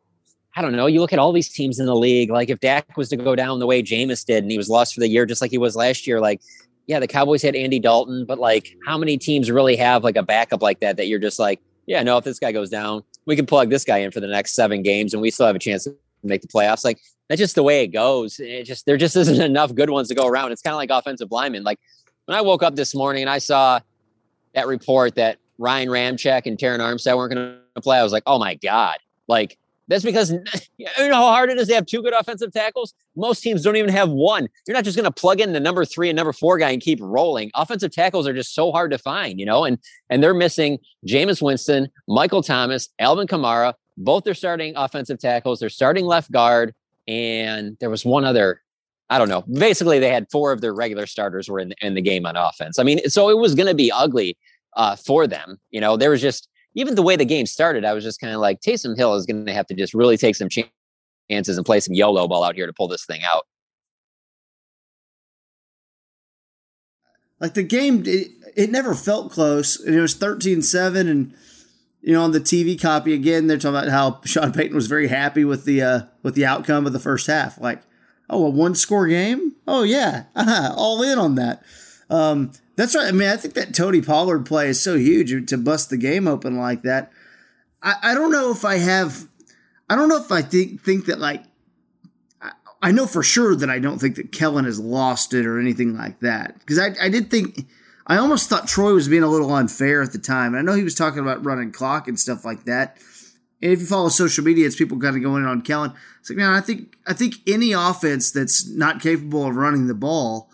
I 0.54 0.60
don't 0.60 0.72
know. 0.72 0.86
You 0.86 1.00
look 1.00 1.14
at 1.14 1.18
all 1.18 1.32
these 1.32 1.48
teams 1.48 1.80
in 1.80 1.86
the 1.86 1.96
league. 1.96 2.30
Like 2.30 2.50
if 2.50 2.60
Dak 2.60 2.98
was 2.98 3.08
to 3.10 3.16
go 3.16 3.34
down 3.34 3.60
the 3.60 3.66
way 3.66 3.82
Jameis 3.82 4.26
did, 4.26 4.44
and 4.44 4.50
he 4.50 4.58
was 4.58 4.68
lost 4.68 4.92
for 4.92 5.00
the 5.00 5.08
year, 5.08 5.24
just 5.24 5.40
like 5.40 5.50
he 5.50 5.58
was 5.58 5.74
last 5.74 6.06
year. 6.06 6.20
Like, 6.20 6.42
yeah, 6.86 7.00
the 7.00 7.08
Cowboys 7.08 7.40
had 7.40 7.56
Andy 7.56 7.78
Dalton, 7.78 8.26
but 8.26 8.38
like, 8.38 8.76
how 8.86 8.98
many 8.98 9.16
teams 9.16 9.50
really 9.50 9.76
have 9.76 10.04
like 10.04 10.16
a 10.16 10.22
backup 10.22 10.60
like 10.60 10.80
that? 10.80 10.98
That 10.98 11.06
you're 11.06 11.18
just 11.18 11.38
like, 11.38 11.60
yeah, 11.86 12.02
no, 12.02 12.18
if 12.18 12.24
this 12.24 12.38
guy 12.38 12.52
goes 12.52 12.68
down, 12.68 13.04
we 13.24 13.36
can 13.36 13.46
plug 13.46 13.70
this 13.70 13.84
guy 13.84 13.98
in 13.98 14.10
for 14.10 14.20
the 14.20 14.26
next 14.26 14.52
seven 14.52 14.82
games, 14.82 15.14
and 15.14 15.22
we 15.22 15.30
still 15.30 15.46
have 15.46 15.56
a 15.56 15.60
chance 15.60 15.84
to 15.84 15.96
make 16.22 16.42
the 16.42 16.48
playoffs. 16.48 16.84
Like 16.84 17.00
that's 17.32 17.40
just 17.40 17.54
the 17.54 17.62
way 17.62 17.82
it 17.82 17.88
goes. 17.88 18.38
It 18.38 18.64
just 18.64 18.84
there 18.84 18.98
just 18.98 19.16
isn't 19.22 19.40
enough 19.40 19.74
good 19.74 19.88
ones 19.88 20.08
to 20.08 20.14
go 20.14 20.26
around. 20.26 20.52
It's 20.52 20.60
kind 20.60 20.74
of 20.74 20.76
like 20.76 20.90
offensive 20.90 21.32
linemen. 21.32 21.62
Like 21.62 21.80
when 22.26 22.36
I 22.36 22.42
woke 22.42 22.62
up 22.62 22.76
this 22.76 22.94
morning 22.94 23.22
and 23.22 23.30
I 23.30 23.38
saw 23.38 23.80
that 24.54 24.66
report 24.66 25.14
that 25.14 25.38
Ryan 25.56 25.88
Ramczyk 25.88 26.44
and 26.44 26.58
Terron 26.58 26.80
Armstead 26.80 27.16
weren't 27.16 27.32
going 27.32 27.58
to 27.74 27.80
play, 27.80 27.98
I 27.98 28.02
was 28.02 28.12
like, 28.12 28.24
oh 28.26 28.38
my 28.38 28.56
god, 28.56 28.98
like 29.28 29.56
that's 29.88 30.04
because 30.04 30.30
you 30.76 30.86
know 30.98 31.14
how 31.14 31.28
hard 31.28 31.48
it 31.48 31.56
is 31.56 31.68
to 31.68 31.74
have 31.74 31.86
two 31.86 32.02
good 32.02 32.12
offensive 32.12 32.52
tackles. 32.52 32.92
Most 33.16 33.40
teams 33.40 33.62
don't 33.62 33.76
even 33.76 33.88
have 33.88 34.10
one. 34.10 34.46
You're 34.66 34.76
not 34.76 34.84
just 34.84 34.98
going 34.98 35.10
to 35.10 35.10
plug 35.10 35.40
in 35.40 35.54
the 35.54 35.60
number 35.60 35.86
three 35.86 36.10
and 36.10 36.16
number 36.16 36.34
four 36.34 36.58
guy 36.58 36.68
and 36.68 36.82
keep 36.82 36.98
rolling. 37.00 37.50
Offensive 37.54 37.92
tackles 37.92 38.28
are 38.28 38.34
just 38.34 38.54
so 38.54 38.72
hard 38.72 38.90
to 38.90 38.98
find, 38.98 39.40
you 39.40 39.46
know, 39.46 39.64
and 39.64 39.78
and 40.10 40.22
they're 40.22 40.34
missing 40.34 40.80
Jameis 41.08 41.40
Winston, 41.40 41.88
Michael 42.06 42.42
Thomas, 42.42 42.90
Alvin 42.98 43.26
Kamara. 43.26 43.72
Both 43.96 44.26
are 44.26 44.34
starting 44.34 44.74
offensive 44.76 45.18
tackles. 45.18 45.60
They're 45.60 45.70
starting 45.70 46.04
left 46.04 46.30
guard, 46.30 46.74
and 47.06 47.76
there 47.80 47.90
was 47.90 48.04
one 48.04 48.24
other. 48.24 48.62
I 49.10 49.18
don't 49.18 49.28
know. 49.28 49.42
Basically, 49.42 49.98
they 49.98 50.10
had 50.10 50.26
four 50.30 50.52
of 50.52 50.62
their 50.62 50.72
regular 50.72 51.06
starters 51.06 51.48
were 51.48 51.60
in 51.60 51.68
the, 51.70 51.76
in 51.82 51.94
the 51.94 52.00
game 52.00 52.24
on 52.24 52.36
offense. 52.36 52.78
I 52.78 52.82
mean, 52.82 52.98
so 53.10 53.28
it 53.28 53.36
was 53.36 53.54
going 53.54 53.66
to 53.66 53.74
be 53.74 53.92
ugly 53.92 54.38
uh, 54.76 54.96
for 54.96 55.26
them. 55.26 55.58
You 55.70 55.80
know, 55.82 55.98
there 55.98 56.10
was 56.10 56.22
just 56.22 56.48
even 56.74 56.94
the 56.94 57.02
way 57.02 57.16
the 57.16 57.24
game 57.24 57.46
started, 57.46 57.84
I 57.84 57.92
was 57.92 58.04
just 58.04 58.20
kind 58.20 58.34
of 58.34 58.40
like, 58.40 58.60
Taysom 58.60 58.96
Hill 58.96 59.14
is 59.14 59.26
going 59.26 59.46
to 59.46 59.52
have 59.52 59.66
to 59.66 59.74
just 59.74 59.94
really 59.94 60.16
take 60.16 60.36
some 60.36 60.48
chances 60.48 61.56
and 61.56 61.66
play 61.66 61.80
some 61.80 61.94
YOLO 61.94 62.26
ball 62.28 62.44
out 62.44 62.54
here 62.54 62.66
to 62.66 62.72
pull 62.72 62.88
this 62.88 63.04
thing 63.04 63.22
out. 63.24 63.46
Like 67.40 67.54
the 67.54 67.62
game, 67.62 68.04
it, 68.06 68.28
it 68.56 68.70
never 68.70 68.94
felt 68.94 69.32
close. 69.32 69.80
It 69.80 70.00
was 70.00 70.14
13 70.14 70.62
7. 70.62 71.08
And, 71.08 71.34
you 72.02 72.12
know, 72.12 72.22
on 72.22 72.32
the 72.32 72.40
TV 72.40 72.80
copy 72.80 73.14
again, 73.14 73.46
they're 73.46 73.56
talking 73.56 73.76
about 73.76 73.88
how 73.88 74.20
Sean 74.24 74.52
Payton 74.52 74.74
was 74.74 74.88
very 74.88 75.08
happy 75.08 75.44
with 75.44 75.64
the, 75.64 75.80
uh, 75.82 76.00
with 76.22 76.34
the 76.34 76.44
outcome 76.44 76.86
of 76.86 76.92
the 76.92 76.98
first 76.98 77.28
half. 77.28 77.58
Like, 77.60 77.82
oh, 78.28 78.46
a 78.46 78.50
one 78.50 78.74
score 78.74 79.06
game? 79.06 79.54
Oh, 79.66 79.84
yeah. 79.84 80.24
All 80.76 81.02
in 81.02 81.18
on 81.18 81.36
that. 81.36 81.62
Um, 82.10 82.52
that's 82.76 82.94
right. 82.94 83.06
I 83.06 83.12
mean, 83.12 83.28
I 83.28 83.36
think 83.36 83.54
that 83.54 83.74
Tony 83.74 84.00
Pollard 84.00 84.44
play 84.44 84.68
is 84.68 84.80
so 84.80 84.96
huge 84.96 85.48
to 85.48 85.58
bust 85.58 85.90
the 85.90 85.96
game 85.96 86.26
open 86.26 86.56
like 86.56 86.82
that. 86.82 87.12
I, 87.82 87.94
I 88.02 88.14
don't 88.14 88.32
know 88.32 88.50
if 88.50 88.64
I 88.64 88.76
have. 88.76 89.28
I 89.88 89.96
don't 89.96 90.08
know 90.08 90.22
if 90.22 90.32
I 90.32 90.42
think 90.42 90.82
think 90.82 91.06
that 91.06 91.18
like. 91.18 91.44
I, 92.40 92.52
I 92.80 92.92
know 92.92 93.06
for 93.06 93.22
sure 93.22 93.54
that 93.56 93.70
I 93.70 93.78
don't 93.78 93.98
think 93.98 94.16
that 94.16 94.32
Kellen 94.32 94.64
has 94.64 94.80
lost 94.80 95.34
it 95.34 95.46
or 95.46 95.58
anything 95.58 95.96
like 95.96 96.20
that 96.20 96.58
because 96.60 96.78
I 96.78 96.94
I 97.00 97.08
did 97.08 97.30
think. 97.30 97.66
I 98.06 98.16
almost 98.16 98.48
thought 98.48 98.66
Troy 98.66 98.94
was 98.94 99.08
being 99.08 99.22
a 99.22 99.28
little 99.28 99.52
unfair 99.52 100.02
at 100.02 100.12
the 100.12 100.18
time. 100.18 100.54
I 100.54 100.62
know 100.62 100.74
he 100.74 100.82
was 100.82 100.94
talking 100.94 101.20
about 101.20 101.44
running 101.44 101.72
clock 101.72 102.08
and 102.08 102.18
stuff 102.18 102.44
like 102.44 102.64
that. 102.64 102.98
And 103.62 103.70
if 103.70 103.80
you 103.80 103.86
follow 103.86 104.08
social 104.08 104.42
media, 104.42 104.66
it's 104.66 104.76
people 104.76 104.98
kind 104.98 105.16
of 105.16 105.22
going 105.22 105.44
in 105.44 105.48
on 105.48 105.62
Kellen. 105.62 105.92
It's 106.20 106.28
like, 106.28 106.36
man, 106.36 106.52
I 106.52 106.60
think 106.60 106.96
I 107.06 107.12
think 107.12 107.36
any 107.46 107.72
offense 107.72 108.32
that's 108.32 108.68
not 108.68 109.00
capable 109.00 109.46
of 109.46 109.56
running 109.56 109.86
the 109.86 109.94
ball 109.94 110.50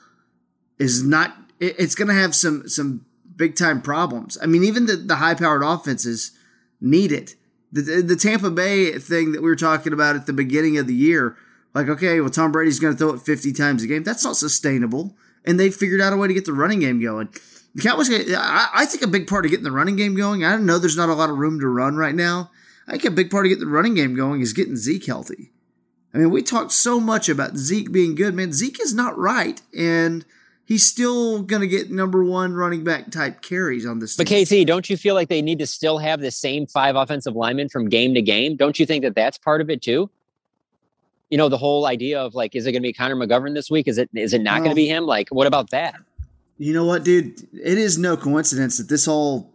is 0.79 1.03
not 1.03 1.37
it, 1.59 1.75
it's 1.79 1.95
going 1.95 2.09
to 2.09 2.15
have 2.15 2.35
some 2.35 2.69
some 2.69 3.07
big 3.35 3.57
time 3.57 3.81
problems. 3.81 4.37
I 4.43 4.47
mean, 4.47 4.65
even 4.65 4.87
the, 4.87 4.97
the 4.97 5.17
high 5.17 5.35
powered 5.35 5.63
offenses 5.63 6.33
need 6.81 7.13
it. 7.13 7.35
The, 7.73 8.03
the 8.03 8.17
Tampa 8.17 8.51
Bay 8.51 8.99
thing 8.99 9.33
that 9.33 9.43
we 9.43 9.49
were 9.49 9.57
talking 9.57 9.93
about 9.93 10.17
at 10.17 10.27
the 10.27 10.33
beginning 10.33 10.79
of 10.79 10.87
the 10.87 10.95
year, 10.95 11.37
like, 11.75 11.89
okay, 11.89 12.21
well, 12.21 12.31
Tom 12.31 12.51
Brady's 12.51 12.81
going 12.81 12.95
to 12.95 12.99
throw 12.99 13.15
it 13.15 13.21
50 13.21 13.53
times 13.53 13.83
a 13.83 13.87
game. 13.87 14.03
That's 14.03 14.25
not 14.25 14.37
sustainable. 14.37 15.15
And 15.49 15.59
they 15.59 15.71
figured 15.71 16.01
out 16.01 16.13
a 16.13 16.17
way 16.17 16.29
to 16.29 16.35
get 16.35 16.45
the 16.45 16.53
running 16.53 16.81
game 16.81 17.01
going. 17.01 17.29
The 17.75 17.83
Cowboys, 17.83 18.11
I, 18.11 18.69
I 18.75 18.87
think 18.87 19.03
a 19.03 19.09
big 19.09 19.27
part 19.27 19.45
of 19.45 19.51
getting 19.51 19.65
the 19.65 19.73
running 19.73 19.97
game 19.97 20.15
going, 20.15 20.45
I 20.45 20.53
don't 20.53 20.67
know 20.67 20.79
there's 20.79 20.97
not 20.97 21.09
a 21.09 21.15
lot 21.15 21.31
of 21.31 21.39
room 21.39 21.59
to 21.61 21.69
run 21.69 21.97
right 21.97 22.15
now. 22.15 22.51
I 22.87 22.93
think 22.93 23.05
a 23.05 23.11
big 23.11 23.31
part 23.31 23.47
of 23.47 23.51
getting 23.51 23.65
the 23.65 23.71
running 23.71 23.95
game 23.95 24.15
going 24.15 24.41
is 24.41 24.53
getting 24.53 24.77
Zeke 24.77 25.07
healthy. 25.07 25.53
I 26.15 26.19
mean, 26.19 26.31
we 26.31 26.43
talked 26.43 26.73
so 26.73 27.01
much 27.01 27.29
about 27.29 27.57
Zeke 27.57 27.93
being 27.93 28.15
good. 28.15 28.35
Man, 28.35 28.53
Zeke 28.53 28.81
is 28.81 28.95
not 28.95 29.19
right. 29.19 29.61
And– 29.75 30.25
he's 30.69 30.85
still 30.85 31.43
going 31.43 31.63
to 31.63 31.67
get 31.67 31.91
number 31.91 32.23
one 32.23 32.53
running 32.53 32.85
back 32.85 33.11
type 33.11 33.41
carries 33.41 33.87
on 33.87 33.99
this. 33.99 34.15
Team. 34.15 34.25
But 34.25 34.47
team. 34.47 34.65
KT, 34.65 34.69
don't 34.69 34.89
you 34.89 34.97
feel 34.97 35.15
like 35.15 35.29
they 35.29 35.43
need 35.43 35.59
to 35.59 35.67
still 35.67 35.99
have 35.99 36.21
the 36.21 36.31
same 36.31 36.67
five 36.67 36.95
offensive 36.95 37.35
linemen 37.35 37.71
from 37.71 37.89
game 37.89 38.15
to 38.15 38.23
game? 38.23 38.55
Don't 38.55 38.79
you 38.79 38.87
think 38.87 39.03
that 39.03 39.15
that's 39.15 39.39
part 39.39 39.61
of 39.61 39.71
it 39.71 39.83
too? 39.83 40.11
You 41.31 41.39
know, 41.39 41.49
the 41.49 41.59
whole 41.59 41.87
idea 41.87 42.21
of 42.21 42.35
like, 42.35 42.55
is 42.55 42.67
it 42.67 42.73
going 42.73 42.83
to 42.83 42.87
be 42.87 42.93
Connor 42.93 43.17
McGovern 43.17 43.55
this 43.55 43.71
week? 43.71 43.89
Is 43.89 43.99
it 43.99 44.11
is 44.15 44.33
it 44.33 44.43
not 44.43 44.59
going 44.59 44.71
to 44.71 44.77
be 44.77 44.89
him? 44.89 45.05
Like, 45.05 45.29
what 45.29 45.47
about 45.47 45.71
that? 45.71 45.95
You 46.57 46.73
know 46.73 46.85
what, 46.85 47.05
dude? 47.05 47.47
It 47.53 47.79
is 47.79 47.99
no 47.99 48.17
coincidence 48.17 48.79
that 48.79 48.89
this 48.89 49.07
all 49.07 49.53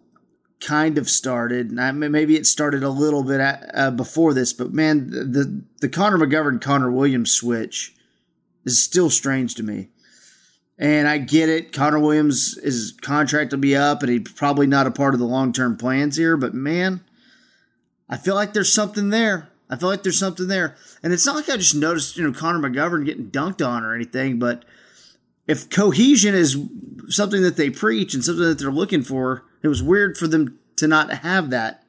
kind 0.63 0.97
of 0.97 1.09
started. 1.09 1.71
And 1.71 1.99
maybe 1.99 2.35
it 2.35 2.45
started 2.45 2.83
a 2.83 2.89
little 2.89 3.23
bit 3.23 3.39
at, 3.39 3.71
uh, 3.73 3.91
before 3.91 4.33
this, 4.33 4.53
but 4.53 4.73
man, 4.73 5.09
the 5.09 5.63
the 5.81 5.89
Connor 5.89 6.17
McGovern 6.17 6.61
Connor 6.61 6.91
Williams 6.91 7.31
switch 7.31 7.93
is 8.65 8.81
still 8.81 9.09
strange 9.09 9.55
to 9.55 9.63
me. 9.63 9.89
And 10.77 11.07
I 11.07 11.19
get 11.19 11.49
it. 11.49 11.71
Connor 11.71 11.99
Williams' 11.99 12.57
his 12.63 12.93
contract 13.01 13.51
will 13.51 13.59
be 13.59 13.75
up, 13.75 14.01
and 14.01 14.11
he's 14.11 14.31
probably 14.31 14.65
not 14.65 14.87
a 14.87 14.91
part 14.91 15.13
of 15.13 15.19
the 15.19 15.25
long 15.25 15.53
term 15.53 15.77
plans 15.77 16.17
here. 16.17 16.35
But 16.37 16.53
man, 16.53 17.01
I 18.09 18.17
feel 18.17 18.35
like 18.35 18.53
there's 18.53 18.73
something 18.73 19.09
there. 19.09 19.49
I 19.73 19.77
feel 19.79 19.89
like 19.89 20.03
there's 20.03 20.19
something 20.19 20.47
there. 20.47 20.75
And 21.01 21.11
it's 21.11 21.25
not 21.25 21.35
like 21.35 21.49
I 21.49 21.57
just 21.57 21.75
noticed, 21.75 22.15
you 22.15 22.23
know, 22.23 22.31
Connor 22.31 22.59
McGovern 22.59 23.05
getting 23.05 23.31
dunked 23.31 23.65
on 23.65 23.83
or 23.83 23.95
anything, 23.95 24.39
but 24.39 24.63
if 25.47 25.69
cohesion 25.69 26.35
is 26.35 26.57
something 27.09 27.41
that 27.41 27.57
they 27.57 27.69
preach 27.69 28.13
and 28.13 28.23
something 28.23 28.45
that 28.45 28.59
they're 28.59 28.71
looking 28.71 29.01
for, 29.01 29.45
it 29.61 29.67
was 29.67 29.83
weird 29.83 30.17
for 30.17 30.27
them 30.27 30.59
to 30.77 30.87
not 30.87 31.11
have 31.11 31.49
that 31.49 31.83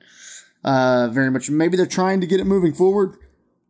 uh, 0.65 1.09
very 1.09 1.31
much. 1.31 1.51
Maybe 1.51 1.77
they're 1.77 1.87
trying 1.87 2.21
to 2.21 2.27
get 2.27 2.41
it 2.41 2.45
moving 2.45 2.73
forward, 2.73 3.17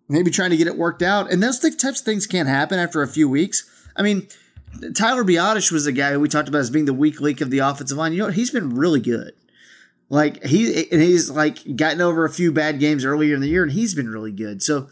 maybe 0.08 0.30
trying 0.30 0.50
to 0.50 0.56
get 0.56 0.66
it 0.66 0.78
worked 0.78 1.02
out. 1.02 1.30
And 1.30 1.42
those 1.42 1.58
types 1.58 2.00
of 2.00 2.06
things 2.06 2.26
can't 2.26 2.48
happen 2.48 2.78
after 2.78 3.02
a 3.02 3.08
few 3.08 3.28
weeks. 3.28 3.68
I 3.96 4.02
mean, 4.02 4.28
Tyler 4.94 5.24
Biadasz 5.24 5.70
was 5.70 5.84
the 5.84 5.92
guy 5.92 6.16
we 6.16 6.28
talked 6.28 6.48
about 6.48 6.58
as 6.58 6.70
being 6.70 6.84
the 6.84 6.94
weak 6.94 7.20
link 7.20 7.40
of 7.40 7.50
the 7.50 7.58
offensive 7.58 7.98
line. 7.98 8.12
You 8.12 8.18
know 8.18 8.24
what? 8.26 8.34
He's 8.34 8.50
been 8.50 8.74
really 8.74 9.00
good. 9.00 9.34
Like 10.10 10.44
he 10.44 10.88
and 10.90 11.00
he's 11.00 11.30
like 11.30 11.76
gotten 11.76 12.00
over 12.00 12.24
a 12.24 12.30
few 12.30 12.52
bad 12.52 12.78
games 12.78 13.04
earlier 13.04 13.34
in 13.34 13.40
the 13.40 13.48
year, 13.48 13.62
and 13.62 13.72
he's 13.72 13.94
been 13.94 14.08
really 14.08 14.32
good. 14.32 14.62
So, 14.62 14.88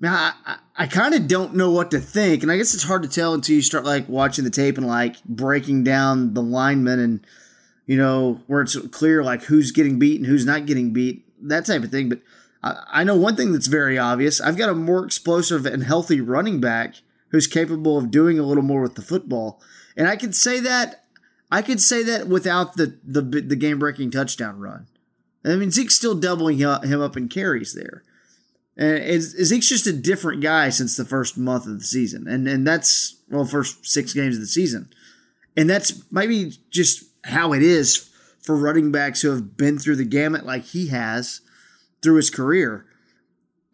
man, 0.00 0.12
I, 0.12 0.32
I, 0.46 0.56
I 0.76 0.86
kind 0.86 1.14
of 1.14 1.28
don't 1.28 1.54
know 1.54 1.70
what 1.70 1.90
to 1.90 2.00
think, 2.00 2.42
and 2.42 2.50
I 2.50 2.56
guess 2.56 2.74
it's 2.74 2.84
hard 2.84 3.02
to 3.02 3.08
tell 3.08 3.34
until 3.34 3.56
you 3.56 3.62
start 3.62 3.84
like 3.84 4.08
watching 4.08 4.44
the 4.44 4.50
tape 4.50 4.78
and 4.78 4.86
like 4.86 5.22
breaking 5.24 5.84
down 5.84 6.34
the 6.34 6.42
linemen 6.42 6.98
and 6.98 7.26
you 7.86 7.96
know 7.96 8.40
where 8.46 8.62
it's 8.62 8.76
clear 8.88 9.22
like 9.22 9.44
who's 9.44 9.72
getting 9.72 9.98
beat 9.98 10.18
and 10.18 10.26
who's 10.26 10.46
not 10.46 10.66
getting 10.66 10.92
beat, 10.92 11.26
that 11.46 11.66
type 11.66 11.84
of 11.84 11.90
thing. 11.90 12.08
But 12.08 12.20
I, 12.62 12.82
I 12.88 13.04
know 13.04 13.14
one 13.14 13.36
thing 13.36 13.52
that's 13.52 13.66
very 13.66 13.98
obvious: 13.98 14.40
I've 14.40 14.56
got 14.56 14.70
a 14.70 14.74
more 14.74 15.04
explosive 15.04 15.66
and 15.66 15.84
healthy 15.84 16.22
running 16.22 16.60
back 16.60 16.94
who's 17.28 17.46
capable 17.46 17.98
of 17.98 18.10
doing 18.10 18.38
a 18.38 18.42
little 18.42 18.62
more 18.62 18.80
with 18.80 18.94
the 18.94 19.02
football, 19.02 19.60
and 19.98 20.08
I 20.08 20.16
can 20.16 20.32
say 20.32 20.60
that 20.60 21.04
I 21.50 21.62
could 21.62 21.80
say 21.80 22.02
that 22.02 22.28
without 22.28 22.76
the 22.76 22.98
the, 23.04 23.22
the 23.22 23.56
game 23.56 23.78
breaking 23.78 24.10
touchdown 24.10 24.58
run. 24.58 24.86
I 25.44 25.56
mean, 25.56 25.70
Zeke's 25.70 25.96
still 25.96 26.14
doubling 26.14 26.58
him 26.58 27.00
up 27.00 27.16
in 27.16 27.28
carries 27.28 27.74
there. 27.74 28.02
And 28.76 29.22
Zeke's 29.22 29.68
just 29.68 29.86
a 29.86 29.92
different 29.92 30.40
guy 30.40 30.68
since 30.68 30.96
the 30.96 31.04
first 31.04 31.36
month 31.36 31.66
of 31.66 31.78
the 31.78 31.84
season. 31.84 32.28
And 32.28 32.46
and 32.46 32.66
that's, 32.66 33.16
well, 33.28 33.44
first 33.44 33.86
six 33.86 34.12
games 34.12 34.36
of 34.36 34.40
the 34.40 34.46
season. 34.46 34.88
And 35.56 35.68
that's 35.68 36.02
maybe 36.12 36.52
just 36.70 37.04
how 37.24 37.52
it 37.52 37.62
is 37.62 38.08
for 38.40 38.56
running 38.56 38.92
backs 38.92 39.22
who 39.22 39.30
have 39.30 39.56
been 39.56 39.78
through 39.78 39.96
the 39.96 40.04
gamut 40.04 40.46
like 40.46 40.64
he 40.64 40.88
has 40.88 41.40
through 42.02 42.16
his 42.16 42.30
career. 42.30 42.86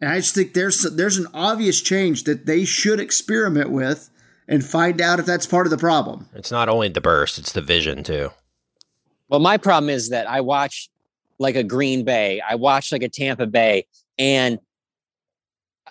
And 0.01 0.09
I 0.09 0.17
just 0.17 0.33
think 0.33 0.53
there's 0.53 0.81
there's 0.81 1.17
an 1.17 1.27
obvious 1.33 1.81
change 1.81 2.23
that 2.23 2.45
they 2.45 2.65
should 2.65 2.99
experiment 2.99 3.69
with 3.69 4.09
and 4.47 4.63
find 4.63 5.01
out 5.01 5.19
if 5.19 5.25
that's 5.25 5.45
part 5.45 5.65
of 5.65 5.71
the 5.71 5.77
problem. 5.77 6.27
It's 6.33 6.51
not 6.51 6.69
only 6.69 6.89
the 6.89 7.01
burst, 7.01 7.37
it's 7.37 7.51
the 7.51 7.61
vision 7.61 8.03
too. 8.03 8.31
Well, 9.29 9.39
my 9.39 9.57
problem 9.57 9.89
is 9.89 10.09
that 10.09 10.29
I 10.29 10.41
watch 10.41 10.89
like 11.39 11.55
a 11.55 11.63
Green 11.63 12.03
Bay, 12.03 12.41
I 12.47 12.55
watch 12.55 12.91
like 12.91 13.03
a 13.03 13.09
Tampa 13.09 13.47
Bay, 13.47 13.85
and 14.17 14.59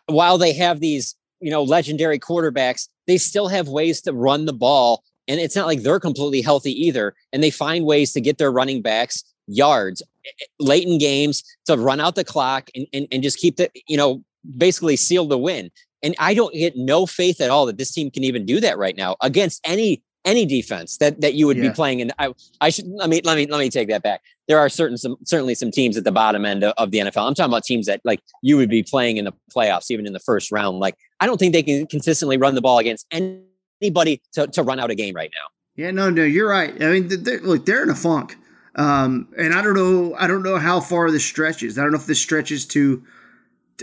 while 0.06 0.38
they 0.38 0.52
have 0.52 0.80
these, 0.80 1.14
you 1.40 1.50
know, 1.50 1.62
legendary 1.62 2.18
quarterbacks, 2.18 2.88
they 3.06 3.18
still 3.18 3.48
have 3.48 3.68
ways 3.68 4.00
to 4.02 4.12
run 4.12 4.44
the 4.46 4.52
ball. 4.52 5.02
And 5.26 5.40
it's 5.40 5.56
not 5.56 5.66
like 5.66 5.82
they're 5.82 6.00
completely 6.00 6.42
healthy 6.42 6.72
either. 6.86 7.14
And 7.32 7.42
they 7.42 7.50
find 7.50 7.84
ways 7.84 8.12
to 8.12 8.20
get 8.20 8.38
their 8.38 8.52
running 8.52 8.82
backs 8.82 9.24
yards 9.46 10.02
eh, 10.02 10.30
eh, 10.40 10.44
late 10.58 10.86
in 10.86 10.98
games 10.98 11.42
to 11.66 11.76
run 11.76 12.00
out 12.00 12.14
the 12.14 12.24
clock 12.24 12.70
and, 12.74 12.86
and, 12.92 13.08
and 13.10 13.22
just 13.22 13.38
keep 13.38 13.56
the, 13.56 13.70
you 13.86 13.96
know, 13.96 14.22
basically 14.56 14.96
seal 14.96 15.26
the 15.26 15.38
win. 15.38 15.70
And 16.04 16.14
I 16.18 16.34
don't 16.34 16.54
get 16.54 16.76
no 16.76 17.06
faith 17.06 17.40
at 17.40 17.50
all 17.50 17.66
that 17.66 17.78
this 17.78 17.90
team 17.90 18.10
can 18.10 18.22
even 18.22 18.44
do 18.46 18.60
that 18.60 18.78
right 18.78 18.96
now 18.96 19.16
against 19.20 19.60
any 19.64 20.02
any 20.24 20.46
defense 20.46 20.98
that 20.98 21.20
that 21.20 21.34
you 21.34 21.46
would 21.46 21.56
yeah. 21.56 21.68
be 21.68 21.74
playing. 21.74 22.00
And 22.00 22.12
I 22.18 22.32
I 22.60 22.70
should 22.70 22.86
let 22.88 23.08
me 23.08 23.20
let 23.24 23.36
me 23.36 23.46
let 23.46 23.58
me 23.58 23.70
take 23.70 23.88
that 23.88 24.02
back. 24.02 24.20
There 24.46 24.58
are 24.58 24.68
certain 24.68 24.98
some 24.98 25.16
certainly 25.24 25.54
some 25.54 25.70
teams 25.70 25.96
at 25.96 26.04
the 26.04 26.12
bottom 26.12 26.44
end 26.44 26.62
of, 26.62 26.74
of 26.76 26.90
the 26.90 26.98
NFL. 26.98 27.26
I'm 27.26 27.34
talking 27.34 27.52
about 27.52 27.64
teams 27.64 27.86
that 27.86 28.00
like 28.04 28.20
you 28.42 28.56
would 28.56 28.68
be 28.68 28.82
playing 28.82 29.16
in 29.16 29.24
the 29.24 29.32
playoffs, 29.54 29.90
even 29.90 30.06
in 30.06 30.12
the 30.12 30.20
first 30.20 30.52
round. 30.52 30.78
Like 30.78 30.96
I 31.20 31.26
don't 31.26 31.38
think 31.38 31.52
they 31.52 31.62
can 31.62 31.86
consistently 31.86 32.36
run 32.36 32.54
the 32.54 32.62
ball 32.62 32.78
against 32.78 33.06
anybody 33.10 34.20
to, 34.34 34.46
to 34.48 34.62
run 34.62 34.78
out 34.78 34.90
a 34.90 34.94
game 34.94 35.14
right 35.14 35.30
now. 35.34 35.48
Yeah, 35.76 35.90
no, 35.90 36.08
no, 36.08 36.22
you're 36.22 36.48
right. 36.48 36.70
I 36.80 36.92
mean, 36.92 37.08
they're, 37.24 37.40
look, 37.40 37.66
they're 37.66 37.82
in 37.82 37.90
a 37.90 37.96
funk, 37.96 38.36
um, 38.76 39.26
and 39.36 39.52
I 39.52 39.60
don't 39.60 39.74
know, 39.74 40.14
I 40.16 40.28
don't 40.28 40.44
know 40.44 40.56
how 40.56 40.80
far 40.80 41.10
this 41.10 41.24
stretches. 41.24 41.78
I 41.78 41.82
don't 41.82 41.90
know 41.90 41.98
if 41.98 42.06
this 42.06 42.20
stretches 42.20 42.64
to 42.66 43.02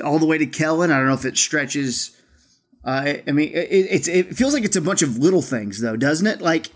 all 0.04 0.19
the 0.19 0.25
way 0.25 0.38
to 0.38 0.45
Kellen. 0.45 0.91
I 0.91 0.97
don't 0.97 1.08
know 1.08 1.13
if 1.13 1.25
it 1.25 1.38
stretches. 1.38 2.17
Uh, 2.84 3.15
I 3.27 3.32
mean, 3.32 3.51
it, 3.54 4.08
it 4.08 4.36
feels 4.36 4.54
like 4.54 4.63
it's 4.63 4.75
a 4.75 4.82
bunch 4.82 5.01
of 5.01 5.17
little 5.17 5.41
things, 5.41 5.82
though, 5.82 5.95
doesn't 5.95 6.27
it? 6.27 6.41
Like 6.41 6.67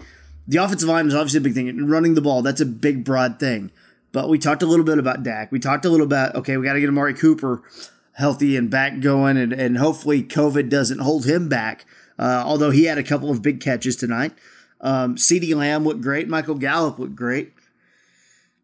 the 0.47 0.57
offensive 0.57 0.89
line 0.89 1.07
is 1.07 1.15
obviously 1.15 1.39
a 1.39 1.41
big 1.41 1.53
thing, 1.53 1.87
running 1.87 2.13
the 2.13 2.21
ball 2.21 2.41
that's 2.41 2.61
a 2.61 2.65
big, 2.65 3.03
broad 3.03 3.39
thing. 3.39 3.71
But 4.11 4.29
we 4.29 4.37
talked 4.37 4.63
a 4.63 4.65
little 4.65 4.85
bit 4.85 4.97
about 4.97 5.23
Dak. 5.23 5.51
We 5.51 5.59
talked 5.59 5.85
a 5.85 5.89
little 5.89 6.05
about 6.05 6.35
okay, 6.35 6.57
we 6.57 6.65
got 6.65 6.73
to 6.73 6.79
get 6.79 6.89
Amari 6.89 7.13
Cooper 7.13 7.63
healthy 8.13 8.55
and 8.55 8.69
back 8.69 9.01
going, 9.01 9.37
and, 9.37 9.51
and 9.51 9.77
hopefully 9.77 10.23
COVID 10.23 10.69
doesn't 10.69 10.99
hold 10.99 11.25
him 11.25 11.49
back. 11.49 11.85
Uh, 12.17 12.41
although 12.45 12.71
he 12.71 12.85
had 12.85 12.97
a 12.97 13.03
couple 13.03 13.29
of 13.29 13.41
big 13.41 13.59
catches 13.59 13.95
tonight. 13.95 14.31
Um, 14.79 15.17
Lamb 15.31 15.83
looked 15.83 16.01
great. 16.01 16.29
Michael 16.29 16.55
Gallup 16.55 16.99
looked 16.99 17.15
great. 17.15 17.53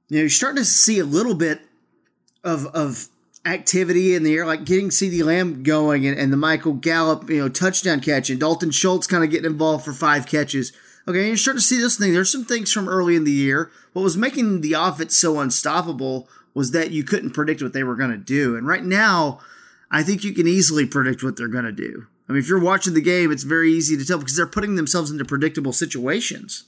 You 0.07 0.17
know, 0.17 0.21
you're 0.21 0.29
starting 0.29 0.57
to 0.57 0.65
see 0.65 0.99
a 0.99 1.05
little 1.05 1.35
bit 1.35 1.61
of 2.43 2.67
of 2.67 3.07
activity 3.45 4.13
in 4.13 4.23
the 4.23 4.36
air, 4.36 4.45
like 4.45 4.65
getting 4.65 4.89
CeeDee 4.89 5.23
Lamb 5.23 5.63
going 5.63 6.06
and, 6.06 6.17
and 6.17 6.32
the 6.32 6.38
Michael 6.38 6.73
Gallup, 6.73 7.30
you 7.30 7.39
know, 7.39 7.49
touchdown 7.49 7.99
catch 7.99 8.30
and 8.30 8.39
Dalton 8.39 8.71
Schultz 8.71 9.08
kind 9.08 9.23
of 9.23 9.32
getting 9.32 9.49
involved 9.49 9.84
for 9.84 9.93
five 9.93 10.27
catches. 10.27 10.71
Okay, 11.08 11.27
you're 11.27 11.38
starting 11.38 11.60
to 11.60 11.65
see 11.65 11.80
this 11.80 11.97
thing. 11.97 12.13
There's 12.13 12.32
some 12.32 12.45
things 12.45 12.71
from 12.71 12.88
early 12.88 13.15
in 13.15 13.23
the 13.23 13.32
year. 13.32 13.71
What 13.93 14.04
was 14.04 14.15
making 14.15 14.62
the 14.62 14.73
offense 14.73 15.17
so 15.17 15.39
unstoppable 15.39 16.30
was 16.54 16.71
that 16.71 16.91
you 16.91 17.04
couldn't 17.04 17.32
predict 17.32 17.63
what 17.63 17.73
they 17.73 17.84
were 17.84 17.95
going 17.95 18.12
to 18.12 18.17
do. 18.17 18.56
And 18.56 18.67
right 18.67 18.84
now, 18.84 19.39
I 19.89 20.04
think 20.04 20.23
you 20.23 20.34
can 20.34 20.47
easily 20.47 20.86
predict 20.86 21.23
what 21.23 21.38
they're 21.38 21.47
going 21.47 21.65
to 21.65 21.71
do. 21.71 22.06
I 22.30 22.34
mean, 22.34 22.41
if 22.41 22.47
you're 22.47 22.60
watching 22.60 22.93
the 22.93 23.01
game, 23.01 23.32
it's 23.32 23.43
very 23.43 23.71
easy 23.71 23.97
to 23.97 24.06
tell 24.06 24.19
because 24.19 24.36
they're 24.36 24.45
putting 24.45 24.75
themselves 24.75 25.10
into 25.10 25.25
predictable 25.25 25.73
situations. 25.73 26.65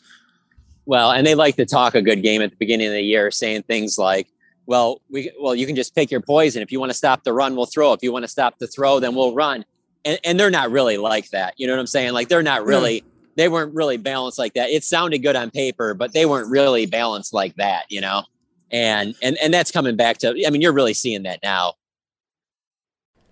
Well, 0.86 1.12
and 1.12 1.26
they 1.26 1.36
like 1.36 1.56
to 1.58 1.66
talk 1.66 1.96
a 1.96 2.02
good 2.02 2.24
game 2.24 2.42
at 2.42 2.50
the 2.50 2.58
beginning 2.58 2.88
of 2.88 2.94
the 2.94 3.02
year, 3.02 3.32
saying 3.32 3.64
things 3.64 3.98
like, 3.98 4.28
well, 4.66 5.02
we 5.10 5.32
well, 5.40 5.56
you 5.56 5.66
can 5.66 5.76
just 5.76 5.96
pick 5.96 6.12
your 6.12 6.22
poison. 6.22 6.62
If 6.62 6.72
you 6.72 6.80
want 6.80 6.92
to 6.92 6.98
stop 6.98 7.24
the 7.24 7.34
run, 7.34 7.56
we'll 7.56 7.66
throw. 7.66 7.94
If 7.94 8.02
you 8.02 8.12
want 8.12 8.24
to 8.24 8.30
stop 8.30 8.60
the 8.60 8.68
throw, 8.68 9.00
then 9.00 9.16
we'll 9.16 9.36
run. 9.36 9.66
And 10.06 10.20
and 10.24 10.40
they're 10.40 10.52
not 10.52 10.72
really 10.72 10.98
like 10.98 11.30
that. 11.32 11.54
You 11.58 11.68
know 11.68 11.74
what 11.74 11.80
I'm 11.80 11.88
saying? 11.88 12.14
Like 12.14 12.30
they're 12.30 12.44
not 12.44 12.66
really 12.66 12.96
yeah. 12.96 13.02
they 13.36 13.50
weren't 13.50 13.74
really 13.74 13.98
balanced 13.98 14.40
like 14.40 14.54
that. 14.54 14.70
It 14.70 14.84
sounded 14.84 15.20
good 15.20 15.36
on 15.36 15.52
paper, 15.52 15.94
but 15.94 16.14
they 16.14 16.26
weren't 16.26 16.50
really 16.50 16.86
balanced 16.86 17.34
like 17.34 17.56
that, 17.56 17.86
you 17.90 18.02
know? 18.02 18.24
And 18.72 19.16
and 19.22 19.38
and 19.42 19.54
that's 19.54 19.72
coming 19.72 19.96
back 19.96 20.18
to 20.20 20.30
I 20.30 20.50
mean, 20.50 20.62
you're 20.62 20.74
really 20.74 20.94
seeing 20.94 21.24
that 21.24 21.40
now. 21.44 21.74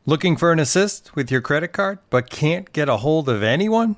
Looking 0.05 0.35
for 0.35 0.51
an 0.51 0.59
assist 0.59 1.15
with 1.15 1.29
your 1.29 1.41
credit 1.41 1.69
card, 1.69 1.99
but 2.09 2.29
can't 2.29 2.73
get 2.73 2.89
a 2.89 2.97
hold 2.97 3.29
of 3.29 3.43
anyone? 3.43 3.97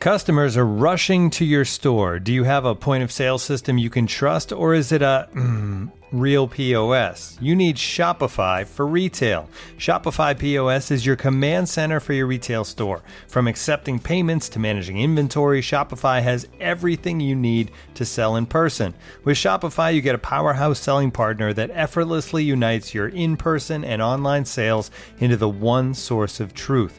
Customers 0.00 0.56
are 0.56 0.64
rushing 0.64 1.28
to 1.28 1.44
your 1.44 1.66
store. 1.66 2.18
Do 2.18 2.32
you 2.32 2.44
have 2.44 2.64
a 2.64 2.74
point 2.74 3.02
of 3.02 3.12
sale 3.12 3.36
system 3.36 3.76
you 3.76 3.90
can 3.90 4.06
trust, 4.06 4.50
or 4.50 4.72
is 4.72 4.92
it 4.92 5.02
a 5.02 5.28
mm, 5.34 5.90
real 6.12 6.48
POS. 6.48 7.38
You 7.40 7.54
need 7.54 7.76
Shopify 7.76 8.66
for 8.66 8.86
retail. 8.86 9.48
Shopify 9.78 10.38
POS 10.38 10.90
is 10.90 11.06
your 11.06 11.16
command 11.16 11.68
center 11.68 12.00
for 12.00 12.12
your 12.12 12.26
retail 12.26 12.64
store. 12.64 13.02
From 13.28 13.46
accepting 13.46 13.98
payments 13.98 14.48
to 14.50 14.58
managing 14.58 14.98
inventory, 14.98 15.60
Shopify 15.60 16.22
has 16.22 16.48
everything 16.58 17.20
you 17.20 17.36
need 17.36 17.70
to 17.94 18.04
sell 18.04 18.36
in 18.36 18.46
person. 18.46 18.94
With 19.24 19.36
Shopify, 19.36 19.94
you 19.94 20.00
get 20.00 20.14
a 20.14 20.18
powerhouse 20.18 20.80
selling 20.80 21.10
partner 21.10 21.52
that 21.52 21.70
effortlessly 21.72 22.42
unites 22.42 22.94
your 22.94 23.08
in 23.08 23.36
person 23.36 23.84
and 23.84 24.02
online 24.02 24.44
sales 24.44 24.90
into 25.18 25.36
the 25.36 25.48
one 25.48 25.94
source 25.94 26.40
of 26.40 26.54
truth. 26.54 26.98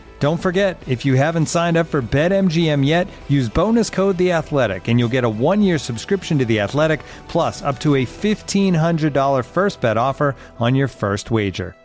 Don't 0.21 0.37
forget, 0.37 0.77
if 0.87 1.03
you 1.03 1.15
haven't 1.15 1.47
signed 1.47 1.77
up 1.77 1.87
for 1.87 1.99
BetMGM 1.99 2.85
yet, 2.85 3.07
use 3.27 3.49
bonus 3.49 3.89
code 3.89 4.19
The 4.19 4.33
Athletic, 4.33 4.87
and 4.87 4.99
you'll 4.99 5.09
get 5.09 5.23
a 5.23 5.29
one-year 5.29 5.79
subscription 5.79 6.37
to 6.37 6.45
The 6.45 6.59
Athletic, 6.59 7.01
plus 7.27 7.63
up 7.63 7.79
to 7.79 7.95
a 7.95 8.05
fifteen 8.05 8.75
hundred 8.75 9.13
dollar 9.13 9.41
first 9.41 9.81
bet 9.81 9.97
offer 9.97 10.35
on 10.59 10.75
your 10.75 10.87
first 10.87 11.31
wager. 11.31 11.75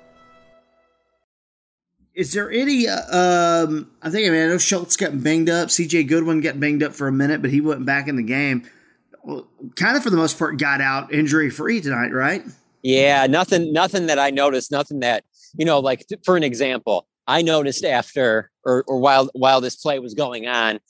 Is 2.14 2.34
there 2.34 2.50
any? 2.50 2.86
Uh, 2.86 3.00
um, 3.10 3.90
I 4.02 4.10
think 4.10 4.28
I 4.28 4.30
mean 4.30 4.42
I 4.42 4.48
know 4.48 4.58
Schultz 4.58 4.98
got 4.98 5.22
banged 5.22 5.48
up. 5.48 5.70
C.J. 5.70 6.02
Goodwin 6.02 6.42
got 6.42 6.60
banged 6.60 6.82
up 6.82 6.92
for 6.92 7.08
a 7.08 7.12
minute, 7.12 7.40
but 7.40 7.50
he 7.50 7.62
went 7.62 7.86
back 7.86 8.06
in 8.06 8.16
the 8.16 8.22
game. 8.22 8.68
Well, 9.24 9.48
kind 9.76 9.96
of 9.96 10.02
for 10.02 10.10
the 10.10 10.18
most 10.18 10.38
part, 10.38 10.58
got 10.58 10.82
out 10.82 11.10
injury 11.10 11.48
free 11.48 11.80
tonight, 11.80 12.12
right? 12.12 12.42
Yeah, 12.82 13.26
nothing, 13.28 13.72
nothing 13.72 14.08
that 14.08 14.18
I 14.18 14.28
noticed. 14.28 14.70
Nothing 14.70 15.00
that 15.00 15.24
you 15.56 15.64
know, 15.64 15.78
like 15.78 16.04
for 16.22 16.36
an 16.36 16.42
example, 16.42 17.06
I 17.26 17.42
noticed 17.42 17.84
after 17.84 18.50
or, 18.64 18.84
or 18.86 18.98
while 18.98 19.30
while 19.32 19.60
this 19.60 19.76
play 19.76 19.98
was 19.98 20.14
going 20.14 20.46
on, 20.46 20.80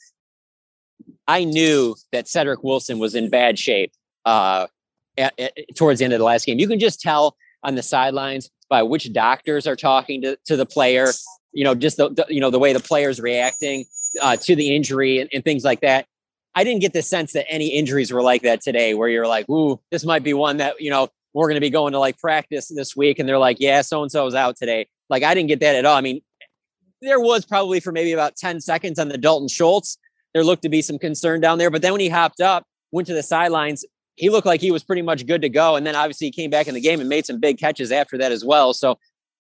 I 1.26 1.44
knew 1.44 1.96
that 2.12 2.28
Cedric 2.28 2.62
Wilson 2.62 2.98
was 2.98 3.14
in 3.14 3.30
bad 3.30 3.58
shape 3.58 3.92
uh, 4.24 4.66
at, 5.16 5.38
at, 5.38 5.52
towards 5.76 5.98
the 5.98 6.04
end 6.04 6.14
of 6.14 6.18
the 6.18 6.24
last 6.24 6.46
game. 6.46 6.58
You 6.58 6.68
can 6.68 6.78
just 6.78 7.00
tell 7.00 7.36
on 7.62 7.74
the 7.74 7.82
sidelines 7.82 8.50
by 8.68 8.82
which 8.82 9.12
doctors 9.12 9.66
are 9.66 9.76
talking 9.76 10.22
to, 10.22 10.38
to 10.46 10.56
the 10.56 10.66
player. 10.66 11.08
You 11.52 11.64
know, 11.64 11.74
just 11.74 11.96
the, 11.96 12.10
the 12.10 12.26
you 12.28 12.40
know 12.40 12.50
the 12.50 12.58
way 12.58 12.72
the 12.72 12.80
player's 12.80 13.20
reacting 13.20 13.86
uh, 14.20 14.36
to 14.36 14.56
the 14.56 14.74
injury 14.74 15.20
and, 15.20 15.30
and 15.32 15.44
things 15.44 15.64
like 15.64 15.80
that. 15.80 16.06
I 16.54 16.64
didn't 16.64 16.80
get 16.80 16.94
the 16.94 17.02
sense 17.02 17.32
that 17.32 17.46
any 17.50 17.68
injuries 17.68 18.12
were 18.12 18.22
like 18.22 18.42
that 18.42 18.62
today, 18.62 18.94
where 18.94 19.08
you're 19.08 19.26
like, 19.26 19.48
"Ooh, 19.48 19.80
this 19.90 20.04
might 20.04 20.22
be 20.22 20.34
one 20.34 20.58
that 20.58 20.80
you 20.80 20.90
know 20.90 21.08
we're 21.32 21.48
going 21.48 21.56
to 21.56 21.60
be 21.60 21.70
going 21.70 21.92
to 21.92 21.98
like 21.98 22.18
practice 22.18 22.68
this 22.68 22.96
week," 22.96 23.18
and 23.18 23.28
they're 23.28 23.38
like, 23.38 23.58
"Yeah, 23.58 23.82
so 23.82 24.02
and 24.02 24.10
so 24.10 24.26
is 24.26 24.34
out 24.34 24.56
today." 24.56 24.88
Like 25.08 25.22
I 25.22 25.34
didn't 25.34 25.48
get 25.48 25.60
that 25.60 25.76
at 25.76 25.84
all. 25.84 25.96
I 25.96 26.00
mean, 26.00 26.20
there 27.02 27.20
was 27.20 27.44
probably 27.44 27.80
for 27.80 27.92
maybe 27.92 28.12
about 28.12 28.36
10 28.36 28.60
seconds 28.60 28.98
on 28.98 29.08
the 29.08 29.18
Dalton 29.18 29.48
Schultz. 29.48 29.98
There 30.34 30.44
looked 30.44 30.62
to 30.62 30.68
be 30.68 30.82
some 30.82 30.98
concern 30.98 31.40
down 31.40 31.58
there. 31.58 31.70
But 31.70 31.82
then 31.82 31.92
when 31.92 32.00
he 32.00 32.08
hopped 32.08 32.40
up, 32.40 32.66
went 32.92 33.06
to 33.08 33.14
the 33.14 33.22
sidelines, 33.22 33.84
he 34.16 34.30
looked 34.30 34.46
like 34.46 34.60
he 34.60 34.70
was 34.70 34.82
pretty 34.82 35.02
much 35.02 35.26
good 35.26 35.42
to 35.42 35.48
go. 35.48 35.76
And 35.76 35.86
then 35.86 35.94
obviously 35.94 36.28
he 36.28 36.30
came 36.30 36.50
back 36.50 36.68
in 36.68 36.74
the 36.74 36.80
game 36.80 37.00
and 37.00 37.08
made 37.08 37.26
some 37.26 37.38
big 37.38 37.58
catches 37.58 37.92
after 37.92 38.16
that 38.18 38.32
as 38.32 38.44
well. 38.44 38.72
So 38.72 38.98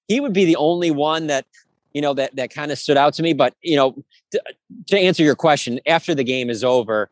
he 0.08 0.20
would 0.20 0.32
be 0.32 0.44
the 0.44 0.56
only 0.56 0.90
one 0.90 1.26
that, 1.28 1.46
you 1.92 2.02
know, 2.02 2.14
that 2.14 2.36
that 2.36 2.50
kind 2.50 2.70
of 2.70 2.78
stood 2.78 2.96
out 2.96 3.14
to 3.14 3.22
me. 3.22 3.32
But, 3.32 3.54
you 3.62 3.76
know, 3.76 3.96
to, 4.32 4.42
to 4.88 4.98
answer 4.98 5.22
your 5.22 5.34
question, 5.34 5.80
after 5.86 6.14
the 6.14 6.24
game 6.24 6.50
is 6.50 6.62
over, 6.62 7.10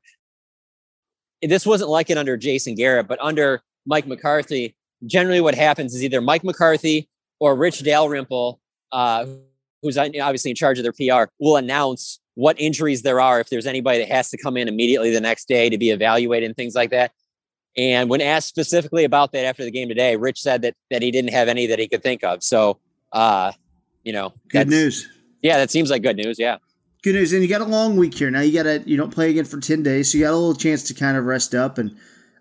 this 1.42 1.66
wasn't 1.66 1.90
like 1.90 2.11
it 2.11 2.18
under 2.18 2.37
Jason 2.37 2.74
Garrett, 2.74 3.09
but 3.09 3.18
under 3.20 3.62
Mike 3.87 4.07
McCarthy, 4.07 4.76
generally 5.07 5.40
what 5.40 5.54
happens 5.54 5.94
is 5.94 6.02
either 6.02 6.20
Mike 6.20 6.44
McCarthy 6.44 7.09
or 7.40 7.54
Rich 7.54 7.83
Dalrymple, 7.83 8.61
uh, 8.92 9.26
who's 9.84 9.96
obviously 9.96 10.50
in 10.50 10.56
charge 10.56 10.78
of 10.78 10.82
their 10.82 10.92
PR, 10.92 11.30
will 11.38 11.56
announce 11.56 12.18
what 12.34 12.58
injuries 12.60 13.02
there 13.02 13.20
are 13.20 13.38
if 13.38 13.50
there's 13.50 13.66
anybody 13.66 13.98
that 13.98 14.08
has 14.08 14.30
to 14.30 14.36
come 14.36 14.56
in 14.56 14.66
immediately 14.66 15.12
the 15.12 15.20
next 15.20 15.46
day 15.46 15.68
to 15.68 15.78
be 15.78 15.90
evaluated 15.90 16.48
and 16.48 16.56
things 16.56 16.74
like 16.74 16.90
that. 16.90 17.12
And 17.76 18.08
when 18.08 18.20
asked 18.20 18.48
specifically 18.48 19.04
about 19.04 19.32
that 19.32 19.44
after 19.44 19.64
the 19.64 19.70
game 19.70 19.88
today, 19.88 20.16
Rich 20.16 20.40
said 20.40 20.62
that 20.62 20.74
that 20.90 21.02
he 21.02 21.10
didn't 21.10 21.32
have 21.32 21.48
any 21.48 21.66
that 21.66 21.78
he 21.78 21.88
could 21.88 22.02
think 22.02 22.22
of. 22.22 22.42
So, 22.42 22.78
uh, 23.12 23.52
you 24.04 24.12
know, 24.12 24.32
good 24.48 24.68
news. 24.68 25.08
Yeah, 25.42 25.58
that 25.58 25.70
seems 25.70 25.90
like 25.90 26.02
good 26.02 26.16
news. 26.16 26.38
Yeah, 26.38 26.58
good 27.02 27.14
news. 27.14 27.32
And 27.32 27.42
you 27.42 27.48
got 27.48 27.60
a 27.60 27.64
long 27.64 27.96
week 27.96 28.14
here. 28.14 28.30
Now 28.30 28.40
you 28.40 28.52
got 28.52 28.62
to 28.62 28.82
you 28.88 28.96
don't 28.96 29.12
play 29.12 29.30
again 29.30 29.44
for 29.44 29.58
ten 29.58 29.82
days, 29.82 30.12
so 30.12 30.18
you 30.18 30.24
got 30.24 30.32
a 30.32 30.36
little 30.36 30.54
chance 30.54 30.84
to 30.84 30.94
kind 30.94 31.16
of 31.16 31.24
rest 31.24 31.52
up 31.52 31.78
and 31.78 31.96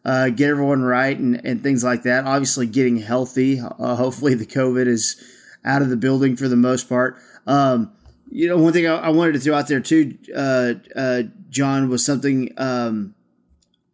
uh, 0.06 0.30
get 0.30 0.50
everyone 0.50 0.84
right 0.84 1.18
and 1.18 1.44
and 1.44 1.64
things 1.64 1.84
like 1.84 2.04
that. 2.04 2.26
Obviously, 2.26 2.68
getting 2.68 2.98
healthy. 2.98 3.60
Uh, 3.60 3.96
hopefully, 3.96 4.36
the 4.36 4.46
COVID 4.46 4.86
is 4.86 5.20
out 5.66 5.82
of 5.82 5.90
the 5.90 5.98
building 5.98 6.36
for 6.36 6.48
the 6.48 6.56
most 6.56 6.88
part. 6.88 7.18
Um, 7.48 7.92
you 8.30 8.48
know, 8.48 8.58
one 8.58 8.74
thing 8.74 8.88
I, 8.88 8.96
I, 8.96 9.10
wanted 9.10 9.34
to 9.34 9.40
throw 9.40 9.56
out 9.56 9.68
there 9.68 9.80
too, 9.80 10.18
uh, 10.36 10.74
uh, 10.96 11.24
John, 11.50 11.90
was 11.90 12.06
something 12.06 12.52
um, 12.58 13.14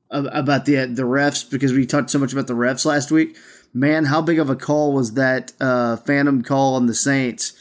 about 0.10 0.66
the 0.66 0.86
the 0.86 1.04
refs 1.04 1.50
because 1.50 1.74
we 1.74 1.86
talked 1.86 2.10
so 2.10 2.20
much 2.20 2.32
about 2.32 2.48
the 2.48 2.54
refs 2.54 2.86
last 2.86 3.12
week. 3.12 3.36
Man, 3.74 4.06
how 4.06 4.22
big 4.22 4.40
of 4.40 4.50
a 4.50 4.56
call 4.56 4.94
was 4.94 5.14
that 5.14 5.54
uh, 5.60 5.98
phantom 5.98 6.42
call 6.42 6.76
on 6.76 6.88
the 6.88 6.94
Saints 6.94 7.54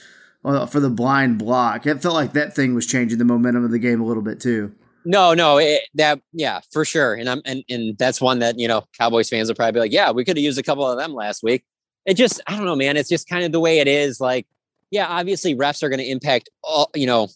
uh, 0.44 0.66
for 0.66 0.80
the 0.80 0.88
blind 0.88 1.38
block? 1.38 1.84
It 1.86 2.00
felt 2.00 2.14
like 2.14 2.32
that 2.32 2.54
thing 2.54 2.74
was 2.74 2.86
changing 2.86 3.18
the 3.18 3.24
momentum 3.24 3.64
of 3.64 3.70
the 3.70 3.78
game 3.78 4.00
a 4.00 4.04
little 4.04 4.22
bit 4.22 4.40
too. 4.40 4.74
No, 5.04 5.34
no, 5.34 5.58
it, 5.58 5.82
that 5.94 6.20
yeah, 6.32 6.60
for 6.70 6.84
sure, 6.84 7.14
and 7.14 7.28
I'm 7.28 7.42
and 7.44 7.64
and 7.68 7.96
that's 7.98 8.20
one 8.20 8.38
that 8.40 8.58
you 8.58 8.68
know 8.68 8.84
Cowboys 8.96 9.28
fans 9.28 9.48
will 9.48 9.54
probably 9.54 9.72
be 9.72 9.80
like, 9.80 9.92
yeah, 9.92 10.10
we 10.10 10.24
could 10.24 10.36
have 10.36 10.44
used 10.44 10.58
a 10.58 10.62
couple 10.62 10.86
of 10.88 10.98
them 10.98 11.14
last 11.14 11.42
week. 11.42 11.64
It 12.06 12.14
just, 12.14 12.40
I 12.46 12.56
don't 12.56 12.64
know, 12.64 12.76
man. 12.76 12.96
It's 12.96 13.08
just 13.08 13.28
kind 13.28 13.44
of 13.44 13.52
the 13.52 13.60
way 13.60 13.80
it 13.80 13.88
is. 13.88 14.20
Like 14.20 14.46
yeah, 14.90 15.06
obviously 15.06 15.54
refs 15.54 15.82
are 15.82 15.88
going 15.88 16.00
to 16.00 16.08
impact 16.08 16.48
all, 16.62 16.90
you 16.94 17.06
know, 17.06 17.28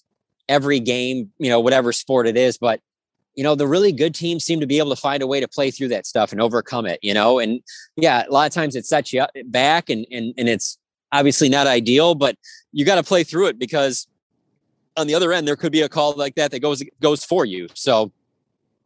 every 0.48 0.80
game, 0.80 1.30
you 1.38 1.48
know, 1.48 1.60
whatever 1.60 1.92
sport 1.92 2.26
it 2.26 2.36
is, 2.36 2.58
but 2.58 2.80
you 3.34 3.42
know, 3.42 3.54
the 3.54 3.66
really 3.66 3.92
good 3.92 4.14
teams 4.14 4.44
seem 4.44 4.60
to 4.60 4.66
be 4.66 4.78
able 4.78 4.90
to 4.90 5.00
find 5.00 5.22
a 5.22 5.26
way 5.26 5.40
to 5.40 5.48
play 5.48 5.70
through 5.70 5.88
that 5.88 6.06
stuff 6.06 6.32
and 6.32 6.40
overcome 6.40 6.84
it, 6.84 6.98
you 7.02 7.14
know, 7.14 7.38
and 7.38 7.60
yeah, 7.96 8.24
a 8.28 8.30
lot 8.30 8.46
of 8.46 8.52
times 8.52 8.76
it 8.76 8.84
sets 8.84 9.12
you 9.12 9.24
back 9.46 9.88
and, 9.88 10.06
and, 10.10 10.34
and 10.36 10.48
it's 10.48 10.78
obviously 11.12 11.48
not 11.48 11.66
ideal, 11.66 12.14
but 12.14 12.36
you 12.72 12.84
got 12.84 12.96
to 12.96 13.02
play 13.02 13.24
through 13.24 13.46
it 13.46 13.58
because 13.58 14.06
on 14.96 15.06
the 15.06 15.14
other 15.14 15.32
end, 15.32 15.46
there 15.48 15.56
could 15.56 15.72
be 15.72 15.82
a 15.82 15.88
call 15.88 16.14
like 16.14 16.34
that 16.34 16.50
that 16.50 16.60
goes 16.60 16.82
goes 17.00 17.24
for 17.24 17.44
you. 17.44 17.68
So 17.74 18.12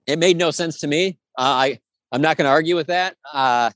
it 0.07 0.19
made 0.19 0.37
no 0.37 0.51
sense 0.51 0.81
to 0.81 0.87
me. 0.87 1.19
Uh, 1.37 1.43
I 1.43 1.81
I'm 2.13 2.23
not 2.23 2.37
going 2.37 2.45
to 2.45 2.51
argue 2.51 2.77
with 2.77 2.89
that. 2.89 3.17
Uh, 3.33 3.71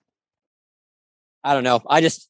I 1.43 1.55
don't 1.55 1.65
know. 1.65 1.83
I 1.89 2.01
just 2.01 2.29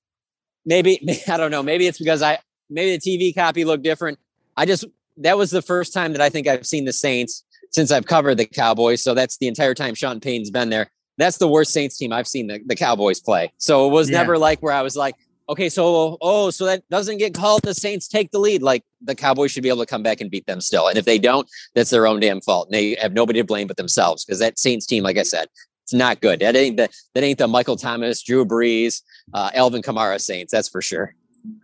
maybe 0.65 1.01
I 1.29 1.37
don't 1.37 1.51
know. 1.51 1.63
Maybe 1.63 1.87
it's 1.87 1.99
because 1.99 2.23
I 2.23 2.39
maybe 2.71 2.97
the 2.97 3.01
TV 3.01 3.35
copy 3.35 3.65
looked 3.65 3.83
different. 3.83 4.19
I 4.57 4.67
just 4.67 4.85
that 5.19 5.37
was 5.37 5.51
the 5.51 5.63
first 5.63 5.93
time 5.93 6.13
that 6.13 6.21
I 6.21 6.31
think 6.31 6.47
I've 6.47 6.67
seen 6.67 6.85
the 6.85 6.93
Saints 6.93 7.45
since 7.71 7.91
I've 7.91 8.07
covered 8.07 8.37
the 8.37 8.47
Cowboys. 8.47 9.03
So 9.03 9.15
that's 9.15 9.37
the 9.39 9.47
entire 9.47 9.75
time 9.75 9.95
Sean 9.95 10.21
Payton's 10.21 10.51
been 10.51 10.71
there. 10.71 10.91
That's 11.19 11.39
the 11.39 11.49
worst 11.49 11.73
Saints 11.73 11.99
team 11.99 12.13
I've 12.13 12.27
seen 12.27 12.47
the, 12.47 12.61
the 12.65 12.77
Cowboys 12.77 13.21
play. 13.21 13.53
So 13.59 13.87
it 13.87 13.91
was 13.91 14.09
yeah. 14.09 14.19
never 14.19 14.39
like 14.39 14.61
where 14.61 14.73
I 14.73 14.83
was 14.83 14.97
like, 14.97 15.15
okay, 15.51 15.69
so 15.69 16.17
oh, 16.21 16.51
so 16.51 16.65
that 16.65 16.89
doesn't 16.89 17.19
get 17.19 17.35
called. 17.35 17.63
The 17.63 17.75
Saints 17.75 18.09
take 18.09 18.31
the 18.31 18.39
lead. 18.39 18.63
Like 18.63 18.85
the 19.03 19.15
Cowboys 19.15 19.51
should 19.51 19.63
be 19.63 19.69
able 19.69 19.81
to 19.81 19.87
come 19.87 20.03
back 20.03 20.21
and 20.21 20.31
beat 20.31 20.47
them 20.47 20.61
still. 20.61 20.89
And 20.89 20.97
if 20.97 21.05
they 21.05 21.19
don't, 21.19 21.49
that's 21.75 21.91
their 21.91 22.07
own 22.07 22.21
damn 22.21 22.41
fault. 22.41 22.69
And 22.69 22.75
they 22.75 22.97
have 23.01 23.13
nobody 23.13 23.41
to 23.41 23.45
blame 23.45 23.67
but 23.67 23.77
themselves 23.77 24.25
because 24.25 24.39
that 24.39 24.59
Saints 24.59 24.87
team, 24.87 25.03
like 25.03 25.19
I 25.19 25.23
said, 25.23 25.49
it's 25.85 25.93
not 25.93 26.21
good. 26.21 26.41
That 26.41 26.57
ain't 26.57 26.77
the 26.77 26.89
that 27.15 27.25
ain't 27.25 27.39
the 27.39 27.49
Michael 27.49 27.77
Thomas, 27.77 28.23
Drew 28.23 28.45
Brees, 28.45 29.03
uh, 29.35 29.51
Alvin 29.55 29.83
Kamara 29.83 30.21
Saints. 30.21 30.53
That's 30.53 30.69
for 30.69 30.81
sure. 30.81 31.15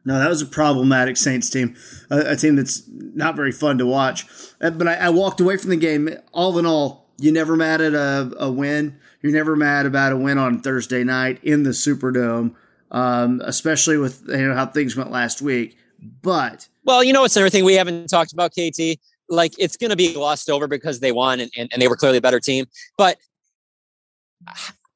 No, 0.04 0.18
that 0.18 0.28
was 0.28 0.40
a 0.40 0.46
problematic 0.46 1.16
Saints 1.16 1.50
team, 1.50 1.76
a, 2.10 2.32
a 2.32 2.36
team 2.36 2.56
that's 2.56 2.82
not 2.88 3.36
very 3.36 3.52
fun 3.52 3.78
to 3.78 3.86
watch. 3.86 4.24
Uh, 4.60 4.70
but 4.70 4.88
I, 4.88 4.94
I, 4.94 5.10
walked 5.10 5.40
away 5.40 5.56
from 5.58 5.70
the 5.70 5.76
game. 5.76 6.08
All 6.32 6.58
in 6.58 6.64
all, 6.64 7.10
you 7.18 7.30
never 7.30 7.56
mad 7.56 7.80
at 7.80 7.92
a, 7.92 8.32
a 8.38 8.50
win. 8.50 8.98
You're 9.20 9.32
never 9.32 9.56
mad 9.56 9.84
about 9.84 10.12
a 10.12 10.16
win 10.16 10.38
on 10.38 10.60
Thursday 10.60 11.04
night 11.04 11.42
in 11.42 11.64
the 11.64 11.70
Superdome 11.70 12.54
um, 12.90 13.42
especially 13.44 13.96
with 13.98 14.22
you 14.28 14.48
know 14.48 14.54
how 14.54 14.66
things 14.66 14.96
went 14.96 15.10
last 15.10 15.42
week. 15.42 15.76
But 16.22 16.68
well, 16.84 17.02
you 17.02 17.12
know, 17.12 17.24
it's 17.24 17.36
another 17.36 17.50
thing 17.50 17.64
we 17.64 17.74
haven't 17.74 18.08
talked 18.08 18.32
about, 18.32 18.52
KT. 18.52 18.98
Like 19.28 19.54
it's 19.58 19.76
going 19.76 19.90
to 19.90 19.96
be 19.96 20.12
glossed 20.12 20.48
over 20.48 20.68
because 20.68 21.00
they 21.00 21.10
won 21.10 21.40
and, 21.40 21.50
and, 21.56 21.68
and 21.72 21.82
they 21.82 21.88
were 21.88 21.96
clearly 21.96 22.18
a 22.18 22.20
better 22.20 22.38
team. 22.38 22.66
But 22.96 23.18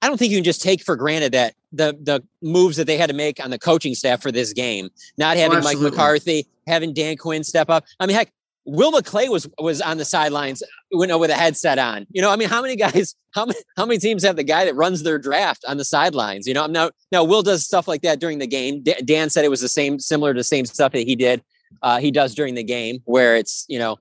I 0.03 0.09
don't 0.09 0.17
think 0.17 0.31
you 0.31 0.39
can 0.39 0.45
just 0.45 0.63
take 0.63 0.83
for 0.83 0.97
granted 0.97 1.33
that 1.33 1.55
the 1.73 1.97
the 2.01 2.23
moves 2.43 2.77
that 2.77 2.87
they 2.87 2.97
had 2.97 3.09
to 3.11 3.17
make 3.17 3.43
on 3.43 3.51
the 3.51 3.59
coaching 3.59 3.95
staff 3.95 4.23
for 4.23 4.33
this 4.33 4.53
game, 4.53 4.91
not 5.19 5.37
having 5.37 5.59
oh, 5.59 5.63
Mike 5.63 5.79
McCarthy, 5.79 6.47
having 6.67 6.93
Dan 6.93 7.17
Quinn 7.17 7.45
step 7.45 7.69
up. 7.69 7.85
I 7.99 8.07
mean, 8.07 8.17
heck, 8.17 8.33
Will 8.65 8.93
McClay 8.93 9.29
was 9.29 9.49
was 9.59 9.81
on 9.81 9.99
the 9.99 10.05
sidelines 10.05 10.63
with, 10.93 11.15
with 11.15 11.31
a 11.31 11.35
headset 11.35 11.79
on. 11.79 12.07
You 12.11 12.23
know, 12.23 12.31
I 12.31 12.37
mean, 12.37 12.49
how 12.49 12.63
many 12.63 12.77
guys, 12.77 13.15
how 13.35 13.47
many 13.47 13.59
how 13.77 13.87
many 13.87 13.99
teams 13.99 14.23
have 14.23 14.37
the 14.37 14.45
guy 14.45 14.65
that 14.65 14.75
runs 14.75 15.03
their 15.03 15.19
draft 15.19 15.65
on 15.67 15.77
the 15.77 15.85
sidelines? 15.85 16.47
You 16.47 16.55
know, 16.55 16.67
now 16.67 16.91
now 17.13 17.25
Will 17.25 17.43
does 17.43 17.65
stuff 17.65 17.89
like 17.89 18.03
that 18.03 18.21
during 18.21 18.39
the 18.39 18.47
game. 18.47 18.83
Dan 19.05 19.31
said 19.31 19.45
it 19.45 19.51
was 19.51 19.61
the 19.61 19.69
same, 19.69 19.99
similar 19.99 20.33
to 20.33 20.41
the 20.41 20.45
same 20.45 20.67
stuff 20.67 20.93
that 20.93 21.07
he 21.07 21.17
did. 21.17 21.43
Uh, 21.83 21.99
he 21.99 22.11
does 22.11 22.35
during 22.35 22.55
the 22.55 22.65
game, 22.65 22.99
where 23.05 23.37
it's 23.37 23.65
you 23.69 23.79
know, 23.79 23.97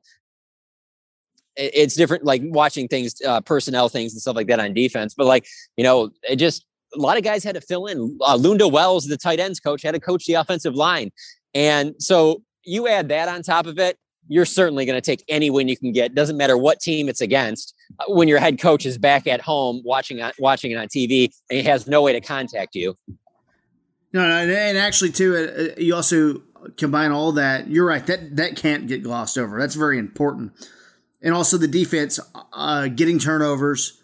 it's 1.60 1.96
different, 1.96 2.24
like 2.24 2.42
watching 2.46 2.88
things, 2.88 3.16
uh, 3.26 3.42
personnel 3.42 3.90
things 3.90 4.14
and 4.14 4.22
stuff 4.22 4.36
like 4.36 4.48
that 4.48 4.60
on 4.60 4.74
defense. 4.74 5.14
But 5.14 5.28
like 5.28 5.46
you 5.78 5.84
know, 5.84 6.10
it 6.28 6.38
just 6.38 6.66
a 6.96 7.00
lot 7.00 7.18
of 7.18 7.24
guys 7.24 7.44
had 7.44 7.56
to 7.56 7.62
fill 7.62 7.86
in. 7.86 8.18
Uh, 8.22 8.38
Lunda 8.38 8.72
Wells, 8.72 9.06
the 9.06 9.18
tight 9.18 9.40
ends 9.40 9.60
coach, 9.60 9.82
had 9.84 9.94
to 9.94 10.00
coach 10.00 10.26
the 10.26 10.34
offensive 10.34 10.76
line, 10.76 11.12
and 11.54 11.94
so 12.00 12.42
you 12.64 12.88
add 12.88 13.10
that 13.10 13.28
on 13.28 13.42
top 13.42 13.66
of 13.66 13.80
it 13.80 13.98
you're 14.30 14.46
certainly 14.46 14.86
going 14.86 14.96
to 14.96 15.02
take 15.02 15.26
any 15.28 15.50
win 15.50 15.68
you 15.68 15.76
can 15.76 15.92
get. 15.92 16.16
Doesn't 16.16 16.38
matter 16.38 16.58
what 16.58 16.80
team 16.80 17.10
it's 17.10 17.20
against. 17.20 17.74
Uh, 18.00 18.06
when 18.14 18.28
your 18.28 18.40
head 18.40 18.60
coach 18.60 18.86
is 18.86 18.98
back 18.98 19.28
at 19.28 19.42
home 19.42 19.82
watching 19.84 20.22
on, 20.22 20.32
watching 20.40 20.72
it 20.72 20.76
on 20.76 20.88
TV 20.88 21.32
and 21.50 21.58
he 21.58 21.64
has 21.64 21.88
no 21.88 22.02
way 22.02 22.14
to 22.14 22.22
contact 22.22 22.76
you. 22.76 22.96
No, 24.14 24.22
no 24.22 24.54
and 24.54 24.78
actually 24.78 25.12
too, 25.12 25.36
uh, 25.36 25.64
uh, 25.64 25.76
you 25.78 25.96
also 25.96 26.42
combine 26.78 27.12
all 27.12 27.32
that. 27.34 27.68
You're 27.68 27.86
right. 27.86 28.06
That 28.06 28.36
that 28.38 28.56
can't 28.56 28.88
get 28.88 29.04
glossed 29.04 29.38
over. 29.38 29.60
That's 29.60 29.76
very 29.76 29.98
important. 29.98 30.54
And 31.22 31.34
also 31.34 31.58
the 31.58 31.68
defense 31.68 32.20
uh, 32.54 32.88
getting 32.88 33.20
turnovers. 33.20 34.02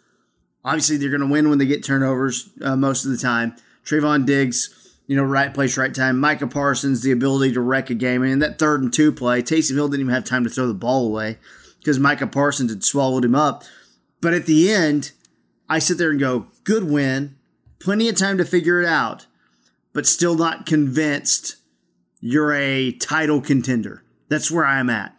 Obviously, 0.64 0.98
they're 0.98 1.10
going 1.10 1.22
to 1.22 1.28
win 1.28 1.50
when 1.50 1.60
they 1.60 1.66
get 1.66 1.84
turnovers 1.84 2.50
uh, 2.62 2.76
most 2.76 3.06
of 3.06 3.12
the 3.12 3.18
time. 3.18 3.56
Trevon 3.86 4.26
Diggs 4.26 4.86
you 5.08 5.16
know, 5.16 5.24
right 5.24 5.54
place, 5.54 5.78
right 5.78 5.94
time. 5.94 6.20
Micah 6.20 6.48
Parsons, 6.48 7.02
the 7.02 7.12
ability 7.12 7.54
to 7.54 7.62
wreck 7.62 7.90
a 7.90 7.96
game. 7.96 8.24
And 8.24 8.42
that 8.42 8.58
third 8.58 8.82
and 8.82 8.92
two 8.92 9.12
play, 9.12 9.42
Taysom 9.42 9.76
Hill 9.76 9.88
didn't 9.88 10.02
even 10.02 10.14
have 10.14 10.26
time 10.26 10.44
to 10.44 10.50
throw 10.50 10.68
the 10.68 10.74
ball 10.74 11.06
away 11.06 11.38
because 11.80 12.00
Micah 12.00 12.28
Parsons 12.28 12.72
had 12.72 12.84
swallowed 12.84 13.26
him 13.26 13.36
up. 13.36 13.64
But 14.22 14.34
at 14.34 14.46
the 14.46 14.72
end, 14.72 15.12
I 15.70 15.80
sit 15.80 15.98
there 15.98 16.10
and 16.10 16.20
go, 16.20 16.48
good 16.64 16.90
win, 16.90 17.36
plenty 17.80 18.10
of 18.10 18.18
time 18.18 18.38
to 18.38 18.46
figure 18.46 18.82
it 18.82 18.88
out, 18.88 19.28
but 19.94 20.08
still 20.08 20.36
not 20.36 20.66
convinced 20.66 21.58
you're 22.20 22.54
a 22.54 22.92
title 22.92 23.42
contender. 23.42 24.04
That's 24.30 24.50
where 24.50 24.66
I'm 24.66 24.90
at. 24.90 25.15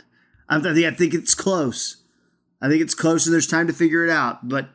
I 0.49 0.61
think, 0.61 0.87
I 0.87 0.91
think 0.91 1.15
it's 1.15 1.35
close. 1.35 1.97
I 2.61 2.69
think 2.69 2.83
it's 2.83 2.95
close 2.95 3.27
and 3.27 3.35
there's 3.35 3.47
time 3.47 3.67
to 3.67 3.73
figure 3.73 4.05
it 4.05 4.11
out, 4.11 4.49
but 4.49 4.71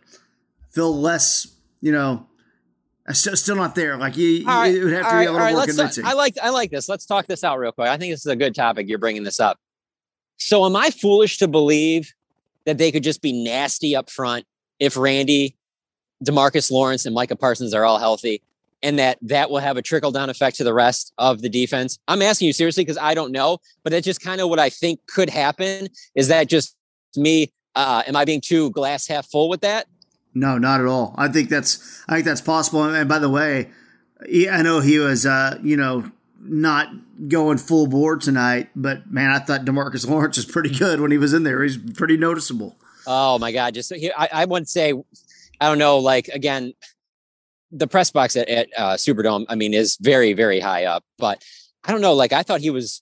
feel 0.70 0.96
less, 0.96 1.48
you 1.82 1.92
know, 1.92 2.28
I 3.08 3.14
Still, 3.14 3.36
still 3.36 3.56
not 3.56 3.76
there. 3.76 3.98
Like 3.98 4.16
you, 4.16 4.46
right, 4.46 4.74
it 4.74 4.84
would 4.84 4.94
have 4.94 5.10
to 5.10 5.12
be 5.12 5.26
a 5.26 5.32
little 5.32 5.38
right, 5.40 5.54
more 5.54 5.66
convincing. 5.66 6.06
I 6.06 6.14
like, 6.14 6.36
I 6.42 6.50
like 6.50 6.72
this. 6.72 6.88
Let's 6.88 7.06
talk 7.06 7.28
this 7.28 7.44
out 7.44 7.60
real 7.60 7.72
quick. 7.72 7.88
I 7.88 7.98
think 7.98 8.14
this 8.14 8.22
is 8.22 8.28
a 8.28 8.36
good 8.36 8.56
topic. 8.56 8.88
You're 8.88 9.00
bringing 9.00 9.24
this 9.24 9.40
up. 9.40 9.60
So, 10.38 10.66
am 10.66 10.76
I 10.76 10.92
foolish 10.92 11.38
to 11.40 11.48
believe 11.48 12.14
that 12.66 12.78
they 12.78 12.92
could 12.92 13.04
just 13.04 13.22
be 13.22 13.44
nasty 13.44 13.96
up 13.96 14.10
front 14.10 14.46
if 14.80 14.96
Randy, 14.96 15.58
Demarcus 16.24 16.72
Lawrence, 16.72 17.06
and 17.06 17.14
Micah 17.14 17.36
Parsons 17.36 17.74
are 17.74 17.84
all 17.84 17.98
healthy, 17.98 18.42
and 18.84 19.00
that 19.00 19.18
that 19.22 19.50
will 19.50 19.60
have 19.60 19.78
a 19.78 19.82
trickle 19.82 20.12
down 20.12 20.30
effect 20.30 20.58
to 20.58 20.64
the 20.64 20.74
rest 20.74 21.14
of 21.18 21.42
the 21.42 21.50
defense? 21.50 22.00
I'm 22.08 22.22
asking 22.22 22.48
you 22.48 22.54
seriously 22.54 22.84
because 22.84 22.98
I 22.98 23.14
don't 23.14 23.32
know, 23.32 23.60
but 23.84 23.94
it's 23.94 24.06
just 24.06 24.22
kind 24.22 24.42
of 24.42 24.50
what 24.50 24.60
I 24.60 24.70
think 24.70 25.00
could 25.08 25.30
happen. 25.30 25.88
Is 26.16 26.28
that 26.30 26.48
just 26.48 26.76
me? 27.16 27.52
Uh, 27.76 28.04
am 28.06 28.16
I 28.16 28.26
being 28.26 28.42
too 28.42 28.72
glass 28.72 29.08
half 29.08 29.30
full 29.30 29.50
with 29.50 29.62
that? 29.62 29.88
No, 30.34 30.58
not 30.58 30.80
at 30.80 30.86
all. 30.86 31.14
I 31.18 31.28
think 31.28 31.50
that's 31.50 32.04
I 32.08 32.16
think 32.16 32.26
that's 32.26 32.42
possible. 32.42 32.84
And 32.84 33.10
by 33.10 33.20
the 33.20 33.30
way, 33.30 33.70
I 34.22 34.62
know 34.62 34.80
he 34.80 35.00
was 35.00 35.26
uh, 35.26 35.58
you 35.62 35.78
know 35.78 36.12
not 36.40 36.90
going 37.28 37.58
full 37.58 37.88
board 37.88 38.22
tonight, 38.22 38.70
but 38.76 39.12
man, 39.12 39.32
I 39.32 39.40
thought 39.40 39.66
Demarcus 39.66 40.08
Lawrence 40.08 40.38
was 40.38 40.46
pretty 40.46 40.70
good 40.70 41.02
when 41.02 41.12
he 41.12 41.18
was 41.18 41.34
in 41.34 41.44
there. 41.44 41.62
He's 41.64 41.78
pretty 41.78 42.18
noticeable. 42.18 42.78
Oh 43.06 43.40
my 43.40 43.52
god! 43.52 43.74
Just 43.74 43.92
I, 43.92 44.30
I 44.32 44.46
wouldn't 44.46 44.70
say, 44.70 44.94
I 45.60 45.68
don't 45.68 45.78
know. 45.78 45.98
Like 46.00 46.28
again, 46.30 46.74
the 47.72 47.88
press 47.88 48.12
box 48.12 48.36
at, 48.36 48.48
at 48.50 48.70
uh, 48.78 48.94
Superdome, 48.94 49.46
I 49.50 49.56
mean, 49.56 49.74
is 49.74 49.98
very 50.02 50.34
very 50.34 50.60
high 50.60 50.86
up, 50.86 51.04
but 51.18 51.44
I 51.84 51.92
don't 51.92 52.02
know. 52.02 52.14
Like 52.14 52.34
I 52.34 52.44
thought 52.44 52.62
he 52.62 52.70
was 52.70 53.02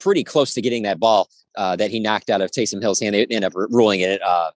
pretty 0.00 0.24
close 0.24 0.54
to 0.54 0.60
getting 0.60 0.82
that 0.82 1.00
ball 1.00 1.28
uh, 1.56 1.76
that 1.76 1.90
he 1.90 2.00
knocked 2.00 2.30
out 2.30 2.40
of 2.40 2.50
Taysom 2.50 2.80
Hill's 2.80 3.00
hand. 3.00 3.14
They 3.14 3.22
ended 3.22 3.44
up 3.44 3.52
ruling 3.54 4.00
it 4.00 4.20
uh, 4.22 4.50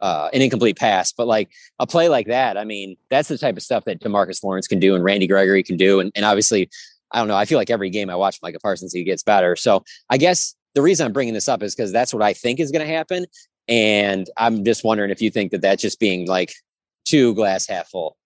uh, 0.00 0.30
an 0.32 0.42
incomplete 0.42 0.78
pass, 0.78 1.12
but 1.12 1.26
like 1.26 1.50
a 1.78 1.86
play 1.86 2.08
like 2.08 2.26
that, 2.26 2.56
I 2.56 2.64
mean, 2.64 2.96
that's 3.10 3.28
the 3.28 3.38
type 3.38 3.56
of 3.56 3.62
stuff 3.62 3.84
that 3.84 4.00
Demarcus 4.00 4.42
Lawrence 4.42 4.66
can 4.66 4.80
do 4.80 4.94
and 4.94 5.04
Randy 5.04 5.26
Gregory 5.26 5.62
can 5.62 5.76
do. 5.76 6.00
And, 6.00 6.10
and 6.14 6.24
obviously, 6.24 6.70
I 7.10 7.18
don't 7.18 7.28
know. 7.28 7.36
I 7.36 7.44
feel 7.44 7.58
like 7.58 7.70
every 7.70 7.90
game 7.90 8.08
I 8.08 8.16
watch 8.16 8.38
Micah 8.42 8.60
Parsons, 8.60 8.92
he 8.92 9.04
gets 9.04 9.22
better. 9.22 9.56
So 9.56 9.84
I 10.08 10.16
guess 10.16 10.54
the 10.74 10.82
reason 10.82 11.06
I'm 11.06 11.12
bringing 11.12 11.34
this 11.34 11.48
up 11.48 11.62
is 11.62 11.74
because 11.74 11.92
that's 11.92 12.14
what 12.14 12.22
I 12.22 12.32
think 12.32 12.60
is 12.60 12.70
going 12.70 12.86
to 12.86 12.92
happen. 12.92 13.26
And 13.68 14.28
I'm 14.36 14.64
just 14.64 14.84
wondering 14.84 15.10
if 15.10 15.20
you 15.20 15.30
think 15.30 15.50
that 15.52 15.60
that's 15.60 15.82
just 15.82 16.00
being 16.00 16.26
like 16.26 16.54
too 17.04 17.34
glass 17.34 17.66
half 17.66 17.88
full. 17.88 18.16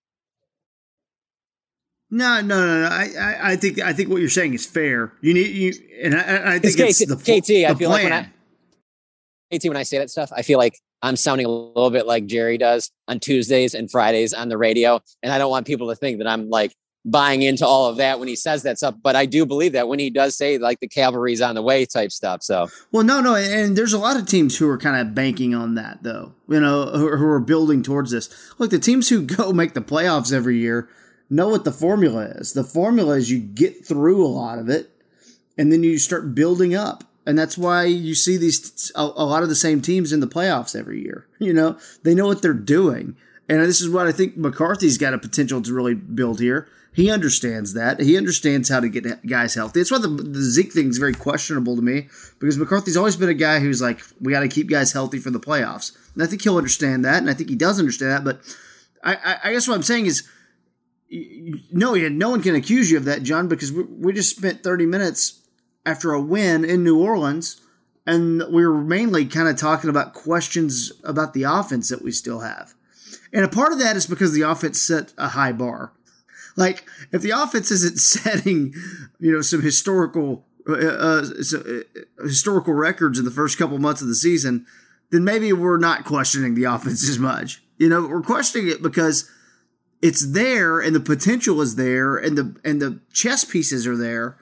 No, 2.15 2.41
no, 2.41 2.65
no, 2.65 2.83
no. 2.83 2.87
I, 2.87 3.09
I, 3.19 3.39
I 3.51 3.57
think 3.57 3.81
I 3.81 3.93
think 3.93 4.09
what 4.09 4.21
you're 4.21 4.31
saying 4.31 4.55
is 4.55 4.65
fair. 4.65 5.13
You 5.21 5.35
need 5.35 5.49
you, 5.49 5.73
and 6.01 6.15
I, 6.15 6.55
I 6.55 6.59
think 6.61 6.79
it's, 6.79 7.01
it's 7.01 7.11
the 7.11 7.17
KT. 7.17 7.47
The 7.47 7.67
I 7.67 7.75
feel 7.75 7.91
plan. 7.91 7.91
like 7.91 8.05
when 8.05 8.13
I 8.13 9.59
KT 9.59 9.65
when 9.65 9.77
I 9.77 9.83
say 9.83 9.99
that 9.99 10.11
stuff, 10.11 10.31
I 10.33 10.43
feel 10.43 10.57
like 10.57 10.79
I'm 11.03 11.17
sounding 11.17 11.45
a 11.45 11.51
little 11.51 11.91
bit 11.91 12.07
like 12.07 12.27
Jerry 12.27 12.57
does 12.57 12.93
on 13.09 13.19
Tuesdays 13.19 13.75
and 13.75 13.91
Fridays 13.91 14.33
on 14.33 14.49
the 14.49 14.57
radio. 14.57 15.01
And 15.25 15.33
I 15.33 15.39
don't 15.39 15.51
want 15.51 15.67
people 15.67 15.89
to 15.89 15.97
think 15.97 16.19
that 16.19 16.29
I'm 16.29 16.49
like 16.51 16.73
buying 17.05 17.43
into 17.43 17.67
all 17.67 17.87
of 17.87 17.97
that 17.97 18.21
when 18.21 18.29
he 18.29 18.37
says 18.37 18.63
that 18.63 18.79
stuff. 18.79 18.95
But 19.03 19.17
I 19.17 19.27
do 19.27 19.45
believe 19.45 19.73
that 19.73 19.89
when 19.89 19.99
he 19.99 20.09
does 20.09 20.37
say 20.37 20.57
like 20.57 20.79
the 20.79 20.89
cavalry's 20.89 21.41
on 21.41 21.57
the 21.57 21.63
way 21.63 21.85
type 21.85 22.13
stuff. 22.13 22.45
So, 22.45 22.69
well, 22.93 23.03
no, 23.03 23.21
no. 23.21 23.35
And 23.35 23.77
there's 23.77 23.93
a 23.93 23.99
lot 23.99 24.17
of 24.17 24.27
teams 24.27 24.57
who 24.57 24.69
are 24.71 24.79
kind 24.79 25.01
of 25.01 25.17
banking 25.17 25.53
on 25.53 25.75
that, 25.75 26.05
though, 26.05 26.33
you 26.49 26.61
know, 26.61 26.87
who, 26.93 27.17
who 27.17 27.27
are 27.27 27.41
building 27.41 27.83
towards 27.83 28.13
this. 28.13 28.31
Look, 28.59 28.71
the 28.71 28.79
teams 28.79 29.09
who 29.09 29.23
go 29.23 29.53
make 29.53 29.75
the 29.75 29.83
playoffs 29.83 30.33
every 30.33 30.59
year 30.59 30.89
know 31.31 31.49
what 31.49 31.65
the 31.65 31.73
formula 31.73 32.25
is. 32.25 32.53
The 32.53 32.65
formula 32.65 33.17
is 33.17 33.31
you 33.31 33.39
get 33.39 33.87
through 33.87 34.25
a 34.25 34.29
lot 34.29 34.59
of 34.59 34.69
it 34.69 34.91
and 35.57 35.73
then 35.73 35.83
you 35.83 35.99
start 35.99 36.35
building 36.35 36.75
up 36.75 37.05
and 37.27 37.39
that's 37.39 37.57
why 37.57 37.85
you 37.85 38.15
see 38.15 38.37
these 38.37 38.93
a, 38.95 39.03
a, 39.03 39.25
lot 39.25 39.43
of 39.43 39.49
the 39.49 39.55
same 39.55 39.81
teams 39.81 40.13
in 40.13 40.21
the 40.21 40.27
playoffs 40.27 40.79
every 40.79 41.03
year. 41.03 41.27
You 41.45 41.53
know, 41.53 41.79
they 42.05 42.15
know 42.15 42.27
what 42.27 42.41
they're 42.41 42.55
doing, 42.55 43.17
and 43.51 43.61
this 43.61 43.83
is 43.83 43.91
what 43.91 44.07
I 44.07 44.13
think 44.13 44.35
McCarthy's 44.35 44.97
got 44.97 45.13
a 45.13 45.19
potential 45.19 45.61
to 45.61 45.75
really 45.75 45.93
build 45.93 46.41
here. 46.41 46.67
He 46.95 47.11
understands 47.11 47.75
that. 47.75 48.01
He 48.01 48.17
understands 48.17 48.71
how 48.71 48.81
to 48.81 48.89
get 48.89 49.27
guys 49.27 49.55
healthy. 49.55 49.81
That's 49.81 49.91
why 49.91 49.99
the, 49.99 50.09
the 50.09 50.41
Zeke 50.41 50.73
thing 50.73 50.89
is 50.89 50.97
very 50.97 51.13
questionable 51.13 51.77
to 51.77 51.83
me 51.83 52.09
because 52.39 52.57
McCarthy's 52.57 52.97
always 52.97 53.17
been 53.17 53.29
a 53.29 53.35
guy 53.35 53.61
who's 53.61 53.83
like, 53.83 54.01
we 54.23 54.33
got 54.33 54.41
to 54.41 54.49
keep 54.49 54.71
guys 54.71 54.93
healthy 54.93 55.19
for 55.19 55.31
the 55.31 55.41
playoffs, 55.41 55.93
and 56.15 56.23
I 56.23 56.27
think 56.27 56.41
he'll 56.41 56.57
understand 56.57 57.05
that, 57.05 57.19
and 57.19 57.29
I 57.29 57.35
think 57.35 57.51
he 57.51 57.57
does 57.57 57.79
understand 57.79 58.13
that. 58.13 58.25
But 58.25 58.41
I, 59.03 59.17
I, 59.17 59.39
I 59.45 59.53
guess 59.53 59.69
what 59.69 59.75
I'm 59.75 59.83
saying 59.83 60.07
is. 60.07 60.27
No, 61.71 61.95
no 61.95 62.31
one 62.31 62.43
can 62.43 62.55
accuse 62.55 62.91
you 62.91 62.97
of 62.97 63.05
that, 63.05 63.23
John, 63.23 63.49
because 63.49 63.73
we, 63.73 63.85
we 63.85 64.13
just 64.13 64.37
spent 64.37 64.63
30 64.63 64.87
minutes 64.87 65.43
after 65.87 66.13
a 66.13 66.21
win 66.21 66.65
in 66.65 66.83
New 66.83 66.99
Orleans 67.01 67.61
and 68.07 68.43
we 68.51 68.67
were 68.67 68.83
mainly 68.83 69.25
kind 69.25 69.49
of 69.49 69.57
talking 69.57 69.91
about 69.91 70.13
questions 70.13 70.93
about 71.05 71.33
the 71.33 71.45
offense 71.45 71.89
that 71.89 72.03
we 72.03 72.11
still 72.11 72.41
have. 72.41 72.75
And 73.33 73.45
a 73.45 73.49
part 73.49 73.73
of 73.73 73.79
that 73.79 73.97
is 73.97 74.07
because 74.07 74.33
the 74.33 74.43
offense 74.43 74.81
set 74.81 75.13
a 75.17 75.29
high 75.29 75.53
bar. 75.53 75.93
Like 76.57 76.85
if 77.13 77.23
the 77.23 77.31
offense 77.31 77.71
isn't 77.71 77.99
setting, 78.01 78.75
you 79.19 79.33
know, 79.33 79.41
some 79.41 79.63
historical 79.63 80.45
uh, 80.69 80.73
uh, 80.73 81.25
uh, 81.55 81.81
historical 82.23 82.73
records 82.73 83.19
in 83.19 83.25
the 83.27 83.31
first 83.31 83.59
couple 83.59 83.79
months 83.79 84.01
of 84.01 84.09
the 84.09 84.15
season, 84.15 84.67
then 85.11 85.23
maybe 85.23 85.53
we're 85.53 85.77
not 85.77 86.05
questioning 86.05 86.55
the 86.55 86.65
offense 86.65 87.07
as 87.09 87.19
much. 87.19 87.63
You 87.77 87.89
know, 87.89 88.07
we're 88.07 88.23
questioning 88.23 88.69
it 88.69 88.83
because 88.83 89.31
it's 90.05 90.33
there 90.33 90.81
and 90.81 90.95
the 90.95 91.01
potential 91.01 91.63
is 91.63 91.77
there 91.77 92.19
and 92.19 92.37
the 92.37 92.55
and 92.63 92.83
the 92.83 93.01
chess 93.11 93.43
pieces 93.43 93.87
are 93.87 93.97
there, 93.97 94.37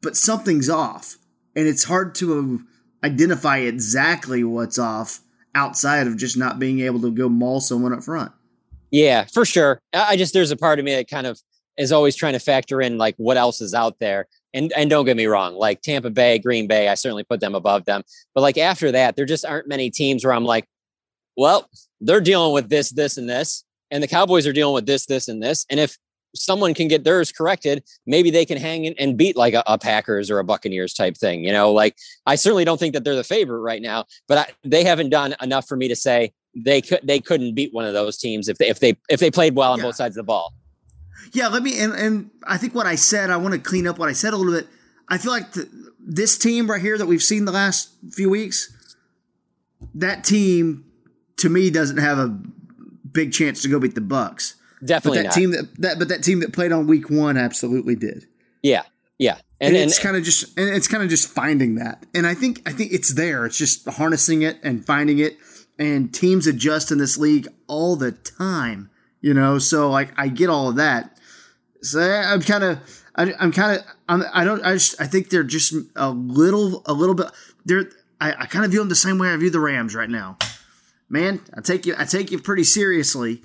but 0.00 0.16
something's 0.16 0.70
off, 0.70 1.18
and 1.54 1.68
it's 1.68 1.84
hard 1.84 2.14
to 2.14 2.62
identify 3.04 3.58
exactly 3.58 4.42
what's 4.42 4.78
off 4.78 5.20
outside 5.54 6.06
of 6.06 6.16
just 6.16 6.38
not 6.38 6.58
being 6.58 6.80
able 6.80 6.98
to 7.02 7.10
go 7.10 7.28
maul 7.28 7.60
someone 7.60 7.92
up 7.92 8.02
front. 8.02 8.32
Yeah, 8.90 9.26
for 9.30 9.44
sure. 9.44 9.82
I 9.92 10.16
just 10.16 10.32
there's 10.32 10.50
a 10.50 10.56
part 10.56 10.78
of 10.78 10.86
me 10.86 10.94
that 10.94 11.10
kind 11.10 11.26
of 11.26 11.38
is 11.76 11.92
always 11.92 12.16
trying 12.16 12.32
to 12.32 12.38
factor 12.38 12.80
in 12.80 12.96
like 12.96 13.14
what 13.18 13.36
else 13.36 13.60
is 13.60 13.74
out 13.74 13.98
there. 13.98 14.28
And 14.54 14.72
and 14.74 14.88
don't 14.88 15.04
get 15.04 15.18
me 15.18 15.26
wrong, 15.26 15.54
like 15.56 15.82
Tampa 15.82 16.08
Bay, 16.08 16.38
Green 16.38 16.66
Bay, 16.66 16.88
I 16.88 16.94
certainly 16.94 17.24
put 17.24 17.40
them 17.40 17.54
above 17.54 17.84
them. 17.84 18.02
But 18.34 18.40
like 18.40 18.56
after 18.56 18.90
that, 18.92 19.16
there 19.16 19.26
just 19.26 19.44
aren't 19.44 19.68
many 19.68 19.90
teams 19.90 20.24
where 20.24 20.32
I'm 20.32 20.46
like, 20.46 20.64
well, 21.36 21.68
they're 22.00 22.22
dealing 22.22 22.54
with 22.54 22.70
this, 22.70 22.88
this, 22.90 23.18
and 23.18 23.28
this, 23.28 23.64
and 23.92 24.02
the 24.02 24.08
Cowboys 24.08 24.46
are 24.46 24.52
dealing 24.52 24.74
with 24.74 24.86
this, 24.86 25.06
this, 25.06 25.28
and 25.28 25.40
this. 25.40 25.64
And 25.70 25.78
if 25.78 25.96
someone 26.34 26.74
can 26.74 26.88
get 26.88 27.04
theirs 27.04 27.30
corrected, 27.30 27.84
maybe 28.06 28.30
they 28.30 28.44
can 28.44 28.58
hang 28.58 28.86
in 28.86 28.94
and 28.98 29.16
beat 29.16 29.36
like 29.36 29.54
a, 29.54 29.62
a, 29.66 29.78
Packers 29.78 30.30
or 30.30 30.38
a 30.38 30.44
Buccaneers 30.44 30.94
type 30.94 31.16
thing. 31.16 31.44
You 31.44 31.52
know, 31.52 31.70
like 31.70 31.96
I 32.26 32.34
certainly 32.34 32.64
don't 32.64 32.78
think 32.78 32.94
that 32.94 33.04
they're 33.04 33.14
the 33.14 33.22
favorite 33.22 33.60
right 33.60 33.82
now, 33.82 34.06
but 34.26 34.38
I, 34.38 34.46
they 34.64 34.82
haven't 34.82 35.10
done 35.10 35.36
enough 35.42 35.68
for 35.68 35.76
me 35.76 35.88
to 35.88 35.96
say 35.96 36.32
they 36.54 36.80
could 36.80 37.00
they 37.02 37.20
couldn't 37.20 37.54
beat 37.54 37.72
one 37.72 37.84
of 37.84 37.92
those 37.92 38.16
teams 38.16 38.48
if 38.48 38.58
they 38.58 38.68
if 38.68 38.80
they 38.80 38.96
if 39.08 39.20
they 39.20 39.30
played 39.30 39.54
well 39.54 39.72
on 39.72 39.78
yeah. 39.78 39.84
both 39.84 39.96
sides 39.96 40.16
of 40.16 40.22
the 40.22 40.26
ball. 40.26 40.54
Yeah, 41.32 41.48
let 41.48 41.62
me 41.62 41.78
and 41.78 41.92
and 41.92 42.30
I 42.46 42.56
think 42.56 42.74
what 42.74 42.86
I 42.86 42.94
said, 42.94 43.30
I 43.30 43.36
want 43.36 43.54
to 43.54 43.60
clean 43.60 43.86
up 43.86 43.98
what 43.98 44.08
I 44.08 44.12
said 44.12 44.32
a 44.32 44.36
little 44.36 44.52
bit. 44.52 44.68
I 45.08 45.18
feel 45.18 45.32
like 45.32 45.52
the, 45.52 45.68
this 46.00 46.38
team 46.38 46.70
right 46.70 46.80
here 46.80 46.96
that 46.96 47.06
we've 47.06 47.22
seen 47.22 47.44
the 47.44 47.52
last 47.52 47.90
few 48.10 48.30
weeks, 48.30 48.72
that 49.94 50.24
team 50.24 50.84
to 51.36 51.48
me 51.48 51.70
doesn't 51.70 51.98
have 51.98 52.18
a 52.18 52.38
big 53.12 53.32
chance 53.32 53.62
to 53.62 53.68
go 53.68 53.78
beat 53.78 53.94
the 53.94 54.00
Bucks. 54.00 54.56
Definitely 54.84 55.18
but 55.18 55.22
that 55.22 55.28
not. 55.28 55.34
team 55.34 55.50
that, 55.52 55.80
that 55.80 55.98
but 55.98 56.08
that 56.08 56.24
team 56.24 56.40
that 56.40 56.52
played 56.52 56.72
on 56.72 56.86
week 56.86 57.08
one 57.08 57.36
absolutely 57.36 57.94
did. 57.94 58.26
Yeah, 58.62 58.82
yeah, 59.18 59.38
and, 59.60 59.76
and 59.76 59.90
it's 59.90 59.98
kind 59.98 60.16
of 60.16 60.24
just 60.24 60.58
and 60.58 60.68
it's 60.68 60.88
kind 60.88 61.02
of 61.02 61.08
just 61.08 61.28
finding 61.28 61.76
that, 61.76 62.04
and 62.14 62.26
I 62.26 62.34
think 62.34 62.62
I 62.66 62.72
think 62.72 62.92
it's 62.92 63.14
there. 63.14 63.46
It's 63.46 63.56
just 63.56 63.88
harnessing 63.88 64.42
it 64.42 64.58
and 64.64 64.84
finding 64.84 65.20
it, 65.20 65.38
and 65.78 66.12
teams 66.12 66.48
adjust 66.48 66.90
in 66.90 66.98
this 66.98 67.16
league 67.16 67.46
all 67.68 67.94
the 67.94 68.10
time. 68.12 68.90
You 69.20 69.34
know, 69.34 69.60
so 69.60 69.88
like 69.88 70.12
I 70.16 70.26
get 70.26 70.50
all 70.50 70.68
of 70.68 70.76
that. 70.76 71.16
So 71.80 72.00
I'm 72.00 72.42
kind 72.42 72.64
of 72.64 73.02
I, 73.14 73.32
am 73.38 73.52
kind 73.52 73.78
of 73.78 73.86
I'm, 74.08 74.24
I 74.32 74.44
don't 74.44 74.64
I 74.64 74.72
just 74.74 75.00
I 75.00 75.06
think 75.06 75.30
they're 75.30 75.44
just 75.44 75.74
a 75.94 76.10
little 76.10 76.82
a 76.86 76.92
little 76.92 77.14
bit 77.14 77.28
they're 77.64 77.88
I, 78.20 78.32
I 78.32 78.46
kind 78.46 78.64
of 78.64 78.70
view 78.70 78.80
them 78.80 78.88
the 78.88 78.94
same 78.94 79.18
way 79.18 79.28
I 79.28 79.36
view 79.36 79.50
the 79.50 79.60
Rams 79.60 79.94
right 79.94 80.10
now. 80.10 80.38
Man, 81.12 81.40
I 81.54 81.60
take 81.60 81.86
you 81.86 81.94
I 81.96 82.04
take 82.04 82.32
you 82.32 82.40
pretty 82.40 82.64
seriously 82.64 83.42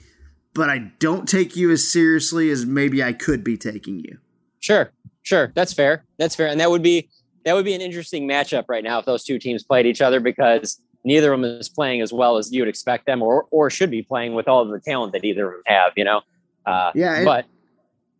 but 0.57 0.71
I 0.71 0.91
don't 0.97 1.29
take 1.29 1.55
you 1.55 1.69
as 1.69 1.89
seriously 1.89 2.49
as 2.49 2.65
maybe 2.65 3.03
I 3.03 3.13
could 3.13 3.43
be 3.43 3.57
taking 3.57 3.99
you. 3.99 4.17
Sure, 4.59 4.91
sure, 5.21 5.51
that's 5.53 5.71
fair. 5.71 6.03
That's 6.17 6.35
fair, 6.35 6.47
and 6.47 6.59
that 6.59 6.71
would 6.71 6.81
be 6.81 7.09
that 7.45 7.53
would 7.53 7.63
be 7.63 7.75
an 7.75 7.81
interesting 7.81 8.27
matchup 8.27 8.65
right 8.67 8.83
now 8.83 8.97
if 8.97 9.05
those 9.05 9.23
two 9.23 9.37
teams 9.37 9.63
played 9.63 9.85
each 9.85 10.01
other 10.01 10.19
because 10.19 10.81
neither 11.05 11.31
of 11.31 11.39
them 11.39 11.59
is 11.59 11.69
playing 11.69 12.01
as 12.01 12.11
well 12.11 12.37
as 12.37 12.51
you 12.51 12.63
would 12.63 12.67
expect 12.67 13.05
them 13.05 13.21
or 13.21 13.45
or 13.51 13.69
should 13.69 13.91
be 13.91 14.01
playing 14.01 14.33
with 14.33 14.47
all 14.47 14.63
of 14.63 14.69
the 14.69 14.79
talent 14.79 15.13
that 15.13 15.23
either 15.23 15.47
of 15.47 15.53
them 15.53 15.63
have. 15.67 15.93
You 15.95 16.05
know. 16.05 16.21
Uh, 16.65 16.91
yeah, 16.95 17.23
but 17.23 17.45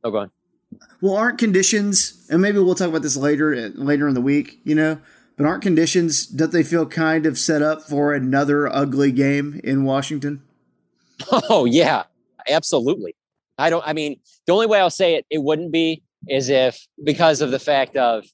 oh, 0.03 0.11
go 0.11 0.19
on. 0.19 0.31
Well, 1.01 1.15
aren't 1.15 1.39
conditions, 1.39 2.27
and 2.29 2.39
maybe 2.39 2.59
we'll 2.59 2.75
talk 2.75 2.89
about 2.89 3.01
this 3.01 3.17
later 3.17 3.69
later 3.69 4.07
in 4.07 4.13
the 4.13 4.21
week. 4.21 4.59
You 4.63 4.75
know, 4.75 4.99
but 5.37 5.45
aren't 5.45 5.61
conditions? 5.61 6.25
Don't 6.25 6.51
they 6.51 6.63
feel 6.63 6.85
kind 6.87 7.25
of 7.25 7.37
set 7.37 7.61
up 7.61 7.83
for 7.83 8.13
another 8.13 8.67
ugly 8.67 9.11
game 9.11 9.61
in 9.63 9.83
Washington? 9.83 10.41
Oh 11.31 11.65
yeah, 11.65 12.03
absolutely. 12.49 13.15
I 13.57 13.69
don't. 13.69 13.83
I 13.87 13.93
mean, 13.93 14.19
the 14.45 14.53
only 14.53 14.67
way 14.67 14.79
I'll 14.79 14.89
say 14.89 15.15
it 15.15 15.25
it 15.29 15.41
wouldn't 15.41 15.71
be 15.71 16.03
is 16.27 16.49
if 16.49 16.85
because 17.03 17.41
of 17.41 17.51
the 17.51 17.59
fact 17.59 17.95
of, 17.95 18.25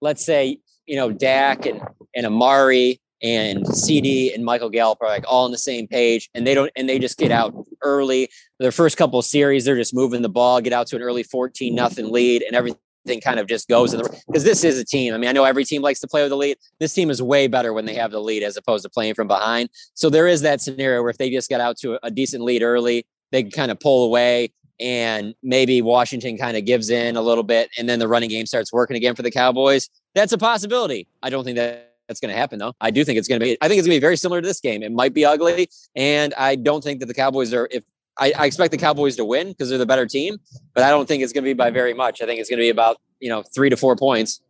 let's 0.00 0.24
say 0.24 0.58
you 0.86 0.96
know 0.96 1.10
Dak 1.12 1.66
and 1.66 1.82
and 2.14 2.26
Amari 2.26 3.00
and 3.22 3.66
CD 3.66 4.32
and 4.32 4.44
Michael 4.44 4.70
Gallup 4.70 4.98
are 5.00 5.08
like 5.08 5.24
all 5.26 5.44
on 5.44 5.50
the 5.50 5.58
same 5.58 5.86
page, 5.86 6.30
and 6.34 6.46
they 6.46 6.54
don't 6.54 6.70
and 6.76 6.88
they 6.88 6.98
just 6.98 7.18
get 7.18 7.30
out 7.30 7.54
early. 7.82 8.28
Their 8.58 8.72
first 8.72 8.96
couple 8.96 9.18
of 9.18 9.24
series, 9.24 9.64
they're 9.64 9.76
just 9.76 9.94
moving 9.94 10.22
the 10.22 10.28
ball, 10.28 10.60
get 10.60 10.72
out 10.72 10.86
to 10.88 10.96
an 10.96 11.02
early 11.02 11.22
fourteen 11.22 11.74
nothing 11.74 12.10
lead, 12.10 12.42
and 12.42 12.56
everything 12.56 12.80
kind 13.20 13.40
of 13.40 13.46
just 13.46 13.68
goes 13.68 13.94
in 13.94 14.02
the 14.02 14.22
because 14.26 14.44
this 14.44 14.64
is 14.64 14.78
a 14.78 14.84
team. 14.84 15.14
I 15.14 15.18
mean, 15.18 15.28
I 15.28 15.32
know 15.32 15.44
every 15.44 15.64
team 15.64 15.82
likes 15.82 16.00
to 16.00 16.06
play 16.06 16.22
with 16.22 16.30
the 16.30 16.36
lead. 16.36 16.58
This 16.78 16.92
team 16.92 17.10
is 17.10 17.22
way 17.22 17.46
better 17.46 17.72
when 17.72 17.86
they 17.86 17.94
have 17.94 18.10
the 18.10 18.20
lead 18.20 18.42
as 18.42 18.56
opposed 18.56 18.84
to 18.84 18.90
playing 18.90 19.14
from 19.14 19.26
behind. 19.26 19.70
So 19.94 20.10
there 20.10 20.28
is 20.28 20.42
that 20.42 20.60
scenario 20.60 21.00
where 21.02 21.10
if 21.10 21.18
they 21.18 21.30
just 21.30 21.50
got 21.50 21.60
out 21.60 21.76
to 21.78 21.98
a 22.04 22.10
decent 22.10 22.44
lead 22.44 22.62
early, 22.62 23.06
they 23.32 23.42
can 23.42 23.50
kind 23.50 23.70
of 23.70 23.80
pull 23.80 24.04
away 24.04 24.52
and 24.80 25.34
maybe 25.42 25.82
Washington 25.82 26.36
kind 26.38 26.56
of 26.56 26.64
gives 26.64 26.90
in 26.90 27.16
a 27.16 27.20
little 27.20 27.42
bit 27.42 27.70
and 27.78 27.88
then 27.88 27.98
the 27.98 28.08
running 28.08 28.30
game 28.30 28.46
starts 28.46 28.72
working 28.72 28.96
again 28.96 29.14
for 29.14 29.22
the 29.22 29.30
Cowboys. 29.30 29.88
That's 30.14 30.32
a 30.32 30.38
possibility. 30.38 31.08
I 31.22 31.30
don't 31.30 31.44
think 31.44 31.56
that 31.56 31.94
that's 32.06 32.20
going 32.20 32.32
to 32.32 32.38
happen 32.38 32.58
though. 32.58 32.72
I 32.80 32.90
do 32.90 33.04
think 33.04 33.18
it's 33.18 33.28
going 33.28 33.40
to 33.40 33.44
be, 33.44 33.58
I 33.60 33.68
think 33.68 33.78
it's 33.78 33.86
going 33.86 33.96
to 33.96 34.00
be 34.00 34.04
very 34.04 34.16
similar 34.16 34.40
to 34.40 34.46
this 34.46 34.60
game. 34.60 34.82
It 34.82 34.92
might 34.92 35.14
be 35.14 35.24
ugly. 35.24 35.68
And 35.94 36.32
I 36.34 36.54
don't 36.54 36.82
think 36.82 37.00
that 37.00 37.06
the 37.06 37.14
Cowboys 37.14 37.52
are, 37.52 37.68
if 37.70 37.84
I, 38.18 38.32
I 38.36 38.46
expect 38.46 38.72
the 38.72 38.78
Cowboys 38.78 39.16
to 39.16 39.24
win 39.24 39.48
because 39.48 39.68
they're 39.68 39.78
the 39.78 39.86
better 39.86 40.06
team, 40.06 40.38
but 40.74 40.84
I 40.84 40.90
don't 40.90 41.06
think 41.06 41.22
it's 41.22 41.32
going 41.32 41.44
to 41.44 41.48
be 41.48 41.54
by 41.54 41.70
very 41.70 41.94
much. 41.94 42.20
I 42.20 42.26
think 42.26 42.40
it's 42.40 42.50
going 42.50 42.58
to 42.58 42.64
be 42.64 42.70
about, 42.70 42.96
you 43.20 43.28
know, 43.28 43.42
three 43.42 43.70
to 43.70 43.76
four 43.76 43.96
points. 43.96 44.40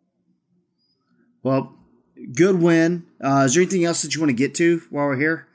Well, 1.42 1.74
good 2.34 2.60
win. 2.60 3.06
Uh, 3.22 3.44
is 3.46 3.54
there 3.54 3.62
anything 3.62 3.84
else 3.84 4.02
that 4.02 4.14
you 4.14 4.20
want 4.20 4.30
to 4.30 4.34
get 4.34 4.54
to 4.56 4.82
while 4.90 5.06
we're 5.06 5.16
here? 5.16 5.46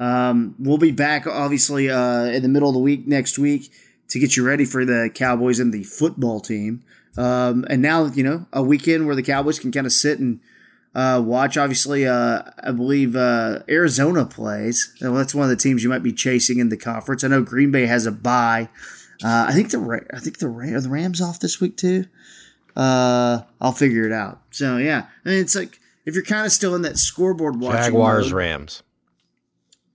Um, 0.00 0.54
we'll 0.58 0.78
be 0.78 0.92
back, 0.92 1.26
obviously, 1.26 1.90
uh, 1.90 2.24
in 2.26 2.42
the 2.42 2.48
middle 2.48 2.68
of 2.68 2.74
the 2.74 2.80
week 2.80 3.06
next 3.06 3.38
week 3.38 3.72
to 4.08 4.18
get 4.18 4.36
you 4.36 4.46
ready 4.46 4.64
for 4.64 4.84
the 4.84 5.10
Cowboys 5.12 5.58
and 5.58 5.72
the 5.72 5.82
football 5.82 6.40
team. 6.40 6.82
Um, 7.16 7.66
and 7.68 7.82
now, 7.82 8.06
you 8.06 8.22
know, 8.22 8.46
a 8.52 8.62
weekend 8.62 9.06
where 9.06 9.16
the 9.16 9.22
Cowboys 9.22 9.58
can 9.58 9.72
kind 9.72 9.86
of 9.86 9.92
sit 9.92 10.20
and 10.20 10.40
uh, 10.98 11.20
watch. 11.20 11.56
Obviously, 11.56 12.08
uh, 12.08 12.42
I 12.60 12.72
believe 12.72 13.14
uh, 13.14 13.60
Arizona 13.68 14.26
plays. 14.26 14.92
Well, 15.00 15.14
that's 15.14 15.32
one 15.32 15.44
of 15.44 15.50
the 15.50 15.56
teams 15.56 15.84
you 15.84 15.88
might 15.88 16.02
be 16.02 16.12
chasing 16.12 16.58
in 16.58 16.70
the 16.70 16.76
conference. 16.76 17.22
I 17.22 17.28
know 17.28 17.40
Green 17.40 17.70
Bay 17.70 17.86
has 17.86 18.04
a 18.04 18.10
bye. 18.10 18.68
Uh, 19.22 19.46
I 19.48 19.52
think 19.52 19.70
the 19.70 20.06
I 20.12 20.18
think 20.18 20.38
the 20.38 20.48
are 20.48 20.80
the 20.80 20.88
Rams 20.88 21.20
off 21.20 21.38
this 21.38 21.60
week 21.60 21.76
too. 21.76 22.06
Uh, 22.74 23.42
I'll 23.60 23.72
figure 23.72 24.06
it 24.06 24.12
out. 24.12 24.40
So 24.50 24.76
yeah, 24.76 25.06
I 25.24 25.28
mean, 25.28 25.38
it's 25.38 25.54
like 25.54 25.78
if 26.04 26.16
you're 26.16 26.24
kind 26.24 26.44
of 26.44 26.50
still 26.50 26.74
in 26.74 26.82
that 26.82 26.98
scoreboard 26.98 27.60
watching. 27.60 27.80
Jaguars 27.80 28.26
mode, 28.26 28.36
Rams. 28.36 28.82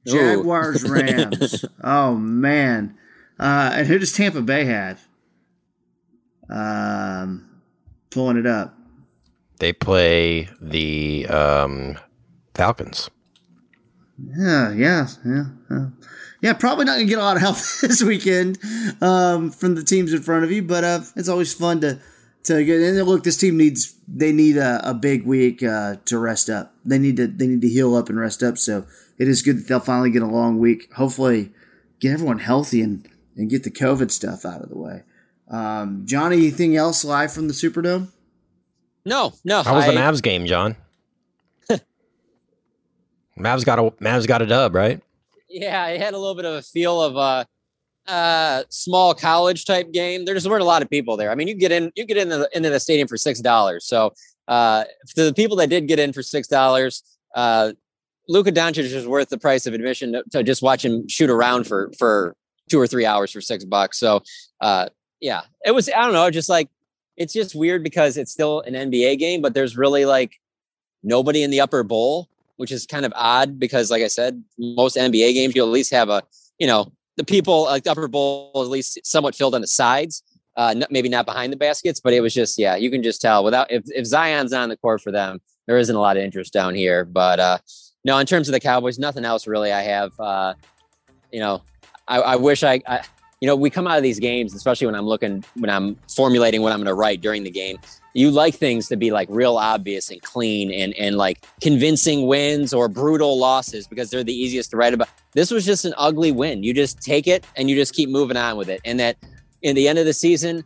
Jaguars 0.07 0.89
Rams. 0.89 1.65
oh 1.83 2.15
man. 2.15 2.97
Uh, 3.37 3.71
and 3.73 3.87
who 3.87 3.99
does 3.99 4.13
Tampa 4.13 4.41
Bay 4.41 4.63
have? 4.65 5.05
Um, 6.49 7.61
pulling 8.09 8.37
it 8.37 8.45
up. 8.45 8.77
They 9.59 9.73
play 9.73 10.49
the 10.59 11.27
um, 11.27 11.97
Falcons. 12.53 13.09
Yeah, 14.37 14.71
yeah, 14.71 15.07
yeah, 15.25 15.45
yeah. 16.41 16.53
Probably 16.53 16.85
not 16.85 16.93
gonna 16.93 17.05
get 17.05 17.17
a 17.17 17.23
lot 17.23 17.35
of 17.35 17.41
help 17.41 17.57
this 17.81 18.03
weekend 18.03 18.59
um, 19.01 19.51
from 19.51 19.75
the 19.75 19.83
teams 19.83 20.13
in 20.13 20.21
front 20.21 20.43
of 20.43 20.51
you, 20.51 20.61
but 20.61 20.83
uh, 20.83 21.01
it's 21.15 21.29
always 21.29 21.53
fun 21.53 21.81
to 21.81 21.99
to 22.43 22.63
get. 22.63 22.81
And 22.81 23.01
look, 23.07 23.23
this 23.23 23.37
team 23.37 23.57
needs 23.57 23.95
they 24.07 24.31
need 24.31 24.57
a, 24.57 24.89
a 24.89 24.93
big 24.93 25.25
week 25.25 25.63
uh, 25.63 25.95
to 26.05 26.17
rest 26.17 26.49
up. 26.49 26.73
They 26.85 26.99
need 26.99 27.17
to 27.17 27.27
they 27.27 27.47
need 27.47 27.61
to 27.61 27.69
heal 27.69 27.95
up 27.95 28.09
and 28.09 28.19
rest 28.19 28.43
up. 28.43 28.57
So 28.57 28.85
it 29.17 29.27
is 29.27 29.41
good 29.41 29.57
that 29.57 29.67
they'll 29.67 29.79
finally 29.79 30.11
get 30.11 30.21
a 30.21 30.27
long 30.27 30.59
week. 30.59 30.93
Hopefully, 30.93 31.51
get 31.99 32.13
everyone 32.13 32.39
healthy 32.39 32.81
and, 32.81 33.07
and 33.35 33.49
get 33.49 33.63
the 33.63 33.71
COVID 33.71 34.11
stuff 34.11 34.45
out 34.45 34.61
of 34.61 34.69
the 34.69 34.77
way. 34.77 35.03
Um, 35.49 36.03
Johnny, 36.05 36.37
anything 36.37 36.75
else 36.75 37.03
live 37.03 37.31
from 37.33 37.47
the 37.47 37.53
Superdome? 37.53 38.09
No, 39.05 39.33
no. 39.43 39.63
How 39.63 39.75
was 39.75 39.85
I, 39.85 39.91
the 39.91 39.99
Mavs 39.99 40.21
game, 40.21 40.45
John? 40.45 40.75
Mavs 43.37 43.65
got 43.65 43.79
a 43.79 43.91
Mavs 44.03 44.27
got 44.27 44.41
a 44.41 44.45
dub, 44.45 44.75
right? 44.75 45.01
Yeah, 45.49 45.87
it 45.87 46.01
had 46.01 46.13
a 46.13 46.17
little 46.17 46.35
bit 46.35 46.45
of 46.45 46.55
a 46.55 46.61
feel 46.61 47.01
of 47.01 47.15
a 47.15 47.45
uh, 48.11 48.63
small 48.69 49.13
college 49.13 49.65
type 49.65 49.91
game. 49.91 50.25
There 50.25 50.33
just 50.33 50.47
weren't 50.47 50.61
a 50.61 50.65
lot 50.65 50.81
of 50.81 50.89
people 50.89 51.17
there. 51.17 51.31
I 51.31 51.35
mean, 51.35 51.47
you 51.47 51.53
get 51.53 51.71
in, 51.71 51.91
you 51.95 52.05
get 52.05 52.17
in 52.17 52.29
the, 52.29 52.49
into 52.53 52.69
the 52.69 52.79
stadium 52.79 53.07
for 53.07 53.17
six 53.17 53.39
dollars. 53.39 53.85
So 53.85 54.13
uh, 54.47 54.85
to 55.15 55.25
the 55.25 55.33
people 55.33 55.57
that 55.57 55.69
did 55.69 55.87
get 55.87 55.99
in 55.99 56.13
for 56.13 56.23
six 56.23 56.47
dollars, 56.47 57.03
uh, 57.35 57.73
Luka 58.27 58.51
Doncic 58.51 58.79
is 58.79 59.07
worth 59.07 59.29
the 59.29 59.37
price 59.37 59.65
of 59.65 59.73
admission 59.73 60.13
to, 60.13 60.23
to, 60.31 60.43
just 60.43 60.61
watch 60.61 60.83
him 60.83 61.07
shoot 61.07 61.29
around 61.29 61.67
for 61.67 61.91
for 61.97 62.35
two 62.69 62.79
or 62.79 62.87
three 62.87 63.05
hours 63.05 63.31
for 63.31 63.41
six 63.41 63.65
bucks. 63.65 63.99
So, 63.99 64.23
uh, 64.61 64.89
yeah, 65.19 65.41
it 65.65 65.71
was. 65.71 65.89
I 65.89 66.01
don't 66.01 66.13
know, 66.13 66.29
just 66.29 66.49
like 66.49 66.69
it's 67.17 67.33
just 67.33 67.55
weird 67.55 67.83
because 67.83 68.17
it's 68.17 68.31
still 68.31 68.61
an 68.61 68.73
NBA 68.73 69.19
game, 69.19 69.41
but 69.41 69.53
there's 69.53 69.77
really 69.77 70.05
like 70.05 70.39
nobody 71.03 71.43
in 71.43 71.51
the 71.51 71.61
upper 71.61 71.83
bowl, 71.83 72.29
which 72.57 72.71
is 72.71 72.85
kind 72.85 73.05
of 73.05 73.13
odd 73.15 73.59
because, 73.59 73.91
like 73.91 74.03
I 74.03 74.07
said, 74.07 74.43
most 74.57 74.95
NBA 74.95 75.33
games 75.33 75.55
you 75.55 75.63
at 75.63 75.69
least 75.69 75.91
have 75.91 76.09
a 76.09 76.23
you 76.59 76.67
know 76.67 76.91
the 77.17 77.23
people 77.23 77.63
like 77.63 77.83
the 77.83 77.91
upper 77.91 78.07
bowl 78.07 78.51
at 78.55 78.67
least 78.67 78.99
somewhat 79.03 79.35
filled 79.35 79.55
on 79.55 79.61
the 79.61 79.67
sides. 79.67 80.23
Uh, 80.55 80.75
maybe 80.91 81.09
not 81.09 81.25
behind 81.25 81.51
the 81.51 81.57
baskets, 81.57 81.99
but 81.99 82.13
it 82.13 82.21
was 82.21 82.33
just 82.33 82.59
yeah, 82.59 82.75
you 82.75 82.91
can 82.91 83.01
just 83.01 83.21
tell 83.21 83.43
without 83.43 83.71
if 83.71 83.83
if 83.87 84.05
Zion's 84.05 84.53
on 84.53 84.69
the 84.69 84.77
court 84.77 85.01
for 85.01 85.11
them, 85.11 85.41
there 85.65 85.77
isn't 85.77 85.95
a 85.95 85.99
lot 85.99 86.17
of 86.17 86.23
interest 86.23 86.53
down 86.53 86.75
here. 86.75 87.05
But 87.05 87.39
uh, 87.39 87.57
no, 88.05 88.17
in 88.17 88.25
terms 88.25 88.49
of 88.49 88.53
the 88.53 88.59
Cowboys, 88.59 88.99
nothing 88.99 89.25
else 89.25 89.47
really. 89.47 89.71
I 89.71 89.81
have, 89.81 90.11
uh, 90.19 90.53
you 91.31 91.39
know, 91.39 91.61
I, 92.07 92.19
I 92.19 92.35
wish 92.35 92.63
I, 92.63 92.81
I, 92.87 93.01
you 93.43 93.47
know, 93.47 93.57
we 93.57 93.69
come 93.69 93.87
out 93.87 93.97
of 93.97 94.03
these 94.03 94.21
games, 94.21 94.53
especially 94.53 94.87
when 94.87 94.95
I'm 94.95 95.05
looking, 95.05 95.43
when 95.55 95.69
I'm 95.69 95.97
formulating 96.07 96.61
what 96.61 96.71
I'm 96.71 96.77
going 96.77 96.87
to 96.87 96.93
write 96.93 97.19
during 97.19 97.43
the 97.43 97.51
game. 97.51 97.77
You 98.13 98.31
like 98.31 98.55
things 98.55 98.87
to 98.87 98.95
be 98.95 99.11
like 99.11 99.27
real 99.29 99.57
obvious 99.57 100.09
and 100.09 100.21
clean 100.21 100.71
and 100.71 100.93
and 100.93 101.17
like 101.17 101.45
convincing 101.59 102.25
wins 102.25 102.73
or 102.73 102.87
brutal 102.87 103.37
losses 103.37 103.85
because 103.85 104.09
they're 104.09 104.23
the 104.23 104.33
easiest 104.33 104.71
to 104.71 104.77
write 104.77 104.93
about. 104.93 105.09
This 105.33 105.51
was 105.51 105.65
just 105.65 105.83
an 105.83 105.93
ugly 105.97 106.31
win. 106.31 106.63
You 106.63 106.73
just 106.73 107.01
take 107.01 107.27
it 107.27 107.45
and 107.57 107.69
you 107.69 107.75
just 107.75 107.93
keep 107.93 108.07
moving 108.07 108.37
on 108.37 108.55
with 108.55 108.69
it. 108.69 108.79
And 108.85 108.97
that 109.01 109.17
in 109.61 109.75
the 109.75 109.89
end 109.89 109.99
of 109.99 110.05
the 110.05 110.13
season, 110.13 110.63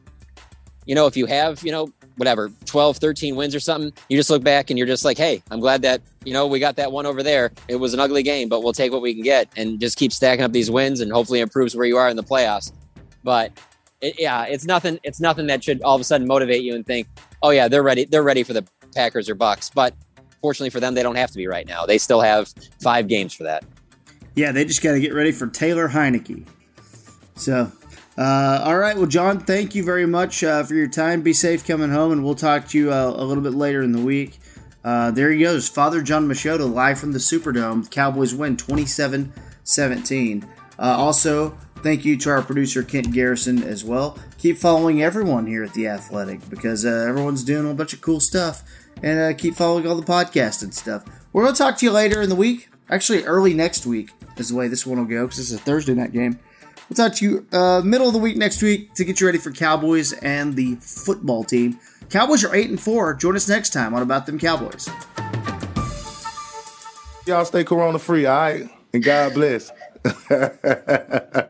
you 0.86 0.94
know, 0.94 1.08
if 1.08 1.18
you 1.18 1.26
have, 1.26 1.64
you 1.64 1.72
know, 1.72 1.92
whatever 2.18 2.52
12 2.66 2.98
13 2.98 3.36
wins 3.36 3.56
or 3.56 3.60
something 3.60 3.94
you 4.10 4.18
just 4.18 4.30
look 4.30 4.44
back 4.44 4.70
and 4.70 4.78
you're 4.78 4.88
just 4.88 5.06
like 5.06 5.18
hey 5.18 5.42
i'm 5.52 5.60
glad 5.60 5.82
that 5.82 6.02
you 6.28 6.34
know 6.34 6.46
we 6.46 6.60
got 6.60 6.76
that 6.76 6.92
one 6.92 7.06
over 7.06 7.24
there. 7.24 7.54
It 7.70 7.78
was 7.78 7.94
an 7.94 8.02
ugly 8.02 8.22
game 8.22 8.50
but 8.50 8.62
we'll 8.62 8.74
take 8.74 8.92
what 8.92 9.02
we 9.02 9.14
can 9.14 9.24
get 9.24 9.48
and 9.56 9.80
just 9.80 9.98
keep 9.98 10.12
stacking 10.12 10.44
up 10.44 10.52
these 10.52 10.70
wins 10.70 11.00
and 11.00 11.10
hopefully 11.10 11.40
improves 11.40 11.74
where 11.74 11.86
you 11.86 11.96
are 11.96 12.10
in 12.10 12.18
the 12.18 12.24
playoffs. 12.24 12.74
But 13.24 13.54
it, 14.02 14.20
yeah 14.20 14.44
it's 14.44 14.66
nothing 14.66 15.00
it's 15.04 15.22
nothing 15.22 15.48
that 15.48 15.64
should 15.64 15.82
all 15.84 15.96
of 15.96 16.02
a 16.02 16.04
sudden 16.04 16.28
motivate 16.28 16.64
you 16.64 16.76
and 16.76 16.86
think 16.86 17.08
oh 17.42 17.52
yeah 17.52 17.70
they're 17.70 17.82
ready 17.82 18.04
they're 18.04 18.24
ready 18.24 18.44
for 18.44 18.52
the 18.52 18.68
packers 18.94 19.30
or 19.30 19.36
bucks. 19.36 19.70
But 19.70 19.96
fortunately 20.42 20.70
for 20.70 20.82
them 20.82 20.96
they 20.96 21.04
don't 21.04 21.16
have 21.16 21.32
to 21.32 21.38
be 21.38 21.48
right 21.48 21.66
now. 21.66 21.86
They 21.86 21.98
still 21.98 22.20
have 22.20 22.54
five 22.82 23.08
games 23.08 23.34
for 23.34 23.44
that. 23.44 23.64
Yeah 24.36 24.52
they 24.52 24.66
just 24.66 24.84
got 24.84 24.92
to 24.92 25.00
get 25.00 25.14
ready 25.14 25.32
for 25.32 25.48
taylor 25.48 25.88
heinicke 25.88 26.46
so 27.36 27.72
uh, 28.18 28.62
all 28.64 28.78
right. 28.78 28.98
Well, 28.98 29.06
John, 29.06 29.40
thank 29.40 29.76
you 29.76 29.84
very 29.84 30.08
much 30.08 30.44
uh, 30.44 30.64
for 30.64 30.74
your 30.74 30.88
time. 30.88 31.22
Be 31.22 31.34
safe 31.34 31.66
coming 31.66 31.92
home, 31.92 32.12
and 32.12 32.24
we'll 32.24 32.36
talk 32.36 32.68
to 32.70 32.78
you 32.78 32.92
uh, 32.92 33.14
a 33.16 33.24
little 33.24 33.44
bit 33.44 33.54
later 33.54 33.84
in 33.84 33.92
the 33.92 34.02
week. 34.02 34.40
Uh, 34.84 35.12
there 35.12 35.30
he 35.32 35.40
goes. 35.40 35.70
Father 35.70 36.02
John 36.02 36.28
Machota 36.28 36.72
live 36.72 37.00
from 37.00 37.12
the 37.12 37.20
Superdome. 37.20 37.84
The 37.84 37.90
Cowboys 37.90 38.34
win 38.34 38.58
27 38.58 39.34
17. 39.64 40.48
Uh, 40.80 40.82
also, 40.82 41.58
thank 41.84 42.06
you 42.06 42.18
to 42.18 42.30
our 42.30 42.42
producer, 42.42 42.82
Kent 42.82 43.12
Garrison, 43.12 43.62
as 43.62 43.84
well. 43.84 44.18
Keep 44.40 44.58
following 44.58 45.04
everyone 45.04 45.46
here 45.46 45.64
at 45.64 45.74
The 45.74 45.88
Athletic 45.88 46.50
because 46.50 46.86
uh, 46.86 47.06
everyone's 47.08 47.44
doing 47.44 47.70
a 47.70 47.74
bunch 47.74 47.94
of 47.94 48.02
cool 48.02 48.20
stuff. 48.20 48.64
And 49.04 49.38
keep 49.38 49.54
following 49.54 49.86
all 49.86 49.96
the 49.96 50.02
podcasts 50.02 50.64
and 50.64 50.74
stuff. 50.74 51.06
We're 51.32 51.44
going 51.44 51.54
to 51.54 51.58
talk 51.58 51.78
to 51.78 51.86
you 51.86 51.92
later 51.92 52.20
in 52.24 52.30
the 52.30 52.36
week. 52.36 52.70
Actually, 52.90 53.26
early 53.26 53.54
next 53.54 53.86
week 53.86 54.10
is 54.38 54.50
the 54.50 54.56
way 54.56 54.68
this 54.68 54.88
one 54.88 54.98
will 54.98 55.06
go 55.06 55.26
because 55.26 55.40
it's 55.40 55.52
a 55.52 55.64
Thursday 55.64 55.94
night 55.94 56.14
game. 56.14 56.40
We'll 56.90 56.96
talk 56.96 57.16
to 57.18 57.26
you 57.26 57.46
uh, 57.52 57.82
middle 57.84 58.08
of 58.08 58.14
the 58.14 58.20
week 58.20 58.38
next 58.38 58.62
week 58.62 58.94
to 58.94 59.04
get 59.04 59.20
you 59.20 59.26
ready 59.26 59.40
for 59.40 59.52
Cowboys 59.52 60.14
and 60.14 60.56
the 60.56 60.76
football 60.76 61.44
team. 61.44 61.80
Cowboys 62.10 62.44
are 62.46 62.56
eight 62.56 62.70
and 62.70 62.80
four. 62.80 63.14
Join 63.14 63.36
us 63.36 63.50
next 63.50 63.74
time 63.74 63.94
on 63.94 64.02
About 64.02 64.26
Them 64.26 64.40
Cowboys. 64.40 64.90
Y'all 67.26 67.44
stay 67.44 67.66
corona 67.66 68.00
free, 68.00 68.26
all 68.26 68.38
right? 68.38 68.70
And 68.94 69.04
God 69.04 69.34
bless. 69.34 69.70